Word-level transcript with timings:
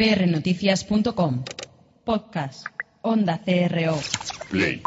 prnoticias.com. 0.00 1.44
Podcast. 2.04 2.66
Onda 3.02 3.38
CRO. 3.44 3.98
Play. 4.48 4.80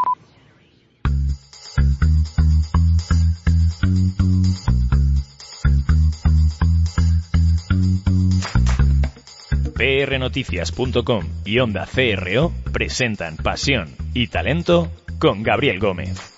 prnoticias.com 9.75 11.25
y 11.45 11.59
Onda 11.59 11.85
CRO 11.85 12.51
presentan 12.71 13.37
Pasión 13.37 13.95
y 14.15 14.27
Talento 14.29 14.89
con 15.19 15.43
Gabriel 15.43 15.79
Gómez. 15.79 16.32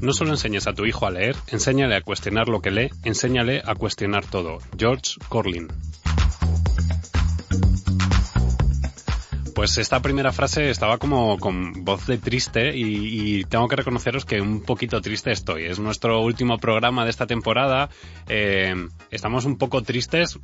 No 0.00 0.12
solo 0.12 0.30
enseñes 0.30 0.68
a 0.68 0.74
tu 0.74 0.86
hijo 0.86 1.06
a 1.06 1.10
leer, 1.10 1.34
enséñale 1.48 1.96
a 1.96 2.02
cuestionar 2.02 2.48
lo 2.48 2.60
que 2.60 2.70
lee, 2.70 2.90
enséñale 3.02 3.62
a 3.64 3.74
cuestionar 3.74 4.24
todo. 4.24 4.58
George 4.76 5.14
Corlin. 5.28 5.68
Pues 9.56 9.76
esta 9.76 10.00
primera 10.00 10.30
frase 10.30 10.70
estaba 10.70 10.98
como 10.98 11.36
con 11.38 11.84
voz 11.84 12.06
de 12.06 12.18
triste 12.18 12.76
y, 12.76 13.42
tengo 13.46 13.66
que 13.66 13.74
reconoceros 13.74 14.24
que 14.24 14.40
un 14.40 14.62
poquito 14.62 15.00
triste 15.00 15.32
estoy. 15.32 15.64
Es 15.64 15.80
nuestro 15.80 16.22
último 16.22 16.58
programa 16.58 17.02
de 17.02 17.10
esta 17.10 17.26
temporada. 17.26 17.88
Eh, 18.28 18.72
estamos 19.10 19.46
un 19.46 19.58
poco 19.58 19.82
tristes 19.82 20.38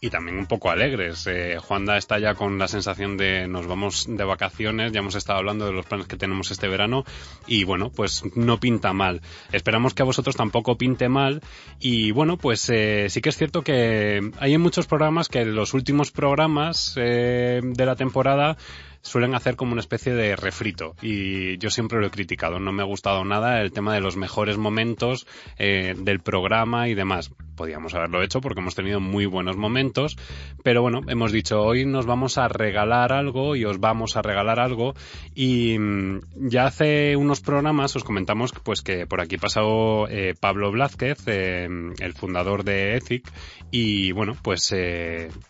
y 0.00 0.08
también 0.08 0.38
un 0.38 0.46
poco 0.46 0.70
alegres. 0.70 1.26
Eh, 1.26 1.58
Juanda 1.58 1.98
está 1.98 2.18
ya 2.18 2.34
con 2.34 2.58
la 2.58 2.68
sensación 2.68 3.18
de 3.18 3.46
nos 3.46 3.66
vamos 3.66 4.06
de 4.08 4.24
vacaciones, 4.24 4.92
ya 4.92 5.00
hemos 5.00 5.14
estado 5.14 5.38
hablando 5.38 5.66
de 5.66 5.72
los 5.72 5.84
planes 5.84 6.06
que 6.06 6.16
tenemos 6.16 6.50
este 6.50 6.68
verano 6.68 7.04
y 7.46 7.64
bueno, 7.64 7.90
pues 7.90 8.22
no 8.34 8.58
pinta 8.58 8.94
mal. 8.94 9.20
Esperamos 9.52 9.92
que 9.92 10.02
a 10.02 10.06
vosotros 10.06 10.36
tampoco 10.36 10.78
pinte 10.78 11.10
mal 11.10 11.42
y 11.78 12.12
bueno, 12.12 12.38
pues 12.38 12.70
eh, 12.70 13.08
sí 13.10 13.20
que 13.20 13.28
es 13.28 13.36
cierto 13.36 13.62
que 13.62 14.30
hay 14.38 14.54
en 14.54 14.60
muchos 14.62 14.86
programas 14.86 15.28
que 15.28 15.44
los 15.44 15.74
últimos 15.74 16.10
programas 16.10 16.94
eh, 16.96 17.60
de 17.62 17.86
la 17.86 17.96
temporada 17.96 18.56
suelen 19.02 19.34
hacer 19.34 19.56
como 19.56 19.72
una 19.72 19.80
especie 19.80 20.12
de 20.12 20.36
refrito 20.36 20.94
y 21.00 21.58
yo 21.58 21.70
siempre 21.70 22.00
lo 22.00 22.06
he 22.06 22.10
criticado. 22.10 22.58
No 22.58 22.72
me 22.72 22.82
ha 22.82 22.86
gustado 22.86 23.24
nada 23.24 23.60
el 23.60 23.72
tema 23.72 23.94
de 23.94 24.00
los 24.00 24.16
mejores 24.16 24.58
momentos 24.58 25.26
eh, 25.58 25.94
del 25.96 26.20
programa 26.20 26.88
y 26.88 26.94
demás. 26.94 27.30
Podíamos 27.56 27.94
haberlo 27.94 28.22
hecho 28.22 28.40
porque 28.40 28.60
hemos 28.60 28.74
tenido 28.74 29.00
muy 29.00 29.26
buenos 29.26 29.56
momentos, 29.56 30.16
pero 30.62 30.82
bueno, 30.82 31.00
hemos 31.08 31.32
dicho 31.32 31.60
hoy 31.60 31.84
nos 31.84 32.06
vamos 32.06 32.38
a 32.38 32.48
regalar 32.48 33.12
algo 33.12 33.56
y 33.56 33.64
os 33.64 33.80
vamos 33.80 34.16
a 34.16 34.22
regalar 34.22 34.60
algo 34.60 34.94
y 35.34 35.78
mmm, 35.78 36.20
ya 36.36 36.66
hace 36.66 37.16
unos 37.16 37.40
programas 37.40 37.96
os 37.96 38.04
comentamos 38.04 38.52
pues 38.52 38.82
que 38.82 39.06
por 39.06 39.20
aquí 39.20 39.36
pasado 39.36 40.08
eh, 40.08 40.34
Pablo 40.38 40.70
Blázquez, 40.72 41.18
eh, 41.26 41.68
el 41.98 42.12
fundador 42.14 42.64
de 42.64 42.96
Ethic 42.96 43.30
y 43.70 44.12
bueno, 44.12 44.36
pues 44.42 44.74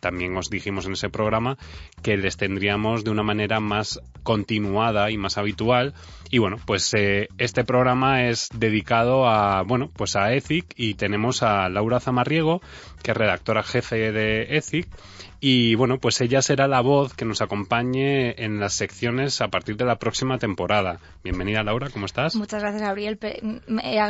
también 0.01 0.37
os 0.37 0.51
dijimos 0.51 0.87
en 0.87 0.93
ese 0.93 1.09
programa 1.09 1.57
que 2.03 2.17
les 2.17 2.37
tendríamos 2.37 3.03
de 3.03 3.11
una 3.11 3.23
manera 3.23 3.40
más 3.61 4.01
continuada 4.23 5.11
y 5.11 5.17
más 5.17 5.39
habitual. 5.39 5.95
Y 6.31 6.39
bueno, 6.39 6.59
pues 6.65 6.95
eh, 6.95 7.29
este 7.39 7.65
programa 7.65 8.29
es 8.29 8.49
dedicado 8.55 9.29
a, 9.29 9.63
bueno, 9.63 9.91
pues 9.95 10.15
a 10.15 10.33
Ethic 10.33 10.73
y 10.77 10.95
tenemos 10.95 11.43
a 11.43 11.69
Laura 11.69 11.99
Zamarriego, 11.99 12.61
que 13.03 13.11
es 13.11 13.17
redactora 13.17 13.63
jefe 13.63 14.13
de 14.13 14.57
Ethic. 14.57 14.89
Y 15.43 15.75
bueno, 15.75 15.99
pues 15.99 16.21
ella 16.21 16.43
será 16.43 16.69
la 16.69 16.83
voz 16.83 17.15
que 17.15 17.25
nos 17.25 17.41
acompañe 17.41 18.35
en 18.45 18.61
las 18.61 18.75
secciones 18.75 19.41
a 19.41 19.49
partir 19.49 19.79
de 19.79 19.87
la 19.87 19.97
próxima 19.97 20.37
temporada. 20.39 21.01
Bienvenida 21.25 21.63
Laura, 21.63 21.89
¿cómo 21.89 22.05
estás? 22.05 22.37
Muchas 22.37 22.61
gracias 22.61 22.83
Gabriel. 22.83 23.19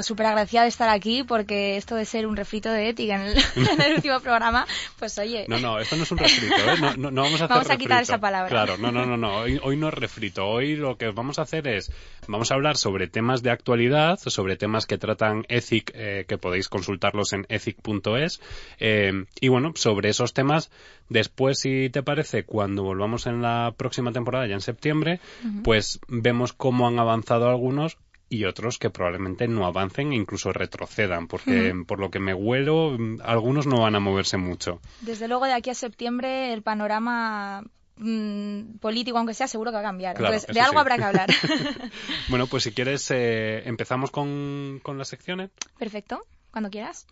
Súper 0.02 0.26
agradecida 0.26 0.62
de 0.62 0.68
estar 0.68 0.88
aquí 0.88 1.22
porque 1.22 1.76
esto 1.76 1.94
de 1.94 2.04
ser 2.04 2.26
un 2.26 2.36
refrito 2.36 2.72
de 2.72 2.88
ética 2.88 3.14
en 3.14 3.22
el, 3.22 3.38
en 3.70 3.80
el 3.80 3.92
último 3.96 4.18
programa, 4.18 4.66
pues 4.98 5.16
oye. 5.18 5.44
No, 5.46 5.60
no, 5.60 5.78
esto 5.78 5.94
no 5.94 6.02
es 6.02 6.10
un 6.10 6.18
refrito, 6.18 6.54
¿eh? 6.56 6.80
No, 6.80 6.96
no, 6.96 7.10
no 7.12 7.22
vamos 7.22 7.40
a 7.40 7.44
hacer 7.44 7.48
Vamos 7.48 7.66
a 7.66 7.68
refrito. 7.74 7.78
quitar 7.84 8.02
esa 8.02 8.18
palabra. 8.18 8.48
Claro, 8.48 8.76
no, 8.78 8.90
no, 8.90 9.06
no, 9.06 9.16
no. 9.16 9.36
Hoy, 9.38 9.60
hoy 9.62 9.76
no 9.76 9.86
es 9.86 9.94
refrito. 9.94 10.48
Hoy 10.48 10.74
lo 10.74 10.96
que 10.96 11.10
vamos 11.10 11.38
a 11.38 11.42
hacer 11.42 11.68
es, 11.68 11.92
vamos 12.26 12.50
a 12.50 12.54
hablar 12.54 12.76
sobre 12.76 13.06
temas 13.06 13.44
de 13.44 13.50
actualidad, 13.52 14.18
sobre 14.18 14.56
temas 14.56 14.86
que 14.86 14.98
tratan 14.98 15.44
Ethic, 15.48 15.92
eh, 15.94 16.24
que 16.26 16.38
podéis 16.38 16.68
consultarlos 16.68 17.32
en 17.34 17.46
ethic.es. 17.48 18.40
Eh, 18.80 19.26
y 19.40 19.46
bueno, 19.46 19.72
sobre 19.76 20.08
esos 20.08 20.34
temas 20.34 20.72
Después, 21.20 21.58
si 21.60 21.90
te 21.90 22.02
parece, 22.02 22.44
cuando 22.44 22.82
volvamos 22.82 23.26
en 23.26 23.42
la 23.42 23.74
próxima 23.76 24.10
temporada, 24.10 24.46
ya 24.46 24.54
en 24.54 24.62
septiembre, 24.62 25.20
uh 25.44 25.48
-huh. 25.48 25.62
pues 25.62 26.00
vemos 26.08 26.54
cómo 26.54 26.88
han 26.88 26.98
avanzado 26.98 27.50
algunos 27.50 27.98
y 28.30 28.46
otros 28.46 28.78
que 28.78 28.88
probablemente 28.88 29.46
no 29.46 29.66
avancen 29.66 30.14
e 30.14 30.16
incluso 30.16 30.50
retrocedan, 30.54 31.28
porque 31.28 31.72
uh 31.72 31.74
-huh. 31.74 31.84
por 31.84 31.98
lo 31.98 32.10
que 32.10 32.20
me 32.20 32.32
huelo, 32.32 32.96
algunos 33.22 33.66
no 33.66 33.82
van 33.82 33.96
a 33.96 34.00
moverse 34.00 34.38
mucho. 34.38 34.80
Desde 35.02 35.28
luego, 35.28 35.44
de 35.44 35.52
aquí 35.52 35.68
a 35.68 35.74
septiembre, 35.74 36.54
el 36.54 36.62
panorama 36.62 37.64
mmm, 37.96 38.78
político, 38.80 39.18
aunque 39.18 39.34
sea, 39.34 39.46
seguro 39.46 39.72
que 39.72 39.74
va 39.74 39.80
a 39.80 39.90
cambiar. 39.92 40.16
Claro, 40.16 40.32
Entonces, 40.32 40.54
de 40.54 40.60
algo 40.62 40.72
sí. 40.72 40.78
habrá 40.78 40.96
que 40.96 41.04
hablar. 41.04 41.28
bueno, 42.30 42.46
pues 42.46 42.62
si 42.62 42.72
quieres, 42.72 43.10
eh, 43.10 43.68
empezamos 43.68 44.10
con, 44.10 44.80
con 44.82 44.96
las 44.96 45.08
secciones. 45.08 45.50
Perfecto, 45.78 46.24
cuando 46.50 46.70
quieras. 46.70 47.06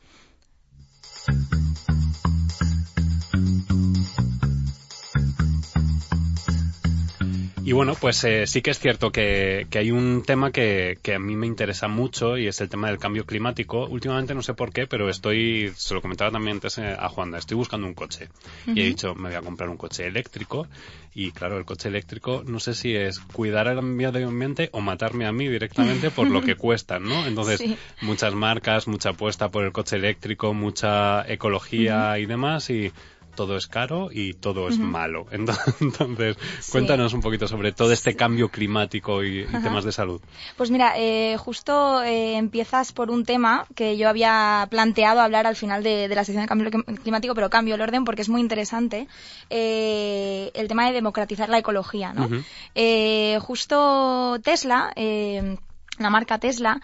Y 7.68 7.72
bueno, 7.72 7.94
pues 8.00 8.24
eh, 8.24 8.46
sí 8.46 8.62
que 8.62 8.70
es 8.70 8.78
cierto 8.78 9.12
que, 9.12 9.66
que 9.68 9.78
hay 9.78 9.90
un 9.90 10.22
tema 10.22 10.52
que, 10.52 10.96
que, 11.02 11.16
a 11.16 11.18
mí 11.18 11.36
me 11.36 11.46
interesa 11.46 11.86
mucho 11.86 12.38
y 12.38 12.46
es 12.46 12.62
el 12.62 12.70
tema 12.70 12.88
del 12.88 12.96
cambio 12.96 13.26
climático. 13.26 13.84
Últimamente 13.84 14.34
no 14.34 14.40
sé 14.40 14.54
por 14.54 14.72
qué, 14.72 14.86
pero 14.86 15.10
estoy, 15.10 15.70
se 15.76 15.92
lo 15.92 16.00
comentaba 16.00 16.30
también 16.30 16.56
antes 16.56 16.78
eh, 16.78 16.96
a 16.98 17.10
Juanda, 17.10 17.36
estoy 17.36 17.58
buscando 17.58 17.86
un 17.86 17.92
coche. 17.92 18.30
Uh 18.66 18.70
-huh. 18.70 18.78
Y 18.78 18.80
he 18.80 18.84
dicho, 18.86 19.14
me 19.14 19.28
voy 19.28 19.36
a 19.36 19.42
comprar 19.42 19.68
un 19.68 19.76
coche 19.76 20.06
eléctrico. 20.06 20.66
Y 21.14 21.32
claro, 21.32 21.58
el 21.58 21.66
coche 21.66 21.90
eléctrico 21.90 22.42
no 22.46 22.58
sé 22.58 22.72
si 22.72 22.96
es 22.96 23.18
cuidar 23.18 23.68
al 23.68 23.82
medio 23.82 24.28
ambiente 24.28 24.70
o 24.72 24.80
matarme 24.80 25.26
a 25.26 25.32
mí 25.32 25.46
directamente 25.46 26.10
por 26.10 26.30
lo 26.30 26.40
que 26.40 26.54
cuestan, 26.56 27.04
¿no? 27.04 27.26
Entonces, 27.26 27.58
sí. 27.58 27.76
muchas 28.00 28.32
marcas, 28.32 28.88
mucha 28.88 29.10
apuesta 29.10 29.50
por 29.50 29.64
el 29.64 29.72
coche 29.72 29.96
eléctrico, 29.96 30.54
mucha 30.54 31.30
ecología 31.30 31.96
uh 31.96 32.14
-huh. 32.14 32.22
y 32.22 32.24
demás. 32.24 32.70
Y 32.70 32.92
todo 33.38 33.56
es 33.56 33.68
caro 33.68 34.08
y 34.12 34.34
todo 34.34 34.68
es 34.68 34.78
uh 34.78 34.80
-huh. 34.80 34.90
malo. 34.98 35.26
Entonces, 35.80 36.36
sí. 36.60 36.72
cuéntanos 36.72 37.14
un 37.14 37.20
poquito 37.20 37.46
sobre 37.46 37.70
todo 37.70 37.92
este 37.92 38.16
cambio 38.16 38.48
climático 38.48 39.22
y, 39.22 39.42
y 39.42 39.62
temas 39.62 39.84
de 39.84 39.92
salud. 39.92 40.20
Pues 40.56 40.72
mira, 40.72 40.94
eh, 40.96 41.36
justo 41.38 42.02
eh, 42.02 42.36
empiezas 42.36 42.90
por 42.92 43.12
un 43.12 43.24
tema 43.24 43.64
que 43.76 43.96
yo 43.96 44.08
había 44.08 44.66
planteado 44.68 45.20
hablar 45.20 45.46
al 45.46 45.54
final 45.54 45.84
de, 45.84 46.08
de, 46.08 46.14
la 46.16 46.24
sección 46.24 46.42
de 46.42 46.48
cambio 46.48 46.68
climático, 47.04 47.32
pero 47.36 47.48
cambio 47.48 47.76
el 47.76 47.80
orden 47.80 48.04
porque 48.04 48.22
es 48.22 48.28
muy 48.28 48.40
interesante. 48.40 49.06
Eh, 49.50 50.50
el 50.54 50.66
tema 50.66 50.86
de 50.88 50.92
democratizar 50.92 51.48
la 51.48 51.58
ecología, 51.58 52.12
¿no? 52.12 52.26
Uh 52.26 52.42
-huh. 52.74 53.38
justo 53.38 54.40
Tesla, 54.42 54.92
la 54.96 56.10
marca 56.10 56.38
Tesla, 56.38 56.80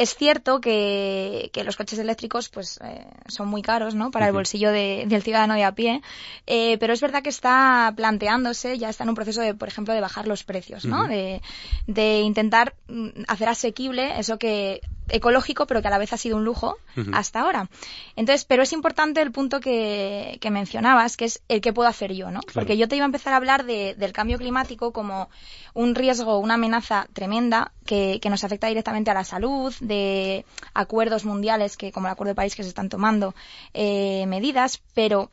es 0.00 0.14
cierto 0.14 0.62
que, 0.62 1.50
que, 1.52 1.62
los 1.62 1.76
coches 1.76 1.98
eléctricos 1.98 2.48
pues 2.48 2.80
eh, 2.82 3.04
son 3.28 3.48
muy 3.48 3.60
caros 3.60 3.94
¿no? 3.94 4.10
para 4.10 4.28
el 4.28 4.32
bolsillo 4.32 4.72
de, 4.72 5.04
del 5.06 5.22
ciudadano 5.22 5.52
de 5.52 5.64
a 5.64 5.74
pie, 5.74 6.00
eh, 6.46 6.78
pero 6.80 6.94
es 6.94 7.02
verdad 7.02 7.22
que 7.22 7.28
está 7.28 7.92
planteándose, 7.94 8.78
ya 8.78 8.88
está 8.88 9.04
en 9.04 9.10
un 9.10 9.14
proceso 9.14 9.42
de, 9.42 9.54
por 9.54 9.68
ejemplo, 9.68 9.92
de 9.92 10.00
bajar 10.00 10.26
los 10.26 10.42
precios, 10.42 10.86
¿no? 10.86 11.00
Uh 11.00 11.04
-huh. 11.04 11.08
de, 11.08 11.42
de, 11.86 12.20
intentar 12.20 12.72
mm, 12.88 13.08
hacer 13.28 13.50
asequible 13.50 14.18
eso 14.18 14.38
que 14.38 14.80
ecológico, 15.10 15.66
pero 15.66 15.82
que 15.82 15.88
a 15.88 15.90
la 15.90 15.98
vez 15.98 16.12
ha 16.12 16.16
sido 16.16 16.36
un 16.36 16.44
lujo 16.44 16.78
uh 16.96 17.00
-huh. 17.00 17.10
hasta 17.14 17.40
ahora. 17.40 17.68
Entonces, 18.16 18.44
pero 18.44 18.62
es 18.62 18.72
importante 18.72 19.20
el 19.22 19.32
punto 19.32 19.60
que, 19.60 20.38
que, 20.40 20.50
mencionabas, 20.50 21.16
que 21.16 21.26
es 21.26 21.42
el 21.48 21.60
que 21.60 21.72
puedo 21.72 21.88
hacer 21.88 22.12
yo, 22.12 22.30
¿no? 22.30 22.40
Claro. 22.40 22.54
Porque 22.54 22.76
yo 22.76 22.88
te 22.88 22.96
iba 22.96 23.04
a 23.04 23.06
empezar 23.06 23.32
a 23.32 23.36
hablar 23.36 23.64
de, 23.64 23.94
del 23.94 24.12
cambio 24.12 24.38
climático 24.38 24.92
como 24.92 25.28
un 25.74 25.94
riesgo, 25.94 26.38
una 26.38 26.54
amenaza 26.54 27.06
tremenda 27.12 27.72
que, 27.84 28.18
que 28.20 28.30
nos 28.30 28.44
afecta 28.44 28.66
directamente 28.68 29.10
a 29.10 29.14
la 29.14 29.24
salud, 29.24 29.74
de 29.80 30.44
acuerdos 30.74 31.24
mundiales 31.24 31.76
que, 31.76 31.92
como 31.92 32.06
el 32.06 32.12
Acuerdo 32.12 32.30
de 32.30 32.36
París, 32.36 32.54
que 32.54 32.62
se 32.62 32.68
están 32.68 32.88
tomando 32.88 33.34
eh, 33.74 34.24
medidas, 34.26 34.82
pero 34.94 35.30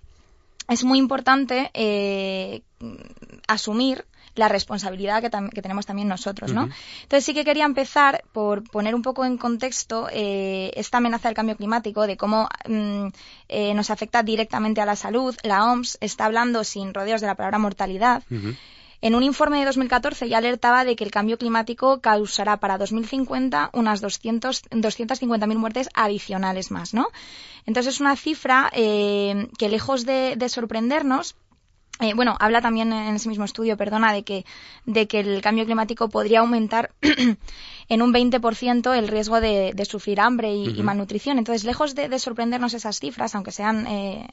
es 0.67 0.83
muy 0.83 0.99
importante 0.99 1.71
eh, 1.73 2.61
asumir 3.47 4.05
la 4.37 4.47
responsabilidad 4.47 5.21
que, 5.21 5.29
que, 5.53 5.61
tenemos 5.61 5.85
también 5.85 6.07
nosotros, 6.07 6.53
¿no? 6.53 6.63
Uh 6.63 6.67
-huh. 6.67 6.73
Entonces 7.03 7.25
sí 7.25 7.33
que 7.33 7.43
quería 7.43 7.65
empezar 7.65 8.23
por 8.31 8.63
poner 8.69 8.95
un 8.95 9.01
poco 9.01 9.25
en 9.25 9.37
contexto 9.37 10.07
eh, 10.11 10.71
esta 10.75 10.97
amenaza 10.97 11.27
del 11.27 11.35
cambio 11.35 11.55
climático, 11.55 12.07
de 12.07 12.17
cómo 12.17 12.47
mm, 12.67 13.07
eh, 13.49 13.73
nos 13.73 13.89
afecta 13.89 14.23
directamente 14.23 14.81
a 14.81 14.85
la 14.85 14.95
salud. 14.95 15.35
La 15.43 15.65
OMS 15.71 15.97
está 16.01 16.25
hablando 16.25 16.63
sin 16.63 16.93
rodeos 16.93 17.21
de 17.21 17.27
la 17.27 17.35
palabra 17.35 17.59
mortalidad. 17.59 18.23
Uh 18.29 18.35
-huh. 18.35 18.57
En 18.99 19.13
un 19.13 19.23
informe 19.23 19.59
de 19.59 19.65
2014 19.65 20.27
ya 20.27 20.39
alertaba 20.39 20.83
de 20.83 20.95
que 20.95 21.03
el 21.03 21.11
cambio 21.11 21.37
climático 21.37 22.01
causará 22.01 22.57
para 22.57 22.79
2050 22.79 23.69
unas 23.73 24.01
200, 24.01 24.63
250.000 24.71 25.55
muertes 25.55 25.89
adicionales 25.93 26.71
más, 26.71 26.93
¿no? 26.95 27.07
Entonces 27.67 27.95
es 27.95 28.01
una 28.01 28.15
cifra 28.15 28.71
eh, 28.73 29.49
que 29.59 29.69
lejos 29.69 30.05
de, 30.05 30.35
de 30.35 30.49
sorprendernos, 30.49 31.35
eh, 31.99 32.13
bueno, 32.13 32.35
habla 32.39 32.61
también 32.61 32.93
en 32.93 33.15
ese 33.15 33.27
mismo 33.27 33.45
estudio, 33.45 33.75
perdona, 33.75 34.13
de 34.13 34.23
que, 34.23 34.45
de 34.85 35.07
que 35.07 35.19
el 35.19 35.41
cambio 35.41 35.65
climático 35.65 36.09
podría 36.09 36.41
aumentar 36.41 36.91
en 37.89 38.01
un 38.01 38.13
20% 38.13 38.95
el 38.95 39.07
riesgo 39.07 39.41
de, 39.41 39.73
sufrir 39.89 40.19
hambre 40.19 40.53
y, 40.53 40.83
malnutrición. 40.83 41.39
Entonces, 41.39 41.63
lejos 41.63 41.95
de, 41.95 42.19
sorprendernos 42.19 42.75
esas 42.75 42.99
cifras, 42.99 43.33
aunque 43.33 43.51
sean 43.51 43.87
eh, 43.87 44.27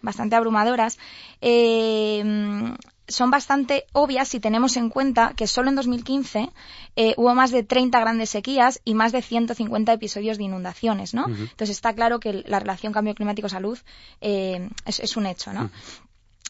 bastante 0.00 0.36
abrumadoras, 0.36 0.98
eh, 1.42 2.72
son 3.06 3.30
bastante 3.30 3.84
obvias 3.92 4.28
si 4.28 4.40
tenemos 4.40 4.78
en 4.78 4.88
cuenta 4.88 5.34
que 5.36 5.46
solo 5.46 5.68
en 5.68 5.76
2015 5.76 6.48
hubo 7.18 7.34
más 7.34 7.50
de 7.50 7.62
30 7.62 8.00
grandes 8.00 8.30
sequías 8.30 8.80
y 8.82 8.94
más 8.94 9.12
de 9.12 9.20
150 9.20 9.92
episodios 9.92 10.38
de 10.38 10.44
inundaciones, 10.44 11.12
¿no? 11.12 11.26
Entonces 11.26 11.68
está 11.68 11.92
claro 11.92 12.18
que 12.18 12.44
la 12.46 12.60
relación 12.60 12.94
cambio 12.94 13.14
climático-salud 13.14 13.78
es, 14.22 15.00
es, 15.00 15.16
un 15.18 15.26
hecho, 15.26 15.52
¿no? 15.52 15.70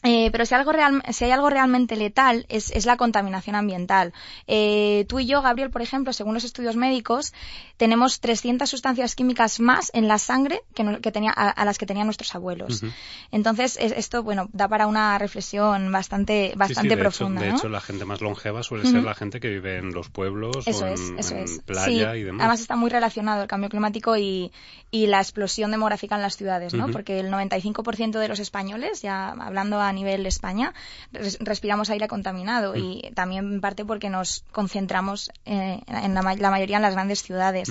Eh, 0.03 0.29
pero 0.31 0.45
si, 0.45 0.53
algo 0.53 0.71
real, 0.71 1.01
si 1.11 1.25
hay 1.25 1.31
algo 1.31 1.49
realmente 1.49 1.95
letal 1.95 2.45
es, 2.49 2.69
es 2.71 2.85
la 2.85 2.97
contaminación 2.97 3.55
ambiental. 3.55 4.13
Eh, 4.45 5.05
tú 5.07 5.19
y 5.19 5.25
yo, 5.25 5.41
Gabriel, 5.41 5.71
por 5.71 5.81
ejemplo, 5.81 6.13
según 6.13 6.33
los 6.33 6.43
estudios 6.43 6.75
médicos, 6.75 7.33
tenemos 7.77 8.19
300 8.19 8.69
sustancias 8.69 9.15
químicas 9.15 9.59
más 9.59 9.89
en 9.93 10.07
la 10.07 10.19
sangre 10.19 10.61
que, 10.75 10.99
que 11.01 11.11
tenía, 11.11 11.31
a, 11.31 11.65
las 11.65 11.77
que 11.77 11.85
tenían 11.85 12.05
nuestros 12.07 12.35
abuelos. 12.35 12.83
Entonces, 13.31 13.77
esto, 13.79 14.21
bueno, 14.21 14.47
da 14.53 14.67
para 14.67 14.85
una 14.85 15.17
reflexión 15.17 15.91
bastante, 15.91 16.53
bastante 16.55 16.97
profunda. 16.97 17.41
de 17.41 17.49
hecho, 17.49 17.69
la 17.69 17.81
gente 17.81 18.05
más 18.05 18.21
longeva 18.21 18.63
suele 18.63 18.85
ser 18.85 19.03
la 19.03 19.15
gente 19.15 19.39
que 19.39 19.49
vive 19.49 19.77
en 19.77 19.91
los 19.91 20.09
pueblos 20.09 20.67
o 20.67 20.87
en, 20.87 21.61
playa 21.65 22.15
y 22.15 22.23
demás. 22.23 22.41
Además, 22.41 22.61
está 22.61 22.75
muy 22.75 22.89
relacionado 22.89 23.41
el 23.41 23.47
cambio 23.47 23.69
climático 23.69 24.15
y, 24.17 24.51
y 24.91 25.07
la 25.07 25.19
explosión 25.19 25.71
demográfica 25.71 26.15
en 26.15 26.21
las 26.21 26.37
ciudades, 26.37 26.73
¿no? 26.73 26.89
Porque 26.89 27.19
el 27.19 27.31
95% 27.31 28.19
de 28.19 28.27
los 28.27 28.39
españoles, 28.39 29.01
ya 29.01 29.29
hablando 29.29 29.81
a 29.81 29.84
nivel 29.93 30.25
España 30.25 30.73
respiramos 31.11 31.89
aire 31.89 32.07
contaminado 32.07 32.73
mm. 32.73 32.77
y 32.77 33.11
también 33.13 33.45
en 33.53 33.61
parte 33.61 33.85
porque 33.85 34.09
nos 34.09 34.43
concentramos 34.51 35.31
eh, 35.45 35.81
en 35.87 36.13
la, 36.13 36.21
mayoría 36.51 36.77
en 36.77 36.81
las 36.81 36.93
grandes 36.93 37.23
ciudades. 37.23 37.69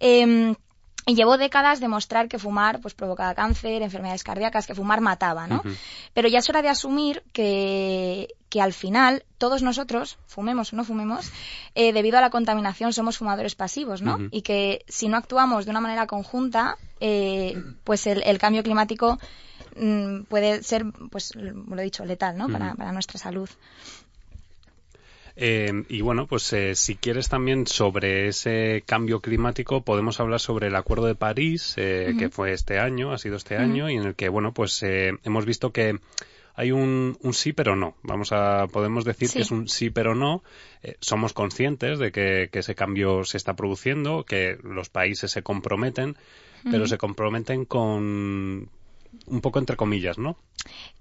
Em, 0.00 0.54
y 1.06 1.14
llevó 1.14 1.36
décadas 1.36 1.80
demostrar 1.80 2.28
que 2.28 2.38
fumar 2.38 2.80
pues 2.80 2.94
provocaba 2.94 3.34
cáncer, 3.34 3.82
enfermedades 3.82 4.24
cardíacas, 4.24 4.66
que 4.66 4.74
fumar 4.74 5.02
mataba, 5.02 5.46
¿no? 5.46 5.62
Pero 6.14 6.28
ya 6.28 6.38
es 6.38 6.48
hora 6.48 6.62
de 6.62 6.70
asumir 6.70 7.22
que, 7.32 8.34
que 8.48 8.62
al 8.62 8.72
final 8.72 9.24
todos 9.36 9.62
nosotros, 9.62 10.16
fumemos 10.26 10.72
o 10.72 10.76
no 10.76 10.84
fumemos, 10.84 11.30
eh, 11.74 11.92
debido 11.92 12.16
a 12.16 12.20
la 12.22 12.30
contaminación 12.30 12.92
somos 12.94 13.18
fumadores 13.18 13.54
pasivos, 13.54 14.00
¿no? 14.00 14.18
Y 14.30 14.42
que 14.42 14.84
si 14.88 15.08
no 15.08 15.18
actuamos 15.18 15.66
de 15.66 15.72
una 15.72 15.80
manera 15.80 16.06
conjunta, 16.06 16.78
eh, 17.00 17.62
pues 17.84 18.06
el, 18.06 18.38
cambio 18.38 18.62
climático 18.62 19.18
Mm, 19.76 20.22
puede 20.24 20.62
ser, 20.62 20.84
pues 21.10 21.34
lo 21.34 21.78
he 21.78 21.84
dicho, 21.84 22.04
letal, 22.04 22.36
¿no? 22.36 22.48
Para, 22.48 22.74
para 22.74 22.92
nuestra 22.92 23.18
salud. 23.18 23.48
Eh, 25.36 25.84
y 25.88 26.00
bueno, 26.00 26.26
pues 26.26 26.52
eh, 26.52 26.76
si 26.76 26.94
quieres 26.94 27.28
también 27.28 27.66
sobre 27.66 28.28
ese 28.28 28.84
cambio 28.86 29.20
climático, 29.20 29.82
podemos 29.82 30.20
hablar 30.20 30.38
sobre 30.38 30.68
el 30.68 30.76
Acuerdo 30.76 31.06
de 31.06 31.16
París, 31.16 31.74
eh, 31.76 32.14
que 32.18 32.28
fue 32.28 32.52
este 32.52 32.78
año, 32.78 33.12
ha 33.12 33.18
sido 33.18 33.36
este 33.36 33.56
año, 33.56 33.90
y 33.90 33.96
en 33.96 34.04
el 34.04 34.14
que, 34.14 34.28
bueno, 34.28 34.52
pues 34.52 34.82
hemos 34.82 35.44
visto 35.44 35.72
que 35.72 35.98
hay 36.54 36.70
un, 36.70 37.18
un, 37.20 37.34
sí 37.34 37.52
pero 37.52 37.74
no. 37.74 37.96
Vamos 38.04 38.30
a, 38.30 38.68
podemos 38.68 39.04
decir 39.04 39.28
que 39.28 39.40
es 39.40 39.50
un 39.50 39.66
sí 39.66 39.90
pero 39.90 40.14
no. 40.14 40.44
somos 41.00 41.32
conscientes 41.32 41.98
de 41.98 42.12
que, 42.12 42.48
que, 42.52 42.60
ese 42.60 42.76
cambio 42.76 43.24
se 43.24 43.36
está 43.36 43.54
produciendo, 43.54 44.24
que 44.24 44.56
los 44.62 44.88
países 44.88 45.32
se 45.32 45.42
comprometen, 45.42 46.16
pero 46.70 46.86
se 46.86 46.96
comprometen 46.96 47.64
con 47.64 48.68
un 49.26 49.40
poco 49.40 49.58
entre 49.58 49.76
comillas, 49.76 50.18
¿no? 50.18 50.36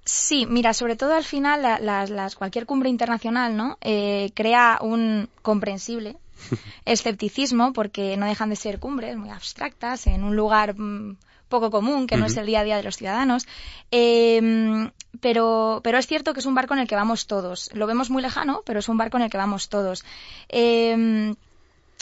Sí, 0.05 0.45
mira, 0.45 0.73
sobre 0.73 0.95
todo 0.95 1.13
al 1.13 1.23
final 1.23 1.61
las, 1.81 2.35
cualquier 2.35 2.65
cumbre 2.65 2.89
internacional, 2.89 3.55
¿no? 3.55 3.77
Eh, 3.81 4.31
crea 4.33 4.79
un 4.81 5.29
comprensible 5.41 6.17
escepticismo 6.85 7.73
porque 7.73 8.17
no 8.17 8.25
dejan 8.25 8.49
de 8.49 8.55
ser 8.55 8.79
cumbres 8.79 9.15
muy 9.17 9.29
abstractas 9.29 10.07
en 10.07 10.23
un 10.23 10.35
lugar 10.35 10.77
mm, 10.77 11.17
poco 11.47 11.71
común 11.71 12.07
que 12.07 12.17
no 12.17 12.25
es 12.25 12.35
el 12.35 12.47
día 12.47 12.61
a 12.61 12.63
día 12.63 12.77
de 12.77 12.83
los 12.83 12.97
ciudadanos. 12.97 13.47
Em, 13.91 14.91
pero, 15.21 15.81
pero 15.83 15.97
es 15.97 16.07
cierto 16.07 16.33
que 16.33 16.39
es 16.39 16.45
un 16.45 16.55
barco 16.55 16.73
en 16.73 16.81
el 16.81 16.87
que 16.87 16.95
vamos 16.95 17.27
todos. 17.27 17.69
Lo 17.73 17.87
vemos 17.87 18.09
muy 18.09 18.21
lejano, 18.21 18.63
pero 18.65 18.79
es 18.79 18.89
un 18.89 18.97
barco 18.97 19.17
en 19.17 19.23
el 19.23 19.29
que 19.29 19.37
vamos 19.37 19.69
todos. 19.69 20.03
Eh, 20.49 21.33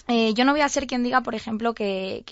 eh, 0.07 0.33
yo 0.33 0.45
no 0.45 0.51
voy 0.51 0.61
a 0.61 0.69
ser 0.69 0.87
quien 0.87 1.03
diga, 1.03 1.21
por 1.21 1.35
ejemplo, 1.35 1.73
que, 1.73 2.23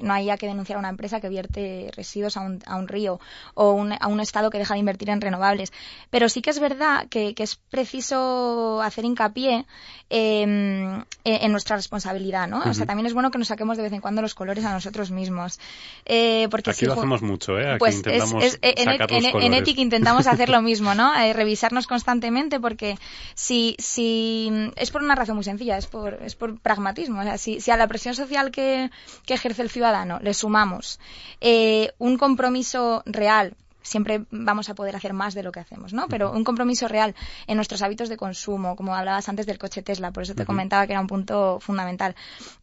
no 0.00 0.12
haya 0.12 0.36
que 0.36 0.46
denunciar 0.46 0.76
a 0.76 0.80
una 0.80 0.88
empresa 0.88 1.20
que 1.20 1.28
vierte 1.28 1.90
residuos 1.94 2.36
a 2.36 2.40
un, 2.40 2.60
a 2.66 2.76
un 2.76 2.88
río 2.88 3.20
o 3.54 3.86
a 4.00 4.06
un 4.06 4.20
Estado 4.20 4.50
que 4.50 4.58
deja 4.58 4.74
de 4.74 4.80
invertir 4.80 5.10
en 5.10 5.20
renovables. 5.20 5.72
Pero 6.10 6.28
sí 6.28 6.42
que 6.42 6.50
es 6.50 6.58
verdad 6.58 7.06
que, 7.08 7.34
es 7.36 7.56
preciso 7.56 8.82
hacer 8.82 9.04
hincapié 9.04 9.66
em, 10.10 11.00
e, 11.24 11.44
en 11.44 11.52
nuestra 11.52 11.76
responsabilidad, 11.76 12.48
¿no? 12.48 12.62
O 12.64 12.74
sea, 12.74 12.86
también 12.86 13.06
es 13.06 13.14
bueno 13.14 13.30
que 13.30 13.38
nos 13.38 13.48
saquemos 13.48 13.76
de 13.76 13.84
vez 13.84 13.92
en 13.92 14.00
cuando 14.00 14.22
los 14.22 14.34
colores 14.34 14.64
a 14.64 14.72
nosotros 14.72 15.10
mismos. 15.10 15.60
Eh, 16.04 16.48
porque 16.50 16.70
Aquí 16.70 16.86
lo 16.86 16.94
hacemos 16.94 17.22
mucho, 17.22 17.58
¿eh? 17.58 17.70
Aquí 17.70 17.78
pues 17.78 17.96
intentamos 17.96 18.58
en, 18.62 19.42
en, 19.42 19.54
Ethic 19.54 19.78
intentamos 19.78 20.26
hacer 20.26 20.48
lo 20.48 20.62
mismo, 20.70 20.94
¿no? 20.94 21.14
Eh, 21.14 21.32
revisarnos 21.32 21.86
constantemente 21.86 22.58
porque 22.58 22.98
si, 23.34 23.76
si 23.78 24.50
es 24.76 24.90
por 24.90 25.02
una 25.02 25.14
razón 25.14 25.36
muy 25.36 25.44
sencilla, 25.44 25.76
es 25.76 25.86
por, 25.86 26.18
es 26.22 26.34
por 26.34 26.58
pragmatismo 26.58 27.17
si, 27.36 27.70
a 27.70 27.76
la 27.76 27.86
presión 27.86 28.14
social 28.14 28.50
que, 28.50 28.90
ejerce 29.28 29.62
el 29.62 29.70
ciudadano 29.70 30.18
le 30.20 30.34
sumamos 30.34 30.98
eh, 31.40 31.92
un 31.98 32.16
compromiso 32.16 33.02
real 33.06 33.54
siempre 33.88 34.24
vamos 34.30 34.68
a 34.68 34.74
poder 34.74 34.94
hacer 34.94 35.12
más 35.12 35.34
de 35.34 35.42
lo 35.42 35.50
que 35.50 35.60
hacemos, 35.60 35.92
¿no? 35.92 36.06
Pero 36.08 36.30
un 36.32 36.44
compromiso 36.44 36.86
real 36.88 37.14
en 37.46 37.56
nuestros 37.56 37.82
hábitos 37.82 38.08
de 38.08 38.16
consumo, 38.16 38.76
como 38.76 38.94
hablabas 38.94 39.28
antes 39.28 39.46
del 39.46 39.58
coche 39.58 39.82
Tesla, 39.82 40.12
por 40.12 40.22
eso 40.22 40.34
te 40.34 40.44
comentaba 40.44 40.86
que 40.86 40.92
era 40.92 41.00
un 41.00 41.06
punto 41.06 41.58
fundamental. 41.60 42.14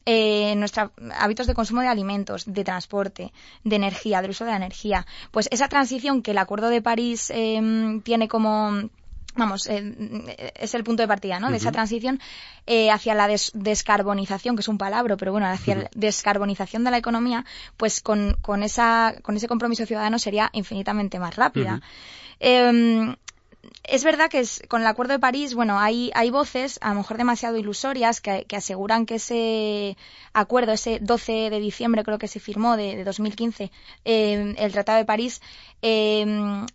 Eh, 0.06 0.54
nuestros 0.56 0.92
hábitos 1.18 1.48
de 1.48 1.54
consumo 1.54 1.82
de 1.82 1.88
alimentos, 1.88 2.46
de 2.46 2.64
transporte, 2.64 3.34
de 3.64 3.76
energía, 3.76 4.22
del 4.22 4.32
uso 4.32 4.46
de 4.46 4.52
la 4.52 4.58
energía. 4.58 5.06
Pues 5.32 5.48
esa 5.52 5.68
transición 5.68 6.22
que 6.22 6.32
el 6.32 6.38
Acuerdo 6.38 6.70
de 6.70 6.82
París 6.82 7.32
eh, 7.34 8.00
tiene 8.04 8.28
como 8.28 8.90
vamos, 9.36 9.68
eh, 9.68 10.54
es 10.56 10.74
el 10.74 10.84
punto 10.84 11.04
de 11.04 11.08
partida, 11.08 11.40
¿no? 11.40 11.52
De 11.52 11.58
esa 11.58 11.72
transición 11.72 12.20
eh, 12.66 12.92
hacia 12.92 13.14
la 13.14 13.28
descarbonización, 13.54 14.56
que 14.56 14.62
es 14.62 14.68
un 14.68 14.78
palabra, 14.78 15.18
pero 15.18 15.32
bueno, 15.32 15.48
hacia 15.48 15.76
la 15.76 15.90
descarbonización 15.96 16.84
de 16.84 16.92
la 16.92 16.98
economía, 16.98 17.46
pues 17.78 18.02
con, 18.02 18.38
con, 18.42 18.64
esa, 18.64 19.16
con 19.22 19.36
ese 19.36 19.48
compromiso 19.48 19.86
ciudadano 19.86 20.20
sería 20.20 20.50
infinitamente 20.54 21.20
más 21.20 21.36
rápida 21.36 21.82
es 23.84 24.04
verdad 24.04 24.30
que 24.30 24.44
con 24.68 24.82
el 24.82 24.88
Acuerdo 24.88 25.14
de 25.14 25.20
París, 25.20 25.54
bueno, 25.54 25.80
hay, 25.80 26.12
hay 26.16 26.30
voces, 26.30 26.80
a 26.82 26.90
lo 26.90 26.96
mejor 26.96 27.18
demasiado 27.18 27.58
ilusorias, 27.58 28.22
que, 28.22 28.46
aseguran 28.56 29.06
que 29.06 29.16
ese 29.16 29.98
acuerdo, 30.34 30.72
ese 30.72 31.00
12 31.00 31.50
de 31.50 31.60
diciembre 31.60 32.04
creo 32.04 32.18
que 32.18 32.28
se 32.28 32.40
firmó 32.40 32.78
de, 32.78 33.04
2015, 33.04 33.72
eh, 34.06 34.56
el 34.58 34.72
Tratado 34.72 34.98
de 34.98 35.06
París, 35.06 35.42
eh, 35.82 36.26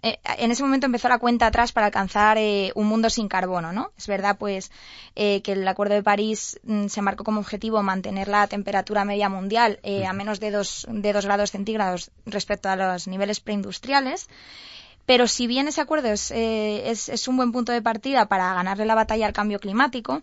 eh, 0.03 0.19
en 0.39 0.51
ese 0.51 0.63
momento 0.63 0.87
empezó 0.87 1.09
la 1.09 1.19
cuenta 1.19 1.47
atrás 1.47 1.73
para 1.73 1.87
alcanzar 1.87 2.39
un 2.75 2.87
mundo 2.87 3.11
sin 3.11 3.29
carbono, 3.29 3.73
¿no? 3.73 3.93
Es 3.99 4.06
verdad, 4.06 4.37
pues, 4.39 4.70
que 5.15 5.43
el 5.47 5.67
Acuerdo 5.67 5.94
de 5.94 6.03
París 6.03 6.61
mm, 6.63 6.87
se 6.87 7.03
marcó 7.03 7.25
como 7.25 7.41
objetivo 7.41 7.82
mantener 7.82 8.29
la 8.29 8.47
temperatura 8.47 9.05
media 9.05 9.29
mundial 9.29 9.81
a 10.06 10.13
menos 10.13 10.41
de 10.41 10.51
2 10.51 10.87
de 10.89 11.13
dos 11.13 11.25
grados 11.25 11.51
centígrados 11.51 12.11
respecto 12.27 12.69
a 12.69 12.77
los 12.77 13.09
niveles 13.09 13.41
preindustriales. 13.41 14.29
Pero 15.10 15.26
si 15.26 15.48
bien 15.48 15.67
ese 15.67 15.81
acuerdo 15.81 16.06
eh, 16.06 16.82
es, 16.86 17.08
es, 17.08 17.26
un 17.26 17.36
buen 17.36 17.50
punto 17.50 17.72
de 17.72 17.82
partida 17.82 18.26
para 18.26 18.55
ganarle 18.55 18.86
la 18.86 18.94
batalla 18.94 19.26
al 19.26 19.32
cambio 19.32 19.58
climático, 19.58 20.22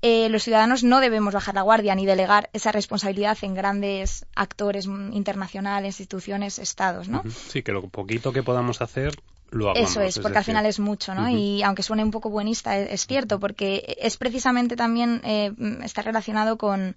eh, 0.00 0.30
los 0.30 0.42
ciudadanos 0.42 0.82
no 0.82 1.00
debemos 1.00 1.34
bajar 1.34 1.54
la 1.54 1.60
guardia 1.60 1.94
ni 1.94 2.06
delegar 2.06 2.48
esa 2.54 2.72
responsabilidad 2.72 3.36
en 3.42 3.52
grandes 3.52 4.24
actores 4.34 4.86
internacionales, 4.86 6.00
instituciones, 6.00 6.58
estados, 6.58 7.10
¿no? 7.10 7.24
Sí, 7.50 7.62
que 7.62 7.72
lo 7.72 7.86
poquito 7.88 8.32
que 8.32 8.42
podamos 8.42 8.80
hacer 8.80 9.14
lo 9.50 9.68
hagamos. 9.68 9.90
Eso 9.90 10.00
es, 10.00 10.18
porque 10.18 10.38
al 10.38 10.44
final 10.44 10.64
es 10.64 10.80
mucho, 10.80 11.14
¿no? 11.14 11.28
Y 11.28 11.62
aunque 11.62 11.82
suene 11.82 12.02
un 12.02 12.10
poco 12.10 12.30
buenista, 12.30 12.78
es, 12.78 13.06
cierto, 13.06 13.38
porque 13.38 13.98
es 14.00 14.16
precisamente 14.16 14.76
también 14.76 15.20
eh, 15.24 15.52
está 15.84 16.00
relacionado 16.00 16.56
con 16.56 16.96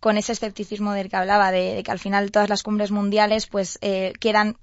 con 0.00 0.18
ese 0.18 0.32
escepticismo 0.32 0.92
del 0.92 1.08
que 1.08 1.16
hablaba, 1.16 1.50
de, 1.52 1.82
que 1.82 1.90
al 1.90 1.98
final 1.98 2.30
todas 2.30 2.50
las 2.50 2.62
cumbres 2.62 2.90
mundiales 2.90 3.46
pues 3.46 3.78
quedan 4.20 4.56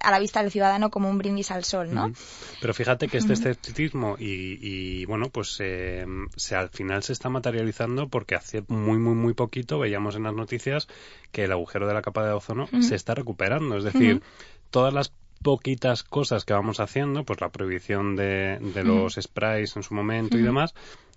a 0.00 0.10
la 0.10 0.18
vista 0.18 0.42
del 0.42 0.50
ciudadano 0.50 0.90
como 0.90 1.08
un 1.08 1.18
brindis 1.18 1.50
al 1.50 1.64
sol, 1.64 1.92
¿no? 1.92 2.12
Pero 2.60 2.74
fíjate 2.74 3.08
que 3.08 3.18
este 3.18 3.32
escepticismo 3.32 4.16
y, 4.18 5.04
bueno, 5.06 5.28
pues 5.30 5.56
eh, 5.60 6.06
se, 6.36 6.56
al 6.56 6.68
final 6.70 7.02
se 7.02 7.12
está 7.12 7.28
materializando 7.28 8.08
porque 8.08 8.34
hace 8.34 8.64
muy, 8.68 8.98
muy, 8.98 9.14
muy 9.14 9.34
poquito 9.34 9.78
veíamos 9.78 10.16
en 10.16 10.24
las 10.24 10.34
noticias 10.34 10.88
que 11.32 11.44
el 11.44 11.52
agujero 11.52 11.86
de 11.86 11.94
la 11.94 12.02
capa 12.02 12.24
de 12.24 12.32
ozono 12.32 12.68
se 12.80 12.94
está 12.94 13.14
recuperando. 13.14 13.76
Es 13.76 13.84
decir, 13.84 14.22
todas 14.70 14.92
las 14.92 15.12
poquitas 15.42 16.02
cosas 16.02 16.44
que 16.44 16.54
vamos 16.54 16.80
haciendo, 16.80 17.24
pues 17.24 17.40
la 17.40 17.50
prohibición 17.50 18.16
de, 18.16 18.58
los 18.82 19.18
sprays 19.20 19.76
en 19.76 19.82
su 19.82 19.94
momento 19.94 20.38
y 20.38 20.42
demás, 20.42 20.74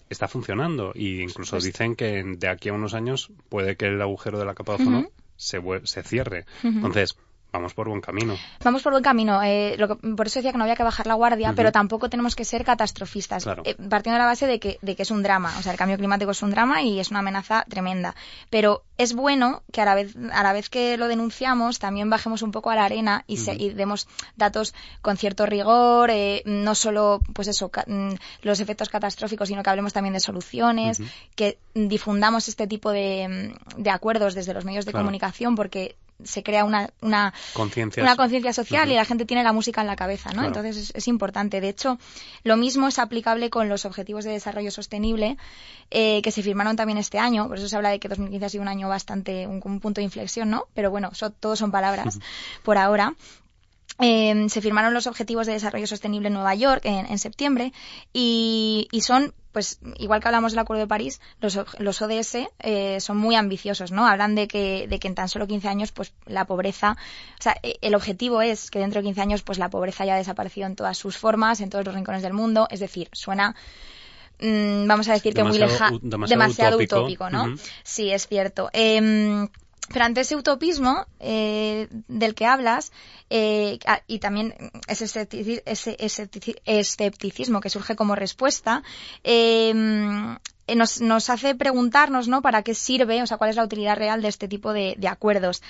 está 0.09 0.27
funcionando. 0.27 0.91
Y 0.93 1.21
incluso 1.21 1.51
pues 1.51 1.63
dicen 1.63 1.95
que 1.95 2.23
de 2.23 2.47
aquí 2.49 2.69
a 2.69 2.73
unos 2.73 2.93
años 2.93 3.31
puede 3.49 3.77
que 3.77 3.85
el 3.85 4.01
agujero 4.01 4.37
de 4.37 4.45
la 4.45 4.53
capa 4.53 4.75
de 4.75 4.83
ozono 4.83 5.09
se, 5.37 5.61
se 5.83 6.03
cierre. 6.03 6.45
Entonces, 6.63 7.17
vamos 7.51 7.73
por 7.73 7.87
buen 7.89 8.01
camino. 8.01 8.35
Vamos 8.63 8.83
por 8.83 8.91
buen 8.91 9.03
camino. 9.03 9.41
Eh, 9.43 9.75
lo 9.77 9.87
que- 9.87 9.95
por 10.15 10.27
eso 10.27 10.39
decía 10.39 10.51
que 10.51 10.57
no 10.57 10.63
había 10.65 10.75
que 10.75 10.83
bajar 10.83 11.07
la 11.07 11.13
guardia, 11.15 11.53
pero 11.55 11.71
tampoco 11.71 12.09
tenemos 12.09 12.35
que 12.35 12.45
ser 12.45 12.63
catastrofistas. 12.63 13.43
Claro. 13.43 13.63
Eh, 13.65 13.75
partiendo 13.75 14.13
de 14.13 14.19
la 14.19 14.25
base 14.25 14.47
de 14.47 14.59
que, 14.59 14.77
de 14.81 14.95
que 14.95 15.03
es 15.03 15.11
un 15.11 15.23
drama. 15.23 15.53
O 15.57 15.61
sea, 15.63 15.71
el 15.71 15.77
cambio 15.77 15.97
climático 15.97 16.31
es 16.31 16.41
un 16.43 16.51
drama 16.51 16.81
y 16.81 16.99
es 16.99 17.09
una 17.09 17.19
amenaza 17.19 17.65
tremenda. 17.69 18.15
Pero 18.49 18.83
es 18.97 19.13
bueno 19.13 19.63
que 19.71 19.81
a 19.81 19.85
la 19.85 19.95
vez, 19.95 20.15
a 20.31 20.43
la 20.43 20.53
vez 20.53 20.69
que 20.69 20.97
lo 20.97 21.07
denunciamos, 21.07 21.79
también 21.79 22.09
bajemos 22.09 22.41
un 22.41 22.51
poco 22.51 22.69
a 22.69 22.75
la 22.75 22.85
arena 22.85 23.23
y, 23.27 23.37
se- 23.37 23.55
y 23.55 23.69
demos 23.69 24.07
datos 24.35 24.73
con 25.01 25.17
cierto 25.17 25.45
rigor, 25.45 26.09
eh, 26.11 26.41
no 26.45 26.75
solo, 26.75 27.21
pues 27.33 27.47
eso, 27.47 27.69
ca- 27.69 27.85
mm, 27.87 28.13
los 28.41 28.59
efectos 28.59 28.89
catastróficos, 28.89 29.47
sino 29.47 29.63
que 29.63 29.69
hablemos 29.69 29.93
también 29.93 30.13
de 30.13 30.19
soluciones, 30.19 31.01
que 31.35 31.57
difundamos 31.73 32.47
este 32.47 32.67
tipo 32.67 32.91
de, 32.91 33.53
mm, 33.77 33.81
de 33.83 33.89
acuerdos 33.89 34.33
desde 34.35 34.53
los 34.53 34.65
medios 34.65 34.85
de 34.85 34.91
Claro. 34.91 35.05
comunicación, 35.05 35.55
porque 35.55 35.95
se 36.23 36.41
crea 36.43 36.65
una, 36.65 36.89
una, 37.01 37.33
Conciencia. 37.53 38.53
social 38.53 38.89
y 38.91 38.95
la 38.95 39.05
gente 39.05 39.25
tiene 39.25 39.43
la 39.43 39.53
música 39.53 39.81
en 39.81 39.87
la 39.87 39.95
cabeza, 39.95 40.29
¿no? 40.29 40.41
Claro. 40.41 40.47
Entonces 40.47 40.77
es, 40.77 40.91
es 40.95 41.07
importante. 41.07 41.61
De 41.61 41.69
hecho, 41.69 41.99
lo 42.43 42.57
mismo 42.57 42.87
es 42.87 42.97
aplicable 42.99 43.49
con 43.49 43.69
los 43.69 43.85
Objetivos 43.85 44.25
de 44.25 44.31
Desarrollo 44.31 44.71
Sostenible 44.71 45.37
eh, 45.91 46.21
que 46.23 46.31
se 46.31 46.41
firmaron 46.41 46.75
también 46.75 46.97
este 46.97 47.19
año. 47.19 47.47
Por 47.47 47.57
eso 47.57 47.67
se 47.69 47.75
habla 47.75 47.89
de 47.89 47.99
que 47.99 48.07
2015 48.07 48.45
ha 48.45 48.49
sido 48.49 48.61
un 48.63 48.67
año 48.67 48.89
bastante, 48.89 49.45
un, 49.47 49.61
un 49.63 49.79
punto 49.79 50.01
de 50.01 50.05
inflexión, 50.05 50.49
¿no? 50.49 50.65
Pero 50.73 50.89
bueno, 50.91 51.13
so- 51.13 51.29
todos 51.31 51.59
son 51.59 51.71
palabras 51.71 52.19
por 52.63 52.77
ahora. 52.77 53.13
Eh, 53.99 54.45
se 54.49 54.61
firmaron 54.61 54.93
los 54.93 55.07
Objetivos 55.07 55.47
de 55.47 55.53
Desarrollo 55.53 55.87
Sostenible 55.87 56.27
en 56.27 56.33
Nueva 56.35 56.53
York 56.53 56.81
en, 56.83 57.07
en 57.07 57.17
septiembre 57.17 57.73
y, 58.13 58.87
y 58.91 59.01
son, 59.01 59.33
pues, 59.57 59.79
igual 59.97 60.21
que 60.21 60.27
hablamos 60.27 60.51
del 60.51 60.59
Acuerdo 60.59 60.81
de 60.81 60.87
París, 60.87 61.19
los, 61.41 61.57
los 61.79 61.99
ODS 62.03 62.35
eh, 62.59 62.99
son 62.99 63.17
muy 63.17 63.33
ambiciosos, 63.33 63.91
¿no? 63.91 64.05
Hablan 64.05 64.35
de 64.35 64.47
que, 64.47 64.85
de 64.87 64.99
que 64.99 65.07
en 65.07 65.15
tan 65.15 65.29
solo 65.29 65.47
15 65.47 65.67
años, 65.67 65.91
pues, 65.91 66.13
la 66.27 66.45
pobreza, 66.45 66.95
o 67.39 67.41
sea, 67.41 67.57
eh, 67.63 67.79
el 67.81 67.95
objetivo 67.95 68.43
es 68.43 68.69
que 68.69 68.77
dentro 68.77 69.01
de 69.01 69.05
15 69.05 69.21
años, 69.21 69.41
pues, 69.41 69.57
la 69.57 69.71
pobreza 69.71 70.03
haya 70.03 70.15
desaparecido 70.15 70.67
en 70.67 70.75
todas 70.75 70.95
sus 70.95 71.17
formas, 71.17 71.59
en 71.59 71.71
todos 71.71 71.83
los 71.85 71.95
rincones 71.95 72.21
del 72.21 72.33
mundo, 72.33 72.67
es 72.69 72.79
decir, 72.79 73.09
suena 73.13 73.55
mm, 74.41 74.85
vamos 74.85 75.09
a 75.09 75.13
decir 75.13 75.33
que 75.33 75.43
muy 75.43 75.57
lejano, 75.57 75.97
demasiado 76.03 76.39
demasiado, 76.39 76.77
utópico. 76.77 76.99
utópico, 76.99 77.29
¿no? 77.31 77.55
Sí, 77.81 78.11
es 78.11 78.27
cierto. 78.27 78.69
Em, 78.73 79.47
pero 79.91 80.05
ante 80.05 80.21
ese 80.21 80.35
utopismo 80.35 81.05
eh, 81.19 81.87
del 82.07 82.35
que 82.35 82.45
hablas, 82.45 82.91
eh, 83.29 83.79
y 84.07 84.19
también 84.19 84.53
ese, 84.87 85.05
ese 85.05 85.97
esceptici- 85.97 86.59
escepticismo 86.65 87.61
que 87.61 87.69
surge 87.69 87.95
como 87.95 88.15
respuesta, 88.15 88.83
em, 89.23 90.37
eh, 90.67 90.75
nos, 90.75 90.99
nos 91.01 91.29
hace 91.29 91.55
preguntarnos, 91.55 92.27
¿no? 92.27 92.41
¿Para 92.41 92.63
qué 92.63 92.73
sirve? 92.73 93.21
O 93.21 93.27
sea, 93.27 93.37
¿cuál 93.37 93.49
es 93.51 93.55
la 93.55 93.63
utilidad 93.63 93.95
real 93.97 94.21
de 94.21 94.27
este 94.27 94.47
tipo 94.47 94.73
de 94.73 95.07
acuerdos? 95.07 95.61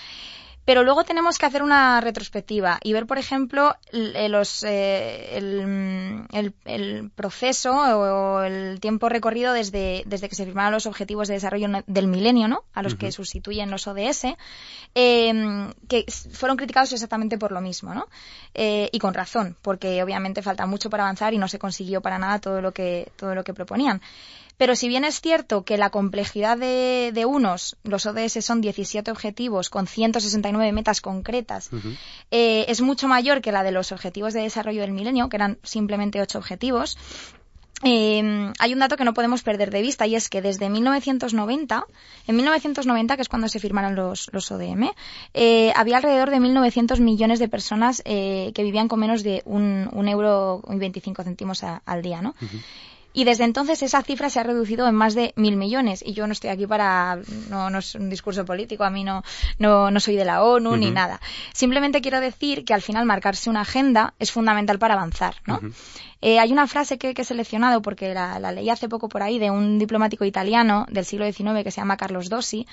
Pero 0.67 0.83
luego 0.83 1.05
tenemos 1.05 1.38
que 1.38 1.45
hacer 1.45 1.63
una 1.63 2.01
retrospectiva 2.01 2.77
y 2.83 2.91
ver, 2.91 3.05
por 3.07 3.17
ejemplo, 3.17 3.74
eh, 3.93 4.27
los, 4.27 4.65
eh, 4.65 5.38
el, 5.38 5.65
mm, 5.65 6.25
el- 6.36 6.53
el 6.65 7.09
proceso 7.15 7.71
o 7.74 8.41
el 8.41 8.81
tiempo 8.81 9.07
recorrido 9.07 9.53
desde, 9.53 10.03
desde 10.07 10.27
que 10.27 10.36
se 10.36 10.43
firmaron 10.43 10.74
los 10.74 10.86
Objetivos 10.86 11.29
de 11.29 11.36
Desarrollo 11.36 11.69
del 11.88 12.07
Milenio, 12.07 12.50
¿no? 12.50 12.65
A 12.74 12.83
los 12.83 12.95
que 12.95 13.13
sustituyen 13.13 13.71
los 13.71 13.88
ODS, 13.88 14.36
eh, 14.93 15.71
que 15.88 16.03
s- 16.05 16.29
fueron 16.31 16.57
criticados 16.57 16.91
exactamente 16.91 17.38
por 17.38 17.53
lo 17.53 17.62
mismo, 17.62 17.93
¿no? 17.93 18.07
Eh, 18.53 18.89
y 18.91 19.00
con 19.00 19.13
razón, 19.13 19.55
porque 19.62 20.03
obviamente 20.03 20.41
falta 20.41 20.65
mucho 20.65 20.89
para 20.89 21.03
avanzar 21.03 21.33
y 21.33 21.38
no 21.38 21.47
se 21.47 21.59
consiguió 21.59 22.01
para 22.01 22.19
nada 22.19 22.39
todo 22.39 22.59
lo 22.62 22.74
que, 22.74 23.09
todo 23.15 23.36
lo 23.36 23.43
que 23.45 23.53
proponían. 23.53 24.01
Pero 24.57 24.75
si 24.75 24.87
bien 24.87 25.05
es 25.05 25.21
cierto 25.21 25.63
que 25.63 25.77
la 25.77 25.91
complejidad 25.91 26.57
de, 26.57 27.11
de 27.13 27.25
unos, 27.25 27.77
los 27.83 28.05
ODS 28.07 28.43
son 28.43 28.59
17 28.59 29.11
objetivos 29.11 29.69
con 29.69 29.85
169 29.87 30.71
metas 30.71 30.99
concretas, 31.01 31.69
eh, 32.31 32.65
es 32.67 32.81
mucho 32.81 33.07
mayor 33.07 33.41
que 33.41 33.51
la 33.51 33.63
de 33.63 33.71
los 33.71 33.91
objetivos 33.91 34.33
de 34.33 34.41
desarrollo 34.41 34.81
del 34.81 34.91
milenio, 34.93 35.29
que 35.29 35.35
eran 35.37 35.59
simplemente 35.63 36.19
8 36.21 36.39
objetivos, 36.39 36.97
eh, 37.83 38.51
hay 38.57 38.73
un 38.73 38.79
dato 38.79 38.97
que 38.97 39.03
no 39.03 39.13
podemos 39.13 39.43
perder 39.43 39.69
de 39.69 39.83
vista 39.83 40.07
y 40.07 40.15
es 40.15 40.29
que 40.29 40.41
desde 40.41 40.67
1990, 40.67 41.85
en 42.25 42.35
1990, 42.35 43.15
que 43.15 43.21
es 43.21 43.29
cuando 43.29 43.47
se 43.49 43.59
firmaron 43.59 43.93
los, 43.95 44.29
los 44.33 44.49
ODM, 44.51 44.89
eh, 45.35 45.71
había 45.75 45.97
alrededor 45.97 46.31
de 46.31 46.37
1.900 46.39 46.99
millones 46.99 47.37
de 47.37 47.47
personas 47.47 48.01
eh, 48.05 48.51
que 48.55 48.63
vivían 48.63 48.87
con 48.87 48.99
menos 48.99 49.21
de 49.21 49.43
un, 49.45 49.87
un 49.93 50.07
euro 50.07 50.63
y 50.71 50.77
25 50.77 51.23
céntimos 51.23 51.63
a- 51.63 51.83
al 51.85 52.01
día, 52.01 52.21
¿no? 52.23 52.33
Y 53.17 53.24
desde 53.24 53.45
entonces 53.45 53.81
esa 53.81 54.03
cifra 54.03 54.29
se 54.29 54.39
ha 54.39 54.43
reducido 54.43 54.88
en 54.88 54.93
más 54.93 55.15
de 55.15 55.33
mil 55.36 55.57
millones. 55.57 56.03
Y 56.05 56.13
yo 56.13 56.27
no 56.27 56.33
estoy 56.33 56.51
aquí 56.51 56.67
para, 56.67 57.19
no, 57.50 57.71
no 57.71 57.79
es 57.79 57.95
un 57.95 58.12
discurso 58.12 58.45
político, 58.45 58.83
a 58.83 58.91
mí 58.91 59.03
no, 59.03 59.24
no, 59.57 59.89
no 59.89 60.00
soy 60.00 60.15
de 60.15 60.24
la 60.24 60.43
ONU 60.43 60.77
ni 60.77 60.91
nada. 60.91 61.19
Simplemente 61.51 62.00
quiero 62.00 62.19
decir 62.19 62.63
que 62.63 62.75
al 62.75 62.83
final 62.83 63.07
marcarse 63.07 63.50
una 63.50 63.62
agenda 63.62 64.13
es 64.19 64.31
fundamental 64.31 64.77
para 64.77 64.93
avanzar, 64.93 65.33
¿no? 65.47 65.59
Eh, 66.21 66.38
hay 66.38 66.51
una 66.51 66.67
frase 66.67 67.00
que, 67.00 67.15
que 67.15 67.24
he 67.24 67.25
seleccionado 67.25 67.81
porque 67.81 68.13
la, 68.13 68.38
la 68.38 68.51
leí 68.51 68.69
hace 68.69 68.88
poco 68.88 69.09
por 69.09 69.24
ahí 69.24 69.39
de 69.39 69.50
un 69.50 69.79
diplomático 69.79 70.24
italiano 70.24 70.86
del 70.91 71.03
siglo 71.03 71.25
XIX 71.25 71.63
que 71.63 71.71
se 71.71 71.81
llama 71.81 71.97
Carlos 71.97 72.29
Dossi, 72.29 72.67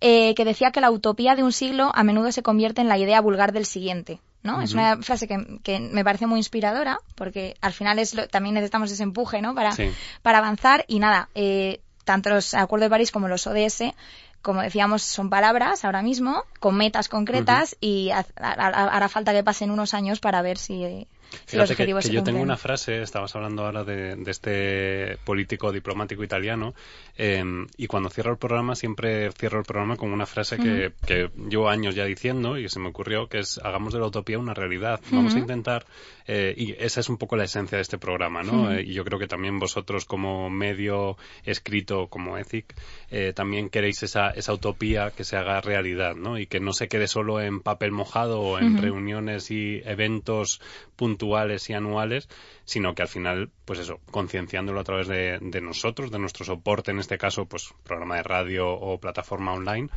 eh, 0.00 0.36
que 0.36 0.44
decía 0.44 0.70
que 0.70 0.80
la 0.80 0.92
utopía 0.92 1.34
de 1.34 1.42
un 1.42 1.52
siglo 1.52 1.90
a 1.96 2.04
menudo 2.04 2.30
se 2.30 2.44
convierte 2.44 2.80
en 2.80 2.86
la 2.86 2.96
idea 2.96 3.20
vulgar 3.20 3.52
del 3.52 3.66
siguiente. 3.66 4.20
¿No? 4.42 4.62
Es 4.62 4.72
una 4.72 4.96
frase 5.02 5.28
que, 5.28 5.58
que 5.62 5.80
me 5.80 6.02
parece 6.04 6.26
muy 6.26 6.38
inspiradora 6.40 6.98
porque 7.14 7.56
al 7.60 7.72
final 7.72 7.98
es 7.98 8.14
lo- 8.14 8.26
también 8.28 8.54
necesitamos 8.54 8.90
ese 8.90 9.02
empuje 9.02 9.42
¿no? 9.42 9.54
para, 9.54 9.72
Sí. 9.72 9.90
para 10.22 10.38
avanzar 10.38 10.84
y 10.88 10.98
nada, 10.98 11.28
eh, 11.34 11.80
tanto 12.04 12.30
los 12.30 12.54
Acuerdos 12.54 12.86
de 12.86 12.90
París 12.90 13.10
como 13.12 13.28
los 13.28 13.46
ODS 13.46 13.94
como 14.42 14.62
decíamos, 14.62 15.02
son 15.02 15.28
palabras 15.28 15.84
ahora 15.84 16.00
mismo, 16.00 16.44
con 16.60 16.74
metas 16.74 17.10
concretas 17.10 17.76
y 17.78 18.08
ha- 18.10 18.24
ha- 18.36 18.52
ha- 18.52 18.96
hará 18.96 19.08
falta 19.10 19.32
que 19.32 19.44
pasen 19.44 19.70
unos 19.70 19.92
años 19.92 20.18
para 20.18 20.40
ver 20.40 20.56
si, 20.56 21.06
si 21.46 21.56
Fíjate 21.56 21.76
que, 21.76 21.86
que 21.86 22.10
yo 22.10 22.22
tengo 22.22 22.40
una 22.40 22.56
frase, 22.56 23.02
estabas 23.02 23.34
hablando 23.36 23.64
ahora 23.64 23.84
de, 23.84 24.16
de 24.16 24.30
este 24.30 25.18
político 25.24 25.72
diplomático 25.72 26.24
italiano, 26.24 26.74
eh, 27.16 27.44
y 27.76 27.86
cuando 27.86 28.10
cierro 28.10 28.32
el 28.32 28.38
programa 28.38 28.74
siempre 28.74 29.30
cierro 29.32 29.58
el 29.58 29.64
programa 29.64 29.96
con 29.96 30.12
una 30.12 30.26
frase 30.26 30.56
que, 30.58 30.92
que 31.06 31.30
llevo 31.48 31.68
años 31.68 31.94
ya 31.94 32.04
diciendo 32.04 32.58
y 32.58 32.68
se 32.68 32.80
me 32.80 32.88
ocurrió, 32.88 33.28
que 33.28 33.38
es 33.38 33.60
hagamos 33.62 33.92
de 33.92 34.00
la 34.00 34.06
utopía 34.06 34.38
una 34.38 34.54
realidad. 34.54 35.00
Vamos 35.10 35.34
a 35.34 35.38
intentar, 35.38 35.86
eh, 36.26 36.54
y 36.56 36.72
esa 36.78 37.00
es 37.00 37.08
un 37.08 37.16
poco 37.16 37.36
la 37.36 37.44
esencia 37.44 37.76
de 37.76 37.82
este 37.82 37.98
programa, 37.98 38.42
¿no? 38.42 38.72
Eh, 38.72 38.82
y 38.82 38.92
yo 38.92 39.04
creo 39.04 39.18
que 39.18 39.26
también 39.26 39.58
vosotros 39.58 40.04
como 40.04 40.50
medio 40.50 41.16
escrito, 41.44 42.08
como 42.08 42.38
ETHIC, 42.38 42.74
eh, 43.10 43.32
también 43.34 43.70
queréis 43.70 44.02
esa, 44.02 44.30
esa 44.30 44.52
utopía 44.52 45.10
que 45.10 45.24
se 45.24 45.36
haga 45.36 45.60
realidad, 45.60 46.14
¿no? 46.16 46.38
Y 46.38 46.46
que 46.46 46.60
no 46.60 46.72
se 46.72 46.88
quede 46.88 47.06
solo 47.06 47.40
en 47.40 47.60
papel 47.60 47.92
mojado 47.92 48.40
o 48.40 48.58
en 48.58 48.80
reuniones 48.80 49.50
y 49.50 49.82
eventos 49.84 50.60
puntuales 50.96 51.19
y 51.22 51.72
anuales, 51.72 52.28
sino 52.64 52.94
que 52.94 53.02
al 53.02 53.08
final, 53.08 53.50
pues 53.64 53.78
eso, 53.78 54.00
concienciándolo 54.10 54.80
a 54.80 54.84
través 54.84 55.08
de, 55.08 55.38
de 55.40 55.60
nosotros, 55.60 56.10
de 56.10 56.18
nuestro 56.18 56.44
soporte, 56.44 56.90
en 56.90 56.98
este 56.98 57.18
caso, 57.18 57.46
pues 57.46 57.74
programa 57.84 58.16
de 58.16 58.22
radio 58.22 58.68
o 58.70 58.98
plataforma 58.98 59.52
online, 59.52 59.88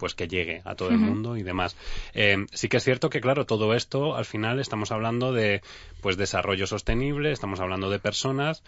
pues 0.00 0.14
que 0.14 0.28
llegue 0.28 0.62
a 0.64 0.74
todo 0.74 0.88
el 0.88 0.98
mundo 0.98 1.36
y 1.36 1.42
demás. 1.42 1.76
Eh, 2.14 2.46
sí 2.52 2.68
que 2.68 2.78
es 2.78 2.84
cierto 2.84 3.10
que, 3.10 3.20
claro, 3.20 3.44
todo 3.44 3.74
esto, 3.74 4.16
al 4.16 4.24
final 4.24 4.58
estamos 4.58 4.90
hablando 4.92 5.32
de, 5.32 5.60
pues, 6.00 6.16
desarrollo 6.16 6.66
sostenible, 6.66 7.32
estamos 7.32 7.60
hablando 7.60 7.90
de 7.90 7.98
personas, 7.98 8.62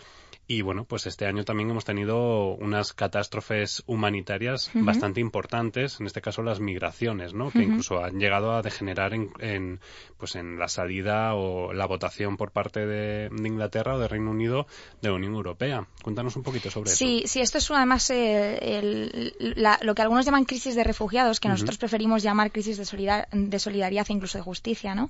y 0.48 0.60
bueno, 0.62 0.84
pues 0.84 1.06
este 1.06 1.26
año 1.26 1.44
también 1.44 1.70
hemos 1.70 1.84
tenido 1.84 2.54
unas 2.56 2.92
catástrofes 2.92 3.82
humanitarias 3.86 4.70
bastante 4.74 5.20
importantes, 5.20 5.98
en 6.00 6.06
este 6.06 6.20
caso 6.20 6.42
las 6.42 6.60
migraciones, 6.60 7.32
¿no? 7.32 7.50
Que 7.50 7.62
incluso 7.62 8.04
han 8.04 8.18
llegado 8.18 8.52
a 8.52 8.60
degenerar 8.62 9.14
en, 9.14 9.30
en, 9.38 9.80
pues 10.18 10.34
en 10.36 10.58
la 10.58 10.68
salida 10.68 11.34
o 11.34 11.72
la 11.72 11.86
votación 11.86 12.36
por 12.36 12.50
parte 12.50 12.84
de, 12.86 13.28
de 13.30 13.48
Inglaterra 13.48 13.94
o 13.94 13.98
de 13.98 14.08
Reino 14.08 14.30
Unido 14.30 14.66
de 15.00 15.08
la 15.08 15.14
Unión 15.14 15.34
Europea. 15.34 15.86
Cuéntanos 16.02 16.36
un 16.36 16.42
poquito 16.42 16.70
sobre 16.70 16.90
Sí, 16.90 17.22
sí, 17.26 17.40
esto 17.40 17.58
es 17.58 17.70
además 17.70 18.10
eh, 18.10 18.78
el- 18.78 19.34
la- 19.56 19.78
lo 19.82 19.94
que 19.94 20.02
algunos 20.02 20.26
llaman 20.26 20.44
crisis 20.44 20.74
de 20.74 20.84
refugiados, 20.84 21.40
que 21.40 21.48
nosotros 21.48 21.78
preferimos 21.78 22.22
llamar 22.22 22.50
crisis 22.52 22.76
de, 22.76 22.84
solidar- 22.84 23.28
de 23.32 23.58
solidaridad 23.58 24.06
e 24.08 24.12
incluso 24.12 24.36
de 24.38 24.42
justicia, 24.44 24.94
¿no? 24.94 25.08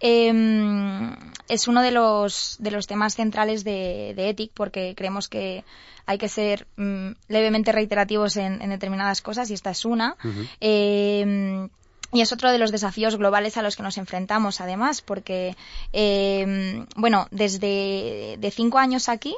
Eh, 0.00 1.10
es 1.48 1.68
uno 1.68 1.82
de 1.82 1.90
los, 1.92 2.56
de 2.58 2.70
los 2.70 2.86
temas 2.86 3.14
centrales 3.14 3.64
de, 3.64 4.12
de 4.16 4.28
ETIC 4.30 4.50
porque 4.54 4.71
creemos 4.72 5.28
que 5.28 5.64
hay 6.06 6.18
que 6.18 6.28
ser 6.28 6.66
mm, 6.76 7.10
levemente 7.28 7.72
reiterativos 7.72 8.36
en, 8.36 8.60
en 8.60 8.70
determinadas 8.70 9.22
cosas 9.22 9.50
y 9.50 9.54
esta 9.54 9.70
es 9.70 9.84
una. 9.84 10.16
Eh, 10.60 11.68
y 12.12 12.20
es 12.20 12.30
otro 12.30 12.52
de 12.52 12.58
los 12.58 12.70
desafíos 12.70 13.16
globales 13.16 13.56
a 13.56 13.62
los 13.62 13.74
que 13.74 13.82
nos 13.82 13.96
enfrentamos, 13.96 14.60
además, 14.60 15.00
porque, 15.00 15.56
eh, 15.94 16.84
bueno, 16.94 17.26
desde 17.30 18.36
de 18.38 18.50
cinco 18.50 18.78
años 18.78 19.08
aquí, 19.08 19.34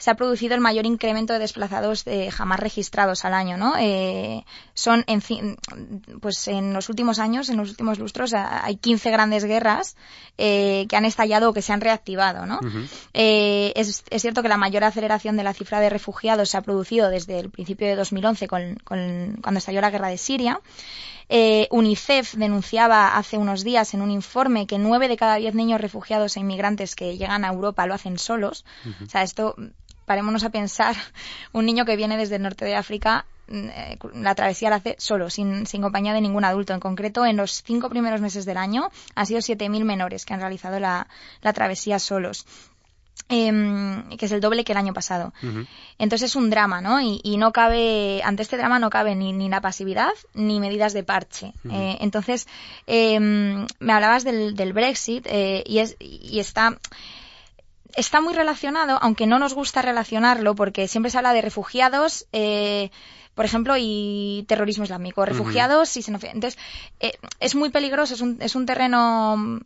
se 0.00 0.10
ha 0.10 0.14
producido 0.14 0.54
el 0.54 0.60
mayor 0.62 0.86
incremento 0.86 1.32
de 1.34 1.38
desplazados 1.38 2.04
eh, 2.06 2.30
jamás 2.30 2.58
registrados 2.58 3.24
al 3.24 3.34
año, 3.34 3.56
¿no? 3.58 3.74
Eh, 3.78 4.44
son, 4.74 5.04
en, 5.06 5.20
fin, 5.20 5.56
pues 6.20 6.48
en 6.48 6.72
los 6.72 6.88
últimos 6.88 7.18
años, 7.18 7.48
en 7.50 7.58
los 7.58 7.68
últimos 7.70 7.98
lustros, 7.98 8.32
a- 8.34 8.64
hay 8.64 8.76
15 8.76 9.10
grandes 9.10 9.44
guerras 9.44 9.96
eh, 10.38 10.86
que 10.88 10.96
han 10.96 11.04
estallado 11.04 11.50
o 11.50 11.52
que 11.52 11.60
se 11.62 11.72
han 11.74 11.82
reactivado, 11.82 12.46
¿no? 12.46 12.58
Eh, 13.14 13.72
es, 13.76 14.02
es 14.10 14.22
cierto 14.22 14.42
que 14.42 14.48
la 14.48 14.56
mayor 14.56 14.84
aceleración 14.84 15.36
de 15.36 15.44
la 15.44 15.52
cifra 15.54 15.80
de 15.80 15.90
refugiados 15.90 16.48
se 16.48 16.56
ha 16.56 16.62
producido 16.62 17.10
desde 17.10 17.38
el 17.38 17.50
principio 17.50 17.86
de 17.86 17.94
2011, 17.94 18.48
con, 18.48 18.76
con- 18.82 19.36
cuando 19.42 19.58
estalló 19.58 19.80
la 19.82 19.90
guerra 19.90 20.08
de 20.08 20.16
Siria. 20.18 20.60
Eh, 21.32 21.68
UNICEF 21.70 22.34
denunciaba 22.34 23.16
hace 23.16 23.38
unos 23.38 23.62
días 23.62 23.94
en 23.94 24.02
un 24.02 24.10
informe 24.10 24.66
que 24.66 24.78
nueve 24.78 25.06
de 25.06 25.16
cada 25.16 25.36
diez 25.36 25.54
niños 25.54 25.80
refugiados 25.80 26.36
e 26.36 26.40
inmigrantes 26.40 26.96
que 26.96 27.16
llegan 27.16 27.44
a 27.44 27.48
Europa 27.48 27.86
lo 27.86 27.94
hacen 27.94 28.18
solos. 28.18 28.64
O 29.04 29.08
sea, 29.08 29.22
esto, 29.22 29.54
parémonos 30.10 30.42
a 30.42 30.50
pensar, 30.50 30.96
un 31.52 31.64
niño 31.66 31.84
que 31.84 31.94
viene 31.94 32.16
desde 32.16 32.34
el 32.34 32.42
norte 32.42 32.64
de 32.64 32.74
África 32.74 33.26
eh, 33.46 33.96
la 34.12 34.34
travesía 34.34 34.68
la 34.68 34.76
hace 34.76 34.96
solo, 34.98 35.30
sin, 35.30 35.66
sin, 35.66 35.82
compañía 35.82 36.12
de 36.12 36.20
ningún 36.20 36.44
adulto. 36.44 36.74
En 36.74 36.80
concreto, 36.80 37.24
en 37.24 37.36
los 37.36 37.62
cinco 37.62 37.88
primeros 37.88 38.20
meses 38.20 38.44
del 38.44 38.56
año 38.56 38.90
han 39.14 39.26
sido 39.26 39.38
7.000 39.38 39.84
menores 39.84 40.24
que 40.24 40.34
han 40.34 40.40
realizado 40.40 40.80
la, 40.80 41.06
la 41.42 41.52
travesía 41.52 42.00
solos. 42.00 42.44
Eh, 43.28 43.52
que 44.18 44.26
es 44.26 44.32
el 44.32 44.40
doble 44.40 44.64
que 44.64 44.72
el 44.72 44.78
año 44.78 44.94
pasado. 44.94 45.32
Uh 45.42 45.46
-huh. 45.46 45.66
Entonces 45.98 46.30
es 46.30 46.36
un 46.36 46.50
drama, 46.50 46.80
¿no? 46.80 47.00
Y, 47.00 47.20
y, 47.22 47.36
no 47.36 47.52
cabe, 47.52 48.22
ante 48.24 48.42
este 48.42 48.56
drama 48.56 48.80
no 48.80 48.90
cabe 48.90 49.14
ni, 49.14 49.32
ni 49.32 49.48
la 49.48 49.60
pasividad 49.60 50.14
ni 50.34 50.58
medidas 50.58 50.92
de 50.92 51.04
parche. 51.04 51.52
Uh 51.64 51.68
-huh. 51.68 51.74
eh, 51.74 51.98
entonces, 52.00 52.48
eh, 52.86 53.20
me 53.20 53.92
hablabas 53.92 54.24
del, 54.24 54.56
del 54.56 54.72
Brexit 54.72 55.26
eh, 55.28 55.62
y, 55.66 55.78
es, 55.78 55.96
y 56.00 56.40
está 56.40 56.78
está 57.96 58.20
muy 58.20 58.34
relacionado, 58.34 58.98
aunque 59.02 59.26
no 59.26 59.38
nos 59.38 59.54
gusta 59.54 59.82
relacionarlo, 59.82 60.54
porque 60.54 60.88
siempre 60.88 61.10
se 61.10 61.18
habla 61.18 61.32
de 61.32 61.42
refugiados, 61.42 62.26
eh, 62.32 62.90
por 63.34 63.44
ejemplo, 63.44 63.74
y 63.78 64.44
terrorismo 64.48 64.84
islámico, 64.84 65.24
refugiados 65.24 65.88
uh 65.88 65.92
-huh. 65.92 65.98
y 65.98 66.02
xenofobia. 66.02 66.32
Entonces, 66.32 66.60
eh, 66.98 67.12
es 67.38 67.54
muy 67.54 67.70
peligroso, 67.70 68.14
es 68.14 68.20
un, 68.20 68.36
es 68.40 68.54
un 68.54 68.66
terreno, 68.66 69.36
mm, 69.36 69.58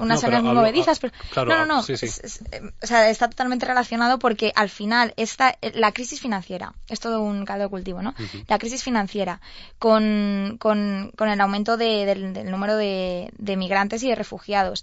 unas 0.00 0.22
no, 0.22 0.26
áreas 0.26 0.42
muy 0.42 0.54
movedizas, 0.54 0.98
pero 0.98 1.12
claro, 1.30 1.50
no, 1.50 1.58
no, 1.58 1.66
no, 1.66 1.82
sí, 1.82 1.96
sí. 1.96 2.06
Es, 2.06 2.18
es, 2.24 2.40
o 2.82 2.86
sea, 2.86 3.08
está 3.10 3.28
totalmente 3.28 3.66
relacionado 3.66 4.18
porque 4.18 4.50
al 4.56 4.70
final 4.70 5.12
esta, 5.16 5.56
la 5.74 5.92
crisis 5.92 6.20
financiera, 6.20 6.72
es 6.88 6.98
todo 6.98 7.20
un 7.20 7.44
caldo 7.44 7.64
de 7.64 7.70
cultivo, 7.70 8.02
¿no? 8.02 8.10
Uh 8.18 8.22
-huh. 8.22 8.44
La 8.48 8.58
crisis 8.58 8.82
financiera 8.82 9.40
con, 9.78 10.56
con, 10.58 11.12
con 11.16 11.28
el 11.28 11.40
aumento 11.40 11.76
de, 11.76 12.06
del, 12.06 12.32
del, 12.32 12.50
número 12.50 12.76
de, 12.76 13.30
de 13.38 13.56
migrantes 13.56 14.02
y 14.02 14.08
de 14.08 14.14
refugiados. 14.16 14.82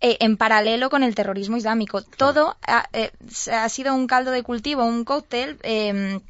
Eh, 0.00 0.16
en 0.20 0.36
paralelo 0.36 0.90
con 0.90 1.02
el 1.02 1.16
terrorismo 1.16 1.56
islámico. 1.56 2.02
Claro. 2.02 2.16
Todo 2.16 2.56
ha, 2.66 2.88
eh, 2.92 3.10
ha, 3.52 3.68
sido 3.68 3.94
un 3.94 4.06
caldo 4.06 4.30
de 4.30 4.44
cultivo, 4.44 4.84
un 4.84 5.04
cóctel 5.04 5.58
eh, 5.64 6.20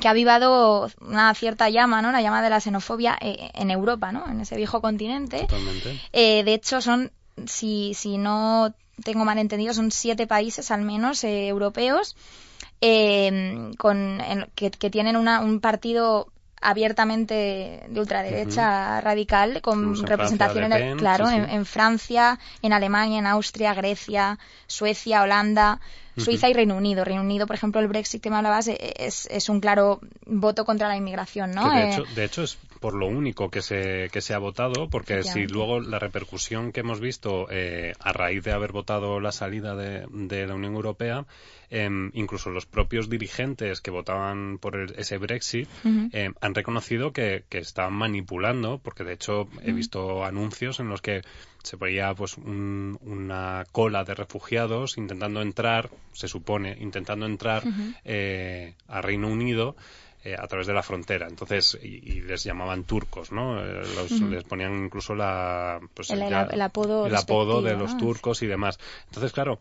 que 0.00 0.08
ha 0.08 0.12
avivado 0.12 0.90
una 1.00 1.34
cierta 1.34 1.68
llama, 1.70 2.02
¿no? 2.02 2.12
La 2.12 2.20
llama 2.20 2.42
de 2.42 2.50
la 2.50 2.60
xenofobia 2.60 3.16
eh, 3.20 3.50
en 3.54 3.70
Europa, 3.70 4.12
¿no? 4.12 4.28
En 4.28 4.40
ese 4.40 4.56
viejo 4.56 4.80
continente. 4.80 5.40
Totalmente. 5.40 6.00
Eh, 6.12 6.44
de 6.44 6.54
hecho, 6.54 6.80
son, 6.80 7.10
si, 7.46 7.94
si 7.94 8.18
no 8.18 8.74
tengo 9.02 9.24
mal 9.24 9.38
entendido, 9.38 9.74
son 9.74 9.90
siete 9.90 10.26
países 10.26 10.70
al 10.70 10.82
menos 10.82 11.22
eh, 11.24 11.48
europeos 11.48 12.16
con, 13.78 14.20
en, 14.20 14.46
que, 14.54 14.70
que, 14.70 14.90
tienen 14.90 15.16
una, 15.16 15.40
un 15.40 15.60
partido 15.60 16.28
abiertamente 16.60 17.84
de 17.88 18.00
ultraderecha 18.00 18.62
uh 18.62 18.98
-huh. 18.98 19.02
radical 19.02 19.60
con 19.60 19.80
Incluso 19.80 20.06
representación 20.06 20.64
en, 20.64 20.72
el, 20.72 20.96
claro 20.96 21.26
sí, 21.26 21.34
sí. 21.34 21.38
En, 21.38 21.50
en, 21.50 21.66
Francia 21.66 22.38
en 22.62 22.72
Alemania 22.72 23.18
en 23.18 23.26
Austria 23.26 23.74
Grecia 23.74 24.38
Suecia 24.66 25.22
Holanda 25.22 25.80
Suiza 26.16 26.46
uh 26.46 26.48
-huh. 26.48 26.52
y 26.52 26.54
Reino 26.54 26.76
Unido 26.76 27.04
Reino 27.04 27.22
Unido 27.22 27.46
por 27.46 27.56
ejemplo 27.56 27.80
el 27.80 27.88
Brexit 27.88 28.22
que 28.22 28.30
me 28.30 28.36
hablabas 28.36 28.68
es, 28.68 29.28
es 29.30 29.48
un 29.48 29.60
claro 29.60 30.00
voto 30.24 30.64
contra 30.64 30.88
la 30.88 30.96
inmigración 30.96 31.52
no 31.52 31.70
de, 31.70 31.80
eh, 31.80 31.90
hecho, 31.92 32.04
de 32.14 32.24
hecho 32.24 32.42
es 32.42 32.58
por 32.86 32.94
lo 32.94 33.08
único 33.08 33.50
que 33.50 33.62
se, 33.62 34.10
que 34.12 34.20
se 34.20 34.32
ha 34.32 34.38
votado, 34.38 34.88
porque 34.88 35.24
si 35.24 35.48
luego 35.48 35.80
la 35.80 35.98
repercusión 35.98 36.70
que 36.70 36.80
hemos 36.80 37.00
visto 37.00 37.48
eh, 37.50 37.94
a 37.98 38.12
raíz 38.12 38.44
de 38.44 38.52
haber 38.52 38.70
votado 38.70 39.18
la 39.18 39.32
salida 39.32 39.74
de, 39.74 40.06
de 40.08 40.46
la 40.46 40.54
Unión 40.54 40.74
Europea, 40.74 41.26
eh, 41.68 41.90
incluso 42.12 42.50
los 42.50 42.64
propios 42.64 43.10
dirigentes 43.10 43.80
que 43.80 43.90
votaban 43.90 44.58
por 44.58 44.76
el, 44.76 44.94
ese 44.96 45.18
Brexit 45.18 45.68
uh 45.82 45.88
-huh. 45.88 46.10
eh, 46.12 46.30
han 46.40 46.54
reconocido 46.54 47.12
que, 47.12 47.42
que 47.48 47.58
estaban 47.58 47.94
manipulando, 47.94 48.78
porque 48.78 49.02
de 49.02 49.14
hecho 49.14 49.48
he 49.64 49.72
visto 49.72 50.24
anuncios 50.24 50.78
en 50.78 50.88
los 50.88 51.02
que 51.02 51.22
se 51.64 51.74
veía 51.74 52.14
pues 52.14 52.38
un, 52.38 53.00
una 53.00 53.64
cola 53.72 54.04
de 54.04 54.14
refugiados 54.14 54.96
intentando 54.96 55.42
entrar, 55.42 55.90
se 56.12 56.28
supone, 56.28 56.76
intentando 56.78 57.26
entrar 57.26 57.66
uh 57.66 57.70
-huh. 57.72 58.74
a 58.86 59.00
Reino 59.02 59.26
Unido 59.26 59.74
eh, 60.26 60.34
a 60.36 60.46
través 60.48 60.66
de 60.66 60.74
la 60.74 60.82
frontera. 60.82 61.28
Entonces, 61.28 61.78
y, 61.80 61.86
y 61.86 62.20
les 62.22 62.42
llamaban 62.42 62.82
turcos, 62.82 63.30
¿no? 63.30 63.60
Eh, 63.64 63.82
los, 63.96 64.10
uh 64.10 64.14
-huh. 64.14 64.28
Les 64.30 64.42
ponían 64.42 64.74
incluso 64.86 65.14
la, 65.14 65.78
pues 65.94 66.10
el, 66.10 66.18
ya, 66.18 66.48
el, 66.50 66.62
apodo, 66.62 67.06
el 67.06 67.14
apodo 67.14 67.62
de 67.62 67.74
los 67.76 67.96
turcos 67.96 68.42
y 68.42 68.46
demás. 68.48 68.78
Entonces, 69.06 69.32
claro, 69.32 69.60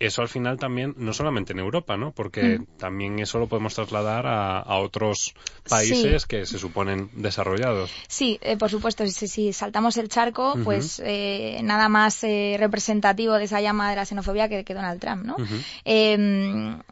eso 0.00 0.22
al 0.22 0.28
final 0.28 0.58
también, 0.58 0.94
no 0.96 1.12
solamente 1.12 1.52
en 1.52 1.58
Europa, 1.58 1.96
¿no? 1.96 2.12
Porque 2.12 2.58
mm. 2.58 2.66
también 2.78 3.18
eso 3.18 3.38
lo 3.38 3.48
podemos 3.48 3.74
trasladar 3.74 4.26
a, 4.26 4.60
a 4.60 4.78
otros 4.78 5.34
países 5.68 6.22
sí. 6.22 6.28
que 6.28 6.46
se 6.46 6.58
suponen 6.58 7.10
desarrollados. 7.14 7.90
Sí, 8.06 8.38
eh, 8.42 8.56
por 8.56 8.70
supuesto. 8.70 9.06
Si, 9.06 9.26
si, 9.26 9.52
saltamos 9.52 9.96
el 9.96 10.08
charco, 10.08 10.52
uh 10.52 10.56
-huh. 10.56 10.64
pues 10.64 11.02
eh, 11.04 11.60
nada 11.64 11.88
más 11.88 12.22
eh, 12.22 12.56
representativo 12.58 13.34
de 13.34 13.44
esa 13.44 13.60
llama 13.60 13.90
de 13.90 13.96
la 13.96 14.04
xenofobia 14.04 14.48
que, 14.48 14.64
que 14.64 14.74
Donald 14.74 15.00
Trump, 15.00 15.24
¿no? 15.24 15.34
Uh 15.36 15.46
-huh. 15.84 16.82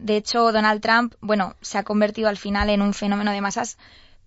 de 0.00 0.16
hecho, 0.16 0.52
Donald 0.52 0.80
Trump, 0.80 1.14
bueno, 1.20 1.54
se 1.60 1.78
ha 1.78 1.84
convertido 1.84 2.28
al 2.28 2.38
final 2.38 2.70
en 2.70 2.82
un 2.82 2.92
fenómeno 2.92 3.30
de 3.30 3.40
masas 3.40 3.78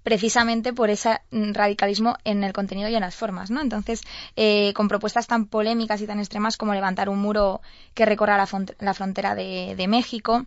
precisamente 0.05 0.71
por 0.71 0.91
ese 0.91 1.19
radicalismo 1.31 2.15
en 2.25 2.43
el 2.43 2.53
contenido 2.53 2.87
y 2.89 2.93
en 2.93 3.01
las 3.01 3.15
formas, 3.15 3.49
¿no? 3.49 3.59
Entonces, 3.59 4.03
eh, 4.35 4.71
con 4.75 4.87
propuestas 4.87 5.25
tan 5.25 5.47
polémicas 5.47 5.99
y 5.99 6.05
tan 6.05 6.19
extremas 6.19 6.57
como 6.57 6.75
levantar 6.75 7.09
un 7.09 7.17
muro 7.17 7.59
que 7.95 8.05
recorra 8.05 8.37
la, 8.37 8.47
la 8.81 8.93
frontera 8.93 9.33
de, 9.33 9.73
de 9.75 9.87
México, 9.87 10.45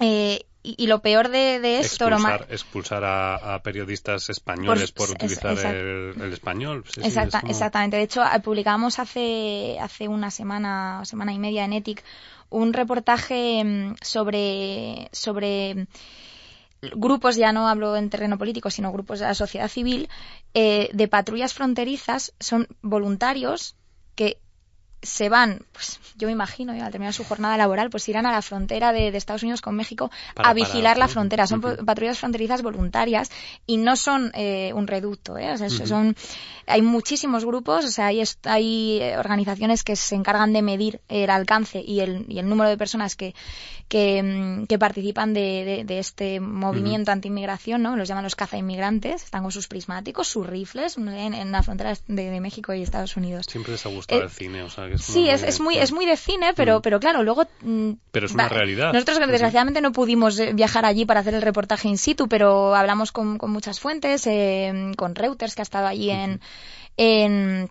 eh, 0.00 0.40
y, 0.64 0.74
y, 0.82 0.88
lo 0.88 0.98
peor 1.00 1.28
de, 1.28 1.60
de 1.60 1.78
esto... 1.78 2.08
Expulsar, 2.08 2.40
lo 2.48 2.54
expulsar 2.54 3.04
a, 3.04 3.54
a, 3.54 3.62
periodistas 3.62 4.28
españoles 4.30 4.90
por, 4.90 5.06
por 5.06 5.14
utilizar 5.14 5.52
es, 5.52 5.64
el, 5.64 6.14
el, 6.20 6.32
español. 6.32 6.84
Sí, 6.92 7.02
Exacta, 7.04 7.38
sí, 7.38 7.42
como... 7.42 7.52
Exactamente. 7.52 7.96
De 7.98 8.02
hecho, 8.02 8.24
publicamos 8.42 8.98
hace, 8.98 9.78
hace 9.80 10.08
una 10.08 10.32
semana, 10.32 11.04
semana 11.04 11.32
y 11.32 11.38
media 11.38 11.64
en 11.64 11.72
Ethic 11.72 12.02
un 12.50 12.72
reportaje 12.72 13.62
mm, 13.62 13.94
sobre... 14.02 15.08
sobre 15.12 15.86
grupos, 16.96 17.36
ya 17.36 17.52
no 17.52 17.68
hablo 17.68 17.96
en 17.96 18.10
terreno 18.10 18.38
político, 18.38 18.70
sino 18.70 18.92
grupos 18.92 19.20
de 19.20 19.26
la 19.26 19.34
sociedad 19.34 19.68
civil, 19.68 20.08
eh, 20.54 20.90
de 20.92 21.08
patrullas 21.08 21.54
fronterizas, 21.54 22.34
son 22.40 22.66
voluntarios 22.82 23.76
que 24.14 24.40
se 25.02 25.28
van, 25.28 25.64
pues 25.72 26.00
yo 26.16 26.26
me 26.28 26.32
imagino, 26.32 26.72
al 26.72 26.90
terminar 26.90 27.12
su 27.12 27.24
jornada 27.24 27.56
laboral, 27.56 27.90
pues 27.90 28.08
irán 28.08 28.26
a 28.26 28.32
la 28.32 28.42
frontera 28.42 28.92
de, 28.92 29.10
de 29.10 29.18
Estados 29.18 29.42
Unidos 29.42 29.60
con 29.60 29.74
México 29.74 30.10
para, 30.34 30.50
a 30.50 30.54
vigilar 30.54 30.94
para, 30.94 31.06
la 31.06 31.08
frontera. 31.08 31.46
Son 31.46 31.58
uh 31.64 31.68
-huh. 31.68 31.84
patrullas 31.84 32.18
fronterizas 32.18 32.62
voluntarias 32.62 33.30
y 33.66 33.76
no 33.78 33.96
son 33.96 34.30
eh, 34.34 34.72
un 34.74 34.86
reducto, 34.86 35.36
¿eh? 35.36 35.52
O 35.52 35.58
sea, 35.58 35.66
uh 35.66 35.70
-huh. 35.70 35.86
son, 35.86 36.16
hay 36.66 36.82
muchísimos 36.82 37.44
grupos, 37.44 37.84
o 37.84 37.90
sea, 37.90 38.06
hay, 38.06 38.22
hay 38.44 39.00
organizaciones 39.18 39.82
que 39.82 39.96
se 39.96 40.14
encargan 40.14 40.52
de 40.52 40.62
medir 40.62 41.00
el 41.08 41.30
alcance 41.30 41.82
y 41.84 42.00
el, 42.00 42.24
y 42.28 42.38
el 42.38 42.48
número 42.48 42.70
de 42.70 42.78
personas 42.78 43.16
que, 43.16 43.34
que, 43.88 44.22
mm, 44.22 44.66
que 44.66 44.78
participan 44.78 45.34
de, 45.34 45.64
de, 45.64 45.84
de, 45.84 45.98
este 45.98 46.40
movimiento 46.40 47.10
uh 47.10 47.12
-huh. 47.12 47.16
anti-inmigración, 47.16 47.82
¿no? 47.82 47.96
Los 47.96 48.08
llaman 48.08 48.24
los 48.24 48.36
caza-inmigrantes, 48.36 49.24
están 49.24 49.42
con 49.42 49.52
sus 49.52 49.66
prismáticos, 49.68 50.28
sus 50.28 50.46
rifles 50.46 50.96
en, 50.96 51.34
en 51.34 51.52
la 51.52 51.62
frontera 51.62 51.94
de, 52.06 52.30
de, 52.30 52.40
México 52.40 52.72
y 52.72 52.82
Estados 52.82 53.16
Unidos. 53.16 53.46
Siempre 53.48 53.72
les 53.72 53.84
ha 53.84 53.88
gustado 53.88 54.20
eh, 54.20 54.24
el 54.24 54.30
cine, 54.30 54.62
o 54.62 54.70
sea, 54.70 54.88
que 54.92 55.02
es 55.02 55.04
Sí, 55.04 55.28
es, 55.28 55.42
es, 55.42 55.60
muy, 55.60 55.76
es 55.78 55.92
muy 55.92 56.06
de 56.06 56.16
cine, 56.16 56.52
pero, 56.54 56.78
mm. 56.78 56.82
pero 56.82 57.00
claro, 57.00 57.22
luego... 57.22 57.44
Pero 58.10 58.26
es 58.26 58.32
una 58.32 58.44
va, 58.44 58.48
realidad. 58.48 58.92
Nosotros, 58.92 59.18
desgraciadamente, 59.18 59.80
no 59.80 59.92
pudimos 59.92 60.38
eh, 60.38 60.52
viajar 60.52 60.84
allí 60.84 61.04
para 61.04 61.20
hacer 61.20 61.34
el 61.34 61.42
reportaje 61.42 61.88
in 61.88 61.98
situ, 61.98 62.28
pero 62.28 62.74
hablamos 62.74 63.12
con, 63.12 63.38
con 63.38 63.50
muchas 63.50 63.80
fuentes, 63.80 64.26
eh, 64.26 64.92
con 64.96 65.14
Reuters, 65.14 65.54
que 65.54 65.62
ha 65.62 65.68
estado 65.70 65.86
allí 65.86 66.10
en, 66.10 66.40
en, 66.96 67.70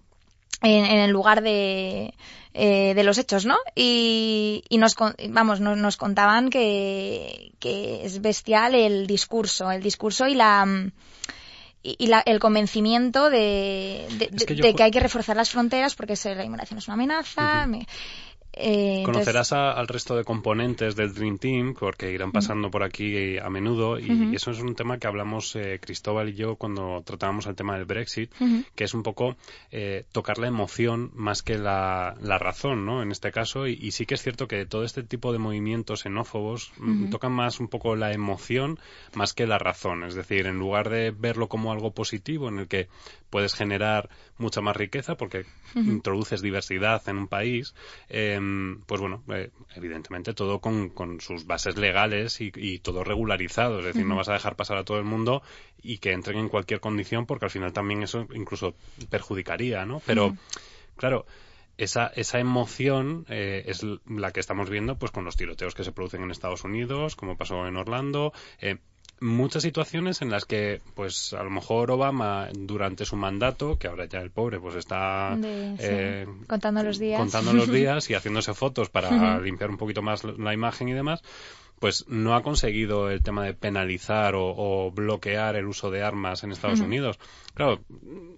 en, 0.61 0.85
en, 0.85 0.99
el 0.99 1.11
lugar 1.11 1.41
de... 1.41 2.13
Eh, 2.53 2.93
de 2.95 3.03
los 3.05 3.17
hechos, 3.17 3.45
¿no? 3.45 3.55
Y, 3.75 4.65
y 4.67 4.77
nos, 4.77 4.97
vamos, 5.29 5.61
nos, 5.61 5.77
nos 5.77 5.95
contaban 5.95 6.49
que, 6.49 7.53
que 7.59 8.05
es 8.05 8.19
bestial 8.19 8.75
el 8.75 9.07
discurso, 9.07 9.71
el 9.71 9.81
discurso 9.81 10.27
y 10.27 10.35
la, 10.35 10.65
y 11.83 12.07
la, 12.07 12.19
el 12.19 12.39
convencimiento 12.39 13.29
de, 13.29 14.07
de, 14.17 14.27
que, 14.45 14.55
de 14.55 14.75
que, 14.75 14.83
hay 14.83 14.91
que 14.91 14.99
reforzar 14.99 15.35
las 15.35 15.49
fronteras 15.49 15.95
porque 15.95 16.13
la 16.23 16.43
inmigración 16.45 16.77
es 16.77 16.87
una 16.87 16.93
amenaza. 16.93 17.65
Uh 17.65 17.65
-huh. 17.65 17.67
me, 17.67 17.87
eh, 18.53 19.03
Conocerás 19.05 19.53
a, 19.53 19.71
al 19.71 19.87
resto 19.87 20.15
de 20.15 20.23
componentes 20.23 20.95
del 20.95 21.13
Dream 21.13 21.37
Team 21.37 21.73
porque 21.73 22.11
irán 22.11 22.31
pasando 22.31 22.67
uh 22.67 22.69
-huh. 22.69 22.73
por 22.73 22.83
aquí 22.83 23.37
a 23.37 23.49
menudo 23.49 23.97
y, 23.97 24.11
uh 24.11 24.13
-huh. 24.13 24.33
y, 24.33 24.35
eso 24.35 24.51
es 24.51 24.59
un 24.59 24.75
tema 24.75 24.97
que 24.97 25.07
hablamos 25.07 25.55
eh, 25.55 25.79
Cristóbal 25.81 26.29
y 26.29 26.33
yo 26.33 26.55
cuando 26.55 27.01
tratábamos 27.05 27.45
el 27.45 27.55
tema 27.55 27.75
del 27.75 27.85
Brexit, 27.85 28.31
que 28.75 28.83
es 28.83 28.93
un 28.93 29.03
poco 29.03 29.37
eh, 29.71 30.03
tocar 30.11 30.37
la 30.37 30.47
emoción 30.47 31.11
más 31.13 31.43
que 31.43 31.57
la, 31.57 32.15
la, 32.21 32.37
razón, 32.37 32.85
¿no? 32.85 33.01
En 33.01 33.11
este 33.11 33.31
caso 33.31 33.67
y, 33.67 33.77
y, 33.81 33.91
sí 33.91 34.05
que 34.05 34.15
es 34.15 34.21
cierto 34.21 34.47
que 34.47 34.65
todo 34.65 34.83
este 34.83 35.03
tipo 35.03 35.31
de 35.31 35.39
movimientos 35.39 36.01
xenófobos 36.01 36.71
tocan 37.09 37.31
más 37.31 37.59
un 37.59 37.67
poco 37.67 37.95
la 37.95 38.11
emoción 38.11 38.79
más 39.15 39.33
que 39.33 39.47
la 39.47 39.57
razón, 39.57 40.03
es 40.03 40.15
decir, 40.15 40.45
en 40.47 40.57
lugar 40.59 40.89
de 40.89 41.11
verlo 41.11 41.47
como 41.47 41.71
algo 41.71 41.91
positivo 41.91 42.49
en 42.49 42.59
el 42.59 42.67
que 42.67 42.87
puedes 43.31 43.55
generar 43.55 44.09
mucha 44.37 44.61
más 44.61 44.75
riqueza 44.75 45.17
porque 45.17 45.45
introduces 45.73 46.41
diversidad 46.43 47.01
en 47.07 47.17
un 47.17 47.27
país, 47.27 47.73
em, 48.09 48.81
pues 48.81 49.01
bueno, 49.01 49.23
eh, 49.29 49.49
evidentemente 49.75 50.33
todo 50.33 50.59
con, 50.59 50.89
con, 50.89 51.19
sus 51.21 51.47
bases 51.47 51.77
legales 51.77 52.39
y, 52.41 52.51
y 52.55 52.79
todo 52.79 53.03
regularizado, 53.03 53.79
es 53.79 53.85
decir, 53.85 54.05
no 54.05 54.15
vas 54.15 54.29
a 54.29 54.33
dejar 54.33 54.55
pasar 54.55 54.77
a 54.77 54.83
todo 54.83 54.99
el 54.99 55.05
mundo 55.05 55.41
y 55.81 55.97
que 55.97 56.11
entren 56.11 56.37
en 56.37 56.49
cualquier 56.49 56.79
condición 56.79 57.25
porque 57.25 57.45
al 57.45 57.51
final 57.51 57.73
también 57.73 58.03
eso 58.03 58.27
incluso 58.35 58.75
perjudicaría, 59.09 59.85
¿no? 59.85 60.01
Pero, 60.05 60.35
claro, 60.97 61.25
esa, 61.77 62.11
esa 62.15 62.39
emoción 62.39 63.25
eh, 63.29 63.63
es 63.65 63.81
la 64.07 64.31
que 64.31 64.39
estamos 64.39 64.69
viendo 64.69 64.97
pues 64.97 65.11
con 65.11 65.25
los 65.25 65.35
tiroteos 65.35 65.73
que 65.73 65.83
se 65.83 65.91
producen 65.91 66.21
en 66.21 66.31
Estados 66.31 66.63
Unidos, 66.63 67.15
como 67.15 67.37
pasó 67.37 67.67
en 67.67 67.77
Orlando. 67.77 68.33
Eh, 68.59 68.77
muchas 69.21 69.61
situaciones 69.63 70.21
en 70.21 70.31
las 70.31 70.45
que, 70.45 70.81
pues, 70.95 71.33
a 71.33 71.43
lo 71.43 71.49
mejor 71.49 71.91
Obama 71.91 72.49
durante 72.53 73.05
su 73.05 73.15
mandato, 73.15 73.77
que 73.77 73.87
ahora 73.87 74.05
ya 74.05 74.19
el 74.19 74.31
pobre, 74.31 74.59
pues 74.59 74.75
está 74.75 75.37
eh, 75.43 76.27
contando 76.47 76.83
los 76.83 76.97
días, 76.97 77.19
contando 77.19 77.53
los 77.53 77.67
días 77.71 78.09
y 78.09 78.15
haciéndose 78.15 78.53
fotos 78.53 78.89
para 78.89 79.39
limpiar 79.39 79.69
un 79.69 79.77
poquito 79.77 80.01
más 80.01 80.23
la 80.23 80.53
imagen 80.53 80.89
y 80.89 80.93
demás, 80.93 81.21
pues 81.81 82.07
no 82.07 82.35
ha 82.35 82.43
conseguido 82.43 83.09
el 83.09 83.23
tema 83.23 83.43
de 83.43 83.55
penalizar 83.55 84.33
o, 84.35 84.91
bloquear 84.91 85.55
el 85.55 85.65
uso 85.65 85.89
de 85.89 86.03
armas 86.03 86.43
en 86.43 86.51
Estados 86.51 86.79
Unidos. 86.79 87.17
Claro, 87.55 87.81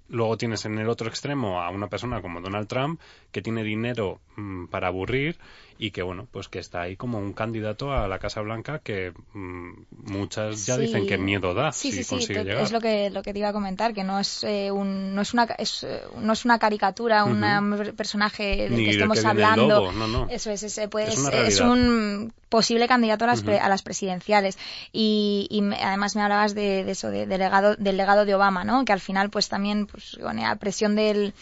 luego 0.07 0.37
tienes 0.37 0.63
en 0.63 0.77
el 0.77 0.87
otro 0.87 1.09
extremo 1.09 1.61
a 1.61 1.69
una 1.69 1.87
persona 1.87 2.21
como 2.21 2.39
Donald 2.39 2.67
Trump 2.67 3.01
que 3.31 3.41
tiene 3.41 3.63
dinero 3.63 4.21
mm, 4.37 4.67
para 4.67 4.87
aburrir 4.87 5.37
y 5.77 5.91
que 5.91 6.01
bueno, 6.01 6.27
pues 6.31 6.49
que 6.49 6.59
está 6.59 6.81
ahí 6.81 6.95
como 6.95 7.19
un 7.19 7.33
candidato 7.33 7.93
a 7.93 8.07
la 8.07 8.19
Casa 8.19 8.41
Blanca 8.41 8.79
que 8.79 9.13
mm, 9.33 9.71
muchas 10.11 10.65
ya 10.65 10.77
dicen 10.77 11.07
que 11.07 11.17
miedo 11.17 11.53
da 11.53 11.71
sí, 11.71 11.91
si 11.91 12.03
sí, 12.03 12.09
consigue 12.09 12.43
llegar. 12.43 12.63
Es 12.63 12.71
lo 12.71 12.81
que 12.81 13.09
lo 13.09 13.23
que 13.23 13.33
te 13.33 13.39
iba 13.39 13.49
a 13.49 13.53
comentar, 13.53 13.93
que 13.93 14.03
no 14.03 14.19
es 14.19 14.43
eh, 14.43 14.71
un, 14.71 15.15
no 15.15 15.21
es 15.21 15.33
una 15.33 15.43
es, 15.57 15.85
no 16.17 16.33
es 16.33 16.45
una 16.45 16.59
caricatura, 16.59 17.23
un 17.23 17.93
personaje 17.95 18.69
del 18.69 18.75
que 18.75 18.89
estemos 18.91 19.23
hablando. 19.25 19.91
No, 19.91 20.07
no. 20.07 20.27
Eso 20.29 20.51
es, 20.51 20.63
es, 20.63 20.79
pues, 20.89 21.17
es, 21.17 21.59
un 21.59 22.33
posible 22.53 22.87
candidato 22.87 23.25
a 23.25 23.29
las, 23.29 23.43
a 23.47 23.67
las 23.67 23.81
presidenciales. 23.81 24.59
Y, 24.91 25.47
y 25.49 25.59
además 25.83 26.15
me 26.15 26.21
hablabas 26.21 26.53
de, 26.53 26.81
eso, 26.81 27.09
de, 27.09 27.25
legado, 27.25 27.75
del 27.77 27.97
legado 27.97 28.25
de 28.25 28.35
Obama, 28.35 28.63
¿no? 28.63 28.85
Que 28.85 28.93
al 28.93 28.99
final 28.99 29.31
pues 29.31 29.49
también 29.49 29.87
pues 29.87 30.19
con 30.21 30.37
la 30.37 30.55
presión 30.57 30.95
del 30.95 31.33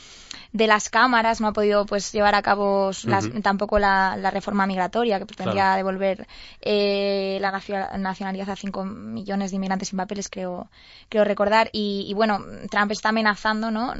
de 0.53 0.67
las 0.67 0.89
cámaras 0.89 1.39
no 1.41 1.47
ha 1.47 1.53
podido 1.53 1.85
pues 1.85 2.11
llevar 2.11 2.35
a 2.35 2.41
cabo 2.41 2.91
tampoco 3.41 3.79
la, 3.79 4.31
reforma 4.31 4.65
migratoria 4.65 5.19
que 5.19 5.25
pretendía 5.25 5.75
devolver 5.75 6.27
eh, 6.61 7.37
la 7.41 7.51
nacionalidad 7.97 8.49
a 8.49 8.55
5 8.55 8.85
millones 8.85 9.51
de 9.51 9.57
inmigrantes 9.57 9.89
sin 9.89 9.97
papeles 9.97 10.29
creo 10.29 10.69
creo 11.09 11.25
recordar. 11.25 11.69
Y, 11.73 12.13
bueno 12.15 12.39
Trump 12.69 12.91
está 12.91 13.09
amenazando 13.09 13.69
no 13.69 13.93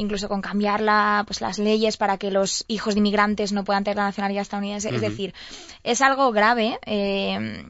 incluso 0.00 0.28
con 0.28 0.40
cambiar 0.40 0.80
la, 0.80 1.24
pues 1.26 1.40
las 1.40 1.58
leyes 1.58 1.96
para 1.96 2.16
que 2.16 2.30
los 2.30 2.64
hijos 2.68 2.94
de 2.94 3.00
inmigrantes 3.00 3.52
no 3.52 3.64
puedan 3.64 3.84
tener 3.84 3.98
la 3.98 4.04
nacionalidad 4.04 4.42
estadounidense. 4.42 4.94
Es 4.94 5.00
decir 5.00 5.34
es 5.84 6.00
algo 6.00 6.32
grave 6.32 6.78
eh, 6.86 7.64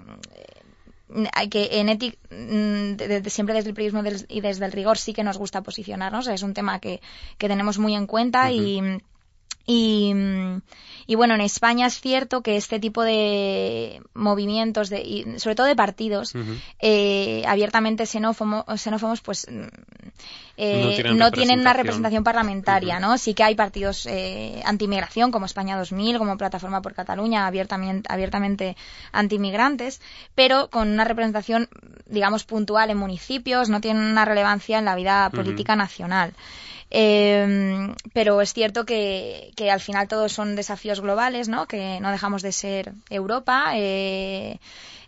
que 1.51 1.69
en 1.81 1.89
ética, 1.89 2.17
mm, 2.31 3.27
siempre 3.27 3.55
desde 3.55 3.71
el 3.71 3.75
periodismo 3.75 4.03
y 4.29 4.41
desde 4.41 4.65
el 4.65 4.73
rigor 4.73 4.99
sí 4.99 5.13
que 5.13 5.25
nos 5.25 5.39
gusta 5.39 5.63
posicionarnos, 5.63 6.29
es 6.29 6.43
un 6.43 6.55
tema 6.55 6.79
que, 6.79 7.01
que 7.37 7.49
tenemos 7.49 7.79
muy 7.79 7.95
en 7.95 8.07
cuenta 8.07 8.53
y, 8.53 8.81
y, 9.67 10.15
y, 11.11 11.17
bueno, 11.17 11.35
en 11.35 11.41
España 11.41 11.89
es 11.89 12.01
cierto 12.01 12.41
que 12.41 12.57
este 12.57 12.79
tipo 12.79 13.03
de 13.03 14.01
movimientos, 14.15 14.91
de, 14.91 15.01
y 15.01 15.41
sobre 15.41 15.57
todo 15.57 15.67
de 15.67 15.75
partidos, 15.75 16.35
eh, 16.79 17.43
abiertamente 17.49 18.07
xenófobos, 18.07 19.21
pues 19.21 19.49
mm, 19.51 19.67
eh, 20.57 21.03
no 21.13 21.33
tienen, 21.33 21.59
una 21.59 21.73
representación 21.73 22.23
parlamentaria, 22.23 23.01
¿no? 23.01 23.19
Sí 23.19 23.35
que 23.35 23.43
hay 23.43 23.57
partidos 23.57 24.07
eh, 24.07 24.63
anti-inmigración, 24.65 25.33
como 25.33 25.47
España 25.47 25.77
2000, 25.77 26.19
como 26.19 26.39
Plataforma 26.39 26.81
por 26.81 26.95
Cataluña, 26.95 27.45
abiertamente, 27.49 28.07
abiertamente 28.09 28.77
anti-inmigrantes, 29.11 30.01
pero 30.37 30.71
con 30.71 30.93
una 30.93 31.03
representación, 31.03 31.69
digamos, 32.07 32.45
puntual 32.45 32.89
en 32.89 32.99
municipios, 32.99 33.69
no 33.69 33.81
tienen 33.81 34.05
una 34.05 34.25
relevancia 34.25 34.79
en 34.79 34.85
la 34.85 34.95
vida 34.95 35.29
política 35.31 35.75
nacional. 35.75 36.35
Eh, 36.91 37.95
pero 38.13 38.41
es 38.41 38.53
cierto 38.53 38.85
que, 38.85 39.53
que, 39.57 39.71
al 39.71 39.81
final 39.81 40.09
todos 40.09 40.33
son 40.33 40.57
desafíos 40.57 41.01
globales, 41.01 41.49
¿no? 41.49 41.67
Que 41.67 42.01
no 42.01 42.11
dejamos 42.11 42.43
de 42.43 42.53
ser 42.53 42.93
Europa. 43.09 43.73
Eh, 43.77 44.59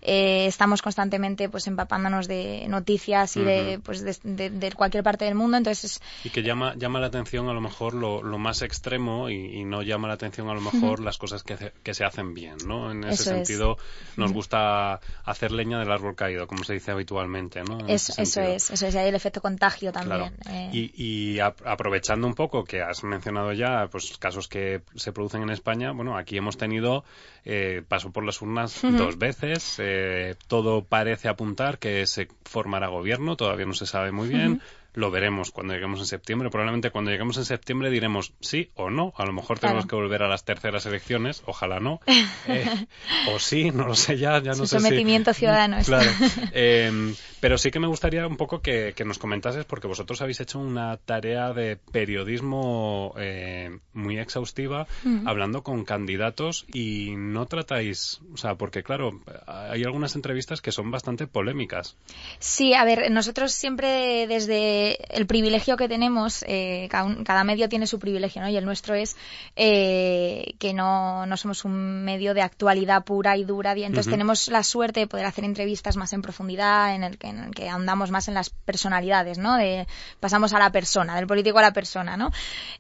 eh, 0.05 0.47
estamos 0.47 0.83
constantemente 0.83 1.49
pues 1.49 1.69
empapándonos 1.69 2.27
de 2.27 2.67
noticias 2.69 3.37
y 3.37 3.43
de, 3.43 3.81
pues, 3.85 4.03
de, 4.03 4.73
cualquier 4.77 5.05
parte 5.05 5.25
del 5.25 5.37
mundo. 5.37 5.57
Entonces 5.57 6.01
Y 6.25 6.31
que 6.31 6.43
llama, 6.43 6.75
llama 6.77 6.99
la 6.99 7.07
atención 7.07 7.49
a 7.49 7.53
lo 7.53 7.61
mejor 7.61 7.95
lo, 7.95 8.21
lo 8.21 8.37
más 8.37 8.63
extremo 8.63 9.31
y, 9.31 9.63
no 9.63 9.83
llama 9.83 10.09
la 10.09 10.15
atención 10.15 10.49
a 10.49 10.55
lo 10.55 10.61
mejor 10.61 10.99
las 10.99 11.19
cosas 11.19 11.45
que, 11.45 11.73
que, 11.85 11.95
se 11.95 12.05
hacen 12.05 12.35
bien, 12.35 12.57
¿no? 12.67 12.91
En 12.91 13.05
ese 13.05 13.23
sentido 13.23 13.79
nos 14.17 14.33
gusta 14.33 15.01
hacer 15.25 15.53
leña 15.53 15.79
del 15.79 15.93
árbol 15.93 16.17
caído, 16.17 16.49
como 16.49 16.65
se 16.65 16.73
dice 16.73 16.91
habitualmente, 16.91 17.63
¿no? 17.63 17.87
eso 17.87 18.13
es, 18.21 18.37
eso 18.71 18.87
es, 18.87 18.97
hay 18.97 19.09
el 19.09 19.15
efecto 19.15 19.41
contagio 19.41 19.93
también. 19.93 20.35
Eh. 20.51 20.71
Y, 20.73 20.93
y 20.97 21.39
aprovechando 21.73 22.27
un 22.27 22.35
poco 22.35 22.65
que 22.65 22.83
has 22.83 23.03
mencionado 23.03 23.53
ya 23.53 23.89
pues 23.91 24.17
casos 24.19 24.49
que 24.49 24.83
se 24.95 25.13
producen 25.13 25.43
en 25.43 25.51
España, 25.51 25.93
bueno, 25.93 26.17
aquí 26.17 26.37
hemos 26.37 26.57
tenido 26.57 27.05
eh, 27.45 27.83
paso 27.87 28.13
por 28.13 28.25
las 28.25 28.41
urnas 28.43 28.81
dos 28.83 29.19
veces, 29.19 29.77
eh, 29.79 30.35
todo 30.49 30.85
parece 30.85 31.29
apuntar 31.29 31.79
que 31.79 32.07
se 32.07 32.29
formará 32.45 32.89
gobierno, 32.89 33.37
todavía 33.37 33.67
no 33.67 33.75
se 33.75 33.87
sabe 33.87 34.13
muy 34.13 34.29
bien 34.29 34.61
lo 34.95 35.11
veremos 35.11 35.51
cuando 35.51 35.73
lleguemos 35.73 36.01
en 36.01 36.07
septiembre. 36.07 36.51
Probablemente 36.51 36.91
cuando 36.91 37.11
lleguemos 37.11 37.37
en 37.39 37.45
septiembre 37.45 37.91
diremos 37.91 38.35
sí 38.41 38.71
o 38.75 38.91
no. 38.91 39.13
A 39.17 39.25
lo 39.25 39.33
mejor 39.33 39.59
tenemos 39.59 39.87
que 39.87 39.97
volver 39.97 40.23
a 40.23 40.29
las 40.29 40.45
terceras 40.45 40.85
elecciones, 40.87 41.43
ojalá 41.47 41.81
no. 41.81 42.01
Eh, 42.49 42.67
o 43.33 43.39
sí, 43.39 43.71
no 43.71 43.87
lo 43.87 43.95
sé 43.95 44.19
ya, 44.19 44.43
ya 44.43 44.53
no 44.53 44.67
sé 44.67 44.81
sometimiento 44.81 45.33
ciudadano. 45.35 45.79
Claro. 45.85 46.11
Em, 46.53 47.15
pero 47.43 47.59
sí 47.59 47.73
que 47.73 47.81
me 47.81 47.89
gustaría 47.89 48.25
un 48.25 48.37
poco 48.37 48.63
que, 48.63 48.95
nos 49.05 49.19
comentases, 49.19 49.65
porque 49.65 49.89
vosotros 49.89 50.23
habéis 50.23 50.39
hecho 50.39 50.61
una 50.61 50.97
tarea 50.97 51.53
de 51.53 51.77
periodismo 51.77 53.15
eh, 53.19 53.81
muy 53.95 54.21
exhaustiva, 54.21 54.87
hablando 55.25 55.65
con 55.65 55.85
candidatos 55.85 56.65
y 56.73 57.17
no 57.17 57.47
tratáis, 57.47 58.21
o 58.33 58.37
sea, 58.37 58.55
porque 58.55 58.85
claro, 58.85 59.21
hay 59.49 59.83
algunas 59.83 60.15
entrevistas 60.15 60.61
que 60.61 60.71
son 60.71 60.93
bastante 60.93 61.27
polémicas. 61.27 61.97
Sí, 62.39 62.75
a 62.75 62.85
ver, 62.85 63.11
nosotros 63.11 63.51
siempre 63.51 64.29
desde 64.29 65.13
el 65.13 65.27
privilegio 65.27 65.77
que 65.77 65.89
tenemos, 65.89 66.45
eh, 66.47 66.89
cada, 66.91 67.43
medio 67.43 67.69
tiene 67.69 67.89
su 67.89 67.99
privilegio, 67.99 68.41
¿no? 68.41 68.51
Y 68.51 68.57
el 68.57 68.65
nuestro 68.65 68.95
es 68.95 69.17
eh, 69.57 70.55
que 70.61 70.75
no, 70.75 71.27
no, 71.27 71.37
somos 71.37 71.65
un 71.65 72.05
medio 72.05 72.35
de 72.35 72.43
actualidad 72.43 73.05
pura 73.05 73.37
y 73.37 73.43
dura. 73.43 73.77
Y 73.77 73.83
entonces 73.83 74.13
tenemos 74.13 74.47
la 74.47 74.63
suerte 74.63 75.01
de 75.01 75.07
poder 75.09 75.27
hacer 75.27 75.45
entrevistas 75.45 75.97
más 75.97 76.13
en 76.13 76.23
profundidad, 76.23 76.95
en 76.95 77.03
el 77.03 77.19
que, 77.19 77.32
en 77.39 77.51
que 77.53 77.69
andamos 77.69 78.11
más 78.11 78.29
en 78.29 78.35
las 78.35 78.51
personalidades, 78.51 79.39
¿no? 79.39 79.57
De, 79.57 79.87
pasamos 80.21 80.53
a 80.53 80.59
la 80.59 80.71
persona, 80.71 81.17
del 81.17 81.27
político 81.27 81.59
a 81.59 81.63
la 81.63 81.73
persona, 81.73 82.17
¿no? 82.17 82.31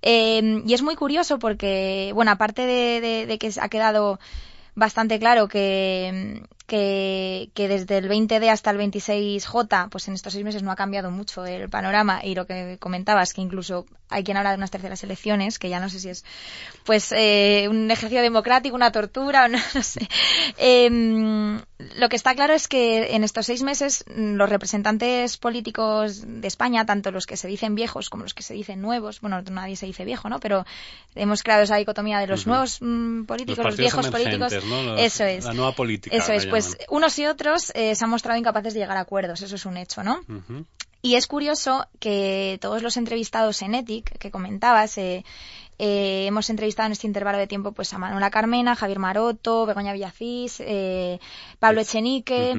Eh, 0.02 0.62
y 0.66 0.74
es 0.74 0.82
muy 0.82 0.94
curioso 0.94 1.38
porque, 1.38 2.12
bueno, 2.14 2.30
aparte 2.30 2.62
de, 2.66 3.26
de 3.26 3.38
que 3.38 3.52
ha 3.60 3.68
quedado 3.68 4.18
bastante 4.74 5.18
claro 5.18 5.48
que, 5.48 6.42
que, 6.72 7.50
que, 7.52 7.68
desde 7.68 7.98
el 7.98 8.08
20D 8.08 8.48
hasta 8.48 8.70
el 8.70 8.78
26J, 8.78 9.90
pues 9.90 10.08
en 10.08 10.14
estos 10.14 10.32
seis 10.32 10.42
meses 10.42 10.62
no 10.62 10.70
ha 10.70 10.74
cambiado 10.74 11.10
mucho 11.10 11.44
el 11.44 11.68
panorama 11.68 12.24
y 12.24 12.34
lo 12.34 12.46
que 12.46 12.78
comentabas, 12.80 13.34
que 13.34 13.42
incluso 13.42 13.84
hay 14.08 14.24
quien 14.24 14.38
habla 14.38 14.50
de 14.50 14.56
unas 14.56 14.70
terceras 14.70 15.02
elecciones, 15.04 15.58
que 15.58 15.68
ya 15.68 15.80
no 15.80 15.90
sé 15.90 16.00
si 16.00 16.08
es 16.08 16.24
pues 16.84 17.12
eh, 17.12 17.66
un 17.68 17.90
ejercicio 17.90 18.22
democrático, 18.22 18.74
una 18.74 18.90
tortura 18.90 19.44
o 19.44 19.48
no, 19.74 19.82
sé. 19.82 20.08
Em, 20.56 21.60
lo 21.96 22.08
que 22.08 22.16
está 22.16 22.34
claro 22.34 22.54
es 22.54 22.68
que 22.68 23.16
en 23.16 23.22
estos 23.24 23.44
seis 23.44 23.62
meses 23.62 24.04
los 24.06 24.48
representantes 24.48 25.36
políticos 25.36 26.22
de 26.26 26.48
España, 26.48 26.86
tanto 26.86 27.10
los 27.10 27.26
que 27.26 27.36
se 27.36 27.48
dicen 27.48 27.74
viejos 27.74 28.08
como 28.08 28.22
los 28.22 28.32
que 28.32 28.42
se 28.42 28.54
dicen 28.54 28.80
nuevos, 28.80 29.20
bueno, 29.20 29.42
nadie 29.42 29.76
se 29.76 29.84
dice 29.84 30.06
viejo, 30.06 30.30
¿no? 30.30 30.40
Pero 30.40 30.64
hemos 31.14 31.42
creado 31.42 31.64
esa 31.64 31.76
dicotomía 31.76 32.18
de 32.18 32.28
los 32.28 32.46
nuevos 32.46 32.78
mm, 32.80 33.24
políticos, 33.24 33.64
los, 33.64 33.76
viejos 33.76 34.08
políticos. 34.08 34.52
eso 34.98 35.24
es. 35.24 35.44
La 35.44 35.52
nueva 35.52 35.72
política. 35.72 36.16
Eso 36.16 36.32
es. 36.32 36.46
Pues 36.46 36.61
unos 36.88 37.18
y 37.18 37.26
otros 37.26 37.72
eh, 37.74 37.94
se 37.94 38.04
han 38.04 38.10
mostrado 38.10 38.38
incapaces 38.38 38.74
de 38.74 38.80
llegar 38.80 38.96
a 38.96 39.00
acuerdos. 39.00 39.40
Eso 39.42 39.56
es 39.56 39.66
un 39.66 39.76
hecho, 39.76 40.02
¿no? 40.02 40.20
Y 41.02 41.16
es 41.16 41.26
curioso 41.26 41.86
que 41.98 42.58
todos 42.60 42.80
los 42.80 42.96
entrevistados 42.96 43.60
en 43.62 43.74
ETIC 43.74 44.18
que 44.18 44.30
comentabas, 44.30 44.96
eh, 44.98 45.24
eh, 45.80 46.26
hemos 46.26 46.48
entrevistado 46.48 46.86
en 46.86 46.92
este 46.92 47.08
intervalo 47.08 47.38
de 47.38 47.48
tiempo 47.48 47.72
pues 47.72 47.92
a 47.92 47.98
Manuela 47.98 48.30
Carmena, 48.30 48.76
Javier 48.76 49.00
Maroto, 49.00 49.66
Begoña 49.66 49.92
Villacís, 49.92 50.60
eh, 50.60 51.18
Pablo 51.58 51.80
Echenique. 51.80 52.54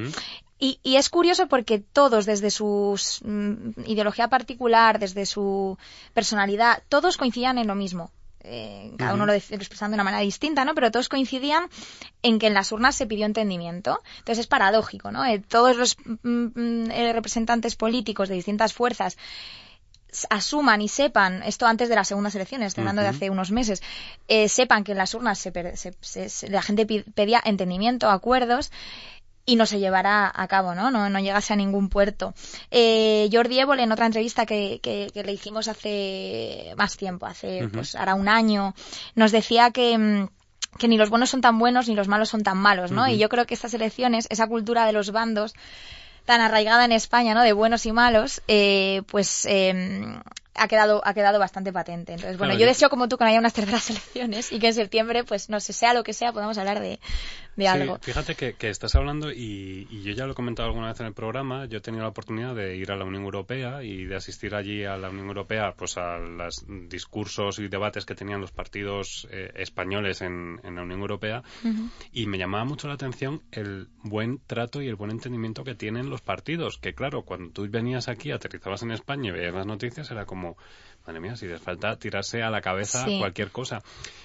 y, 0.60 0.80
es 0.84 1.10
curioso 1.10 1.48
porque 1.48 1.80
todos, 1.80 2.26
desde 2.26 2.52
su 2.52 3.00
mm, 3.24 3.82
ideología 3.86 4.28
particular, 4.28 5.00
desde 5.00 5.26
su 5.26 5.78
personalidad, 6.14 6.84
todos 6.90 7.16
coincidían 7.16 7.58
en 7.58 7.68
lo 7.68 7.76
mismo. 7.76 8.12
Eh, 8.44 8.92
cada 8.98 9.14
uno 9.14 9.26
lo, 9.26 9.34
expresando 9.34 9.92
de 9.92 9.96
una 9.96 10.04
manera 10.04 10.22
distinta, 10.22 10.66
¿no? 10.66 10.76
Pero 10.76 10.92
todos 10.92 11.08
coincidían 11.10 11.70
en 12.22 12.40
que 12.40 12.48
en 12.48 12.54
las 12.54 12.72
urnas 12.72 12.96
se 12.96 13.06
pidió 13.08 13.26
entendimiento. 13.26 14.02
Entonces 14.20 14.40
es 14.40 14.48
paradójico, 14.48 15.12
¿no? 15.12 15.22
todos 15.48 15.78
los 15.78 15.96
mm, 16.24 16.48
mm, 16.56 16.88
representantes 17.14 17.76
políticos 17.76 18.30
de 18.30 18.36
distintas 18.36 18.74
fuerzas 18.74 19.18
asuman 20.30 20.82
y 20.82 20.90
sepan, 20.90 21.42
esto 21.44 21.66
antes 21.66 21.90
de 21.90 21.96
las 21.96 22.08
segundas 22.08 22.36
elecciones, 22.36 22.68
estoy 22.68 22.84
hablando 22.84 23.02
de 23.02 23.08
hace 23.08 23.30
unos 23.32 23.50
meses, 23.50 23.82
eh, 24.28 24.48
sepan 24.48 24.84
que 24.84 24.92
en 24.92 25.00
las 25.00 25.16
urnas 25.16 25.40
se 25.40 25.52
se- 25.76 26.30
se- 26.30 26.50
la 26.50 26.62
gente 26.62 26.86
pedía 26.86 27.42
entendimiento, 27.44 28.10
acuerdos 28.10 28.72
y 29.46 29.56
no 29.58 29.66
se 29.66 29.80
llevará 29.80 30.32
a 30.34 30.48
cabo, 30.48 30.74
¿no? 30.74 30.90
No, 30.92 31.10
no 31.10 31.20
llegase 31.20 31.52
a 31.54 31.56
ningún 31.58 31.90
puerto. 31.90 32.34
Eh, 32.72 33.30
Jordi 33.32 33.60
Évole, 33.60 33.84
en 33.84 33.92
otra 33.92 34.06
entrevista 34.06 34.46
que, 34.46 34.80
que- 34.82 35.10
que 35.14 35.24
le 35.24 35.34
hicimos 35.34 35.68
hace 35.68 36.74
más 36.78 36.96
tiempo, 36.98 37.26
hace 37.26 37.60
pues 37.74 37.96
ahora 37.96 38.16
un 38.16 38.30
año, 38.30 38.74
nos 39.16 39.32
decía 39.32 39.72
que... 39.72 39.98
mm, 39.98 40.28
que 40.80 40.88
ni 40.88 40.98
los 40.98 41.12
buenos 41.12 41.30
son 41.30 41.42
tan 41.42 41.60
buenos 41.60 41.88
ni 41.88 41.94
los 41.94 42.08
malos 42.08 42.30
son 42.30 42.42
tan 42.42 42.58
malos, 42.58 42.92
¿no? 42.92 43.08
Y 43.08 43.18
yo 43.20 43.30
creo 43.30 43.46
que 43.46 43.54
estas 43.54 43.76
elecciones, 43.76 44.26
esa 44.32 44.48
cultura 44.48 44.88
de 44.88 44.92
los 44.92 45.12
bandos 45.12 45.54
tan 46.26 46.42
arraigada 46.42 46.84
en 46.86 46.92
España, 46.94 47.36
¿no? 47.36 47.44
De 47.44 47.54
buenos 47.54 47.86
y 47.86 47.92
malos, 47.92 48.42
eh, 48.48 49.04
pues 49.12 49.46
eh, 49.46 50.18
ha 50.56 50.68
quedado 50.68 51.02
ha 51.06 51.14
quedado 51.14 51.40
bastante 51.40 51.72
patente. 51.74 52.14
Entonces, 52.14 52.38
bueno, 52.38 52.52
Claro, 52.52 52.60
yo 52.60 52.66
yo- 52.66 52.72
deseo 52.72 52.90
como 52.90 53.08
tú 53.08 53.18
que 53.18 53.24
no 53.24 53.30
haya 53.30 53.40
unas 53.40 53.54
terceras 53.54 53.90
elecciones 53.90 54.52
y 54.52 54.60
que 54.60 54.68
en 54.68 54.74
septiembre, 54.74 55.24
pues 55.24 55.50
no 55.50 55.60
sé, 55.60 55.74
sea 55.74 55.94
lo 55.94 56.04
que 56.04 56.14
sea, 56.14 56.32
podamos 56.32 56.58
hablar 56.58 56.80
de, 56.80 57.00
de 57.56 57.64
Sí, 57.64 57.68
algo. 57.68 57.98
fíjate 58.02 58.36
que, 58.36 58.54
que 58.56 58.70
estás 58.70 58.96
hablando 58.96 59.32
y, 59.32 59.88
y 59.90 60.02
yo 60.04 60.14
ya 60.14 60.26
lo 60.26 60.32
he 60.34 60.36
comentado 60.36 60.68
alguna 60.70 60.88
vez 60.88 61.00
en 61.00 61.06
el 61.08 61.14
programa, 61.14 61.66
yo 61.66 61.78
he 61.78 61.82
tenido 61.82 62.04
la 62.04 62.10
oportunidad 62.10 62.56
de 62.56 62.76
ir 62.78 62.92
a 62.92 62.96
la 62.96 63.06
Unión 63.06 63.24
Europea 63.24 63.84
y 63.84 64.06
de 64.06 64.16
asistir 64.16 64.56
allí 64.56 64.84
a 64.86 64.98
la 64.98 65.10
Unión 65.10 65.28
Europea 65.28 65.74
pues 65.78 65.98
a 65.98 66.18
los 66.18 66.64
discursos 66.90 67.60
y 67.60 67.68
debates 67.68 68.06
que 68.06 68.16
tenían 68.16 68.42
los 68.42 68.52
partidos 68.52 69.28
eh, 69.32 69.52
españoles 69.56 70.22
en, 70.22 70.60
en 70.64 70.76
la 70.76 70.84
Unión 70.84 71.00
Europea 71.02 71.44
Ujú. 71.64 71.90
y 72.12 72.26
me 72.28 72.38
llamaba 72.38 72.66
mucho 72.66 72.88
la 72.88 72.94
atención 72.96 73.42
el 73.52 73.88
buen 74.04 74.40
trato 74.46 74.82
y 74.82 74.88
el 74.88 74.96
buen 74.96 75.12
entendimiento 75.12 75.64
que 75.64 75.76
tienen 75.76 76.10
los 76.10 76.22
partidos, 76.22 76.78
que 76.78 76.94
claro, 76.94 77.24
cuando 77.24 77.52
tú 77.52 77.68
venías 77.70 78.08
aquí, 78.08 78.32
aterrizabas 78.32 78.84
en 78.84 78.92
España 78.92 79.30
y 79.30 79.32
veías 79.32 79.54
las 79.54 79.66
noticias, 79.66 80.10
era 80.12 80.26
como, 80.26 80.43
madre 81.06 81.20
mía, 81.20 81.36
si 81.36 81.48
les 81.48 81.62
falta 81.62 81.98
tirarse 81.98 82.42
a 82.44 82.50
la 82.50 82.62
cabeza 82.62 83.06
Sí. 83.06 83.18
cualquier 83.18 83.52
cosa. 83.52 83.82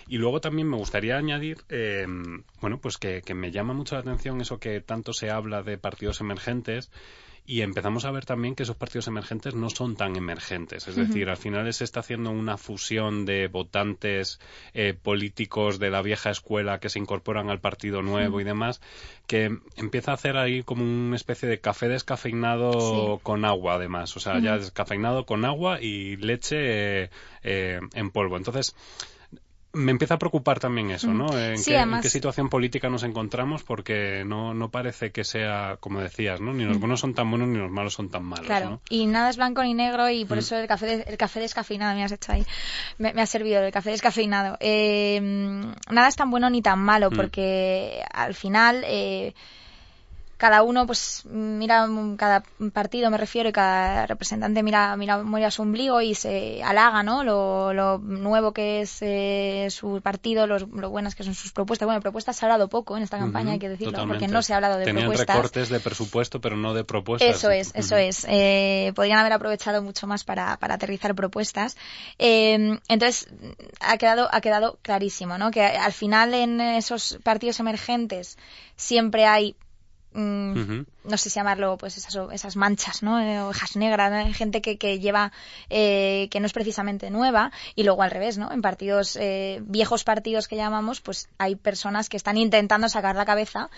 Y 0.07 0.19
luego 0.19 0.41
también 0.41 0.69
me 0.69 0.77
gustaría 0.77 1.17
añadir, 1.17 1.59
eh, 1.69 2.07
bueno, 2.61 2.79
pues 2.81 2.99
que, 2.99 3.23
que 3.23 3.35
me 3.35 3.51
llama 3.51 3.75
mucho 3.75 3.95
la 3.95 4.03
atención 4.03 4.41
eso 4.41 4.59
que 4.59 4.81
tanto 4.81 5.13
se 5.13 5.31
habla 5.31 5.63
de 5.63 5.79
partidos 5.79 6.21
emergentes 6.21 6.91
y 7.49 7.63
empezamos 7.63 8.05
a 8.05 8.11
ver 8.11 8.27
también 8.27 8.55
que 8.55 8.65
esos 8.65 8.77
partidos 8.77 9.07
emergentes 9.09 9.55
no 9.55 9.71
son 9.71 9.97
tan 9.97 10.17
emergentes. 10.17 10.87
Es 10.87 10.97
decir, 10.97 11.31
al 11.31 11.39
final 11.39 11.73
se 11.73 11.83
está 11.83 12.01
haciendo 12.01 12.31
una 12.31 12.59
fusión 12.59 13.25
de 13.25 13.49
votantes 13.49 14.39
eh, 14.75 14.93
políticos 14.93 15.79
de 15.79 15.89
la 15.89 16.03
vieja 16.03 16.29
escuela 16.29 16.79
que 16.79 16.91
se 16.91 16.99
incorporan 16.99 17.49
al 17.49 17.59
partido 17.59 18.03
nuevo 18.03 18.43
y 18.43 18.45
demás, 18.45 18.83
que 19.27 19.57
empieza 19.77 20.11
a 20.11 20.15
hacer 20.15 20.37
ahí 20.37 20.63
como 20.63 20.85
una 20.85 21.17
especie 21.17 21.49
de 21.49 21.59
café 21.59 21.89
descafeinado 21.89 23.17
Sí. 23.17 23.21
con 23.23 23.47
agua, 23.47 23.77
además. 23.77 24.15
O 24.19 24.21
sea, 24.21 24.41
ya 24.41 24.59
descafeinado 24.59 25.25
con 25.25 25.47
agua 25.47 25.81
y 25.81 26.17
leche 26.17 26.57
eh, 27.05 27.11
eh, 27.45 27.81
en 27.95 28.11
polvo. 28.11 28.37
Entonces, 28.37 28.77
me 29.75 29.91
empieza 29.93 30.15
a 30.15 30.19
preocupar 30.19 30.59
también 30.61 30.91
eso, 30.91 31.13
¿no? 31.13 31.27
En, 31.39 31.59
Sí, 31.59 31.67
qué, 31.71 31.77
en 31.77 31.83
además- 31.83 32.03
qué 32.03 32.09
situación 32.09 32.49
política 32.49 32.89
nos 32.89 33.03
encontramos 33.03 33.63
porque 33.63 34.25
no, 34.27 34.55
no 34.55 34.71
parece 34.71 35.13
que 35.13 35.25
sea, 35.25 35.77
como 35.79 36.01
decías, 36.01 36.41
¿no? 36.41 36.55
Ni 36.55 36.65
los 36.65 36.79
buenos 36.81 37.01
son 37.01 37.13
tan 37.15 37.29
buenos 37.31 37.49
ni 37.49 37.59
los 37.59 37.71
malos 37.71 37.93
son 37.95 38.09
tan 38.09 38.25
malos, 38.25 38.47
Claro, 38.47 38.71
¿no? 38.71 38.81
y 38.89 39.07
nada 39.07 39.29
es 39.31 39.37
blanco 39.37 39.63
ni 39.63 39.75
negro 39.75 40.09
y 40.09 40.25
por 40.25 40.39
Mm. 40.39 40.41
eso 40.41 40.57
el 40.57 40.67
café, 40.67 40.87
de- 40.87 41.03
el 41.07 41.17
café 41.19 41.41
descafeinado 41.41 41.95
me 41.95 42.03
has 42.03 42.13
hecho 42.13 42.33
ahí, 42.33 42.47
me, 42.97 43.13
me 43.13 43.21
ha 43.23 43.27
servido 43.27 43.63
el 43.63 43.71
café 43.71 43.91
descafeinado. 43.91 44.57
Eh, 44.61 45.21
nada 45.91 46.09
es 46.09 46.17
tan 46.17 46.31
bueno 46.31 46.49
ni 46.51 46.63
tan 46.63 46.79
malo 46.79 47.11
Mm. 47.11 47.17
porque 47.17 48.03
al 48.13 48.35
final 48.35 48.83
eh, 48.87 49.35
cada 50.39 50.63
uno 50.63 50.87
pues 50.87 51.25
mira 51.27 51.87
cada 52.17 52.43
partido 52.73 53.11
me 53.11 53.19
refiero 53.19 53.51
y 53.51 53.53
cada 53.53 54.07
representante 54.07 54.63
mira 54.63 54.97
mira 54.97 55.23
muy 55.23 55.45
a 55.45 55.51
su 55.51 55.63
ombligo 55.63 56.01
y 56.01 56.15
se 56.15 56.63
halaga 56.63 57.03
no 57.03 57.25
lo, 57.25 57.75
lo 57.75 57.99
nuevo 57.99 58.53
que 58.53 58.81
es 58.81 58.99
eh, 59.03 59.69
su 59.71 60.01
partido 60.01 60.47
los, 60.47 60.69
lo 60.69 60.91
buenas 60.91 61.15
que 61.15 61.25
son 61.25 61.35
sus 61.35 61.53
propuestas 61.53 61.87
bueno 61.87 62.01
propuestas 62.01 62.37
se 62.37 62.47
ha 62.47 62.49
hablado 62.49 62.69
poco 62.69 62.97
en 62.97 63.03
esta 63.03 63.19
campaña 63.19 63.53
hay 63.53 63.59
que 63.59 63.69
decirlo 63.69 63.93
totalmente. 63.93 64.25
porque 64.25 64.33
no 64.33 64.43
se 64.43 64.53
ha 64.53 64.57
hablado 64.57 64.79
de 64.79 64.85
Tenían 64.85 65.07
propuestas 65.07 65.37
recortes 65.37 65.69
de 65.69 65.81
presupuesto, 65.81 66.41
pero 66.41 66.57
no 66.57 66.75
de 66.75 66.85
propuestas. 66.85 67.37
eso 67.37 67.51
es, 67.51 67.73
eso 67.75 67.97
es. 67.97 68.27
Eh, 68.29 68.93
podrían 68.95 69.19
haber 69.19 69.33
aprovechado 69.33 69.83
mucho 69.83 70.07
más 70.07 70.25
para, 70.25 70.57
para 70.59 70.75
aterrizar 70.75 71.15
propuestas. 71.15 71.77
Eh, 72.19 72.79
entonces, 72.89 73.29
ha 73.81 73.97
quedado, 73.99 74.29
ha 74.33 74.41
quedado 74.41 74.79
clarísimo, 74.83 75.39
¿no? 75.39 75.51
Que 75.51 75.63
al 75.63 75.93
final 75.93 76.35
en 76.35 76.61
esos 76.61 77.19
partidos 77.23 77.61
emergentes 77.61 78.39
siempre 78.77 79.27
hay 79.27 79.57
mm, 80.19 80.57
Ujú. 80.57 80.87
No 81.09 81.17
sé 81.17 81.31
si 81.31 81.37
llamarlo, 81.37 81.77
pues 81.77 81.97
esas, 81.97 82.17
esas 82.33 82.57
manchas, 82.57 83.03
¿no? 83.03 83.21
Eh, 83.21 83.41
Hojas 83.41 83.77
negras, 83.77 84.11
¿no? 84.13 84.33
gente 84.35 84.61
que, 84.61 84.79
que 84.79 84.99
lleva, 84.99 85.33
eh, 85.71 86.29
que 86.31 86.41
no 86.41 86.47
es 86.47 86.53
precisamente 86.53 87.11
nueva, 87.11 87.51
y 87.75 87.85
luego 87.85 88.03
al 88.03 88.11
revés, 88.11 88.39
¿no? 88.39 88.53
En 88.53 88.63
partidos, 88.63 89.17
eh, 89.17 89.61
viejos 89.63 90.05
partidos 90.05 90.49
que 90.49 90.57
llamamos, 90.57 91.01
pues 91.01 91.29
hay 91.39 91.57
personas 91.57 92.09
que 92.09 92.17
están 92.17 92.37
intentando 92.37 92.89
sacar 92.89 93.17
la 93.17 93.25
cabeza, 93.25 93.71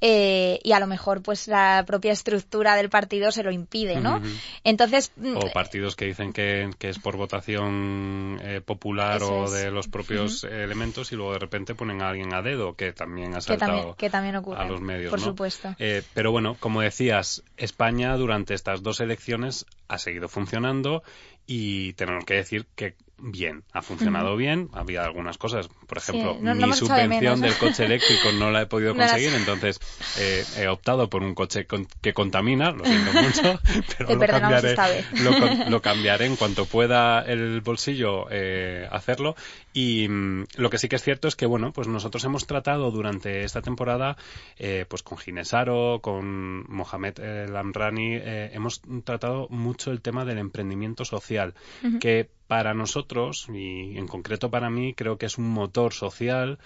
eh, 0.00 0.60
y 0.62 0.72
a 0.72 0.80
lo 0.80 0.86
mejor, 0.86 1.22
pues 1.22 1.48
la 1.48 1.84
propia 1.86 2.12
estructura 2.12 2.76
del 2.76 2.88
partido 2.90 3.32
se 3.32 3.42
lo 3.42 3.50
impide, 3.50 4.00
¿no? 4.00 4.22
Entonces, 4.64 5.12
mm, 5.16 5.36
O 5.36 5.52
partidos 5.52 5.96
que 5.96 6.04
dicen 6.06 6.32
que, 6.32 6.70
que 6.78 6.88
es 6.88 6.98
por 6.98 7.16
votación 7.16 8.38
eh, 8.42 8.60
popular 8.60 9.22
o 9.22 9.44
es. 9.44 9.52
de 9.52 9.70
los 9.70 9.88
propios 9.88 10.44
elementos 10.44 11.12
y 11.12 11.16
luego 11.16 11.32
de 11.32 11.38
repente 11.38 11.74
ponen 11.74 12.02
a 12.02 12.08
alguien 12.08 12.32
a 12.34 12.42
dedo, 12.42 12.74
que 12.74 12.92
también 12.92 13.32
ha 13.32 13.36
que 13.36 13.42
saltado 13.42 13.72
también, 13.72 13.94
que 13.96 14.10
también 14.10 14.36
ocurre. 14.36 14.62
a 14.62 14.64
los 14.66 14.80
medios. 14.80 15.10
Por 15.10 15.20
¿no? 15.20 15.26
supuesto. 15.26 15.74
Eh, 15.78 16.02
pero 16.14 16.30
bueno, 16.30 16.56
como 16.60 16.67
decías, 16.80 17.42
España 17.56 18.16
durante 18.16 18.54
estas 18.54 18.82
dos 18.82 19.00
elecciones 19.00 19.66
ha 19.88 19.98
seguido 19.98 20.28
funcionando 20.28 21.02
y 21.46 21.94
tenemos 21.94 22.24
que 22.24 22.34
decir 22.34 22.66
que 22.76 22.94
bien, 23.18 23.64
ha 23.72 23.82
funcionado 23.82 24.36
bien. 24.36 24.68
Había 24.72 25.04
algunas 25.04 25.38
cosas, 25.38 25.68
por 25.86 25.98
ejemplo, 25.98 26.38
no 26.40 26.54
mi 26.54 26.64
de 26.64 26.72
subvención 26.72 27.40
del 27.40 27.56
coche 27.56 27.84
eléctrico 27.84 28.32
no 28.32 28.50
la 28.50 28.62
he 28.62 28.66
podido 28.66 28.94
No 28.98 29.00
conseguir, 29.00 29.34
entonces 29.34 29.80
eh, 30.18 30.44
he 30.56 30.68
optado 30.68 31.08
por 31.10 31.22
un 31.22 31.34
coche 31.34 31.66
con- 31.66 31.86
que 32.00 32.12
contamina, 32.12 32.70
lo 32.70 32.84
siento 32.84 33.12
mucho, 33.22 33.60
pero 33.96 34.14
lo 34.14 34.26
cambiaré, 34.26 34.74
lo, 35.68 35.82
cambiaré 35.82 36.26
en 36.26 36.36
cuanto 36.36 36.64
pueda 36.66 37.20
el 37.22 37.60
bolsillo 37.60 38.26
eh, 38.30 38.86
hacerlo. 38.90 39.34
Y 39.72 40.08
mm, 40.08 40.44
lo 40.56 40.70
que 40.70 40.78
sí 40.78 40.88
que 40.88 40.96
es 40.96 41.02
cierto 41.02 41.28
es 41.28 41.36
que, 41.36 41.46
bueno, 41.46 41.72
pues 41.72 41.88
nosotros 41.88 42.24
hemos 42.24 42.46
tratado 42.46 42.90
durante 42.90 43.44
esta 43.44 43.62
temporada, 43.62 44.16
eh, 44.56 44.86
pues 44.88 45.02
con 45.02 45.18
Ginesaro, 45.18 46.00
con 46.00 46.64
Mohamed 46.70 47.48
Lamrani, 47.50 48.18
hemos 48.22 48.80
tratado 49.04 49.46
mucho 49.50 49.90
el 49.90 50.00
tema 50.00 50.24
del 50.24 50.38
emprendimiento 50.38 51.04
social, 51.04 51.54
que 52.00 52.30
para 52.48 52.74
nosotros, 52.74 53.46
y 53.54 53.96
en 53.96 54.08
concreto 54.08 54.50
para 54.50 54.70
mí, 54.70 54.94
creo 54.94 55.18
que 55.18 55.26
es 55.26 55.38
un 55.38 55.48
motor 55.48 55.92
social 55.92 56.58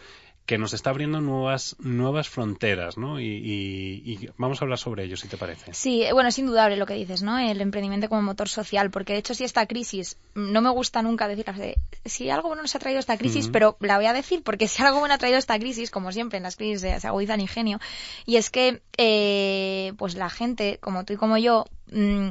que 0.47 0.59
nos 0.59 0.73
está 0.75 0.90
abriendo 0.90 1.21
nuevas 1.21 1.77
nuevas 1.79 2.29
fronteras, 2.29 2.99
¿no? 2.99 3.21
Y, 3.21 3.27
y- 3.27 4.03
y 4.12 4.29
vamos 4.38 4.61
a 4.61 4.64
hablar 4.64 4.77
sobre 4.79 5.05
ello, 5.05 5.16
si 5.16 5.29
te 5.29 5.37
parece. 5.37 5.73
Sí, 5.73 6.05
bueno, 6.12 6.29
es 6.31 6.38
indudable 6.38 6.77
lo 6.77 6.85
que 6.85 6.95
dices, 6.95 7.23
¿no? 7.23 7.38
El 7.38 7.61
emprendimiento 7.61 8.09
como 8.09 8.23
motor 8.23 8.49
social, 8.49 8.90
porque 8.90 9.12
de 9.12 9.21
hecho 9.21 9.35
si 9.35 9.45
esta 9.45 9.66
crisis, 9.66 10.16
no 10.35 10.61
me 10.61 10.71
gusta 10.71 11.01
nunca 11.01 11.29
decir 11.29 11.45
la 11.47 11.53
frase, 11.55 11.77
si 12.05 12.29
algo 12.29 12.49
bueno 12.49 12.62
nos 12.62 12.75
ha 12.75 12.81
traído 12.81 12.99
esta 12.99 13.16
crisis, 13.18 13.47
pero 13.53 13.77
la 13.79 13.97
voy 13.99 14.07
a 14.07 14.12
decir 14.12 14.42
porque 14.42 14.66
si 14.66 14.83
algo 14.83 14.99
bueno 14.99 15.14
ha 15.14 15.18
traído 15.18 15.38
esta 15.38 15.57
crisis, 15.61 15.92
como 15.92 16.11
siempre 16.11 16.38
en 16.38 16.42
las 16.42 16.57
crisis 16.57 16.81
se, 16.81 16.99
se 17.01 17.07
agudiza 17.07 17.35
el 17.35 17.40
ingenio, 17.40 17.79
y 18.27 18.35
es 18.37 18.51
que 18.51 18.83
eh, 18.99 19.92
pues 19.97 20.16
la 20.16 20.29
gente, 20.29 20.79
como 20.81 21.05
tú 21.05 21.12
y 21.12 21.16
como 21.16 21.38
yo, 21.38 21.66
mm, 21.92 22.31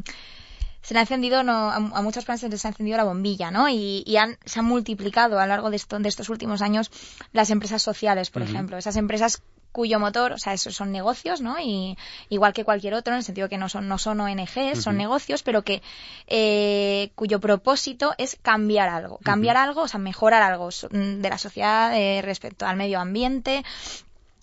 se 0.82 0.94
le 0.94 1.00
ha 1.00 1.04
encendido, 1.04 1.44
no, 1.44 1.54
a, 1.70 1.76
a 1.76 2.02
muchas 2.02 2.26
personas 2.26 2.42
se 2.42 2.50
les 2.50 2.66
ha 2.66 2.70
encendido 2.70 2.98
la 2.98 3.04
bombilla, 3.04 3.52
¿no? 3.52 3.70
Y, 3.70 4.04
y 4.06 4.18
han, 4.18 4.38
se 4.46 4.60
han 4.60 4.66
multiplicado 4.66 5.40
a 5.40 5.44
lo 5.44 5.50
largo 5.50 5.70
de, 5.70 5.76
esto- 5.78 6.00
de 6.00 6.10
estos 6.10 6.30
últimos 6.30 6.62
años 6.62 6.90
las 7.34 7.50
empresas 7.52 7.82
sociales, 7.82 8.30
por 8.30 8.42
ejemplo. 8.50 8.78
Esas 8.78 8.96
empresas 8.96 9.42
cuyo 9.72 10.02
motor, 10.02 10.34
o 10.34 10.38
sea, 10.38 10.54
esos 10.54 10.76
son 10.76 10.92
negocios, 10.92 11.40
¿no? 11.40 11.58
Y 11.58 11.98
igual 12.28 12.52
que 12.52 12.66
cualquier 12.66 12.94
otro, 12.94 13.14
en 13.14 13.20
el 13.20 13.24
sentido 13.24 13.48
que 13.48 13.58
no 13.58 13.70
son, 13.70 13.88
no 13.88 13.98
son 13.98 14.20
ONGs, 14.20 14.82
son 14.82 14.98
negocios, 14.98 15.44
pero 15.44 15.62
que 15.64 15.82
eh, 16.28 17.12
cuyo 17.16 17.40
propósito 17.40 18.14
es 18.18 18.38
cambiar 18.42 18.90
algo, 18.90 19.18
cambiar 19.24 19.56
algo, 19.58 19.84
o 19.84 19.88
sea, 19.88 20.00
mejorar 20.00 20.42
algo 20.44 20.70
de 20.92 21.30
la 21.30 21.38
sociedad 21.38 21.96
eh, 21.98 22.22
respecto 22.22 22.66
al 22.66 22.76
medio 22.76 23.00
ambiente, 23.00 23.64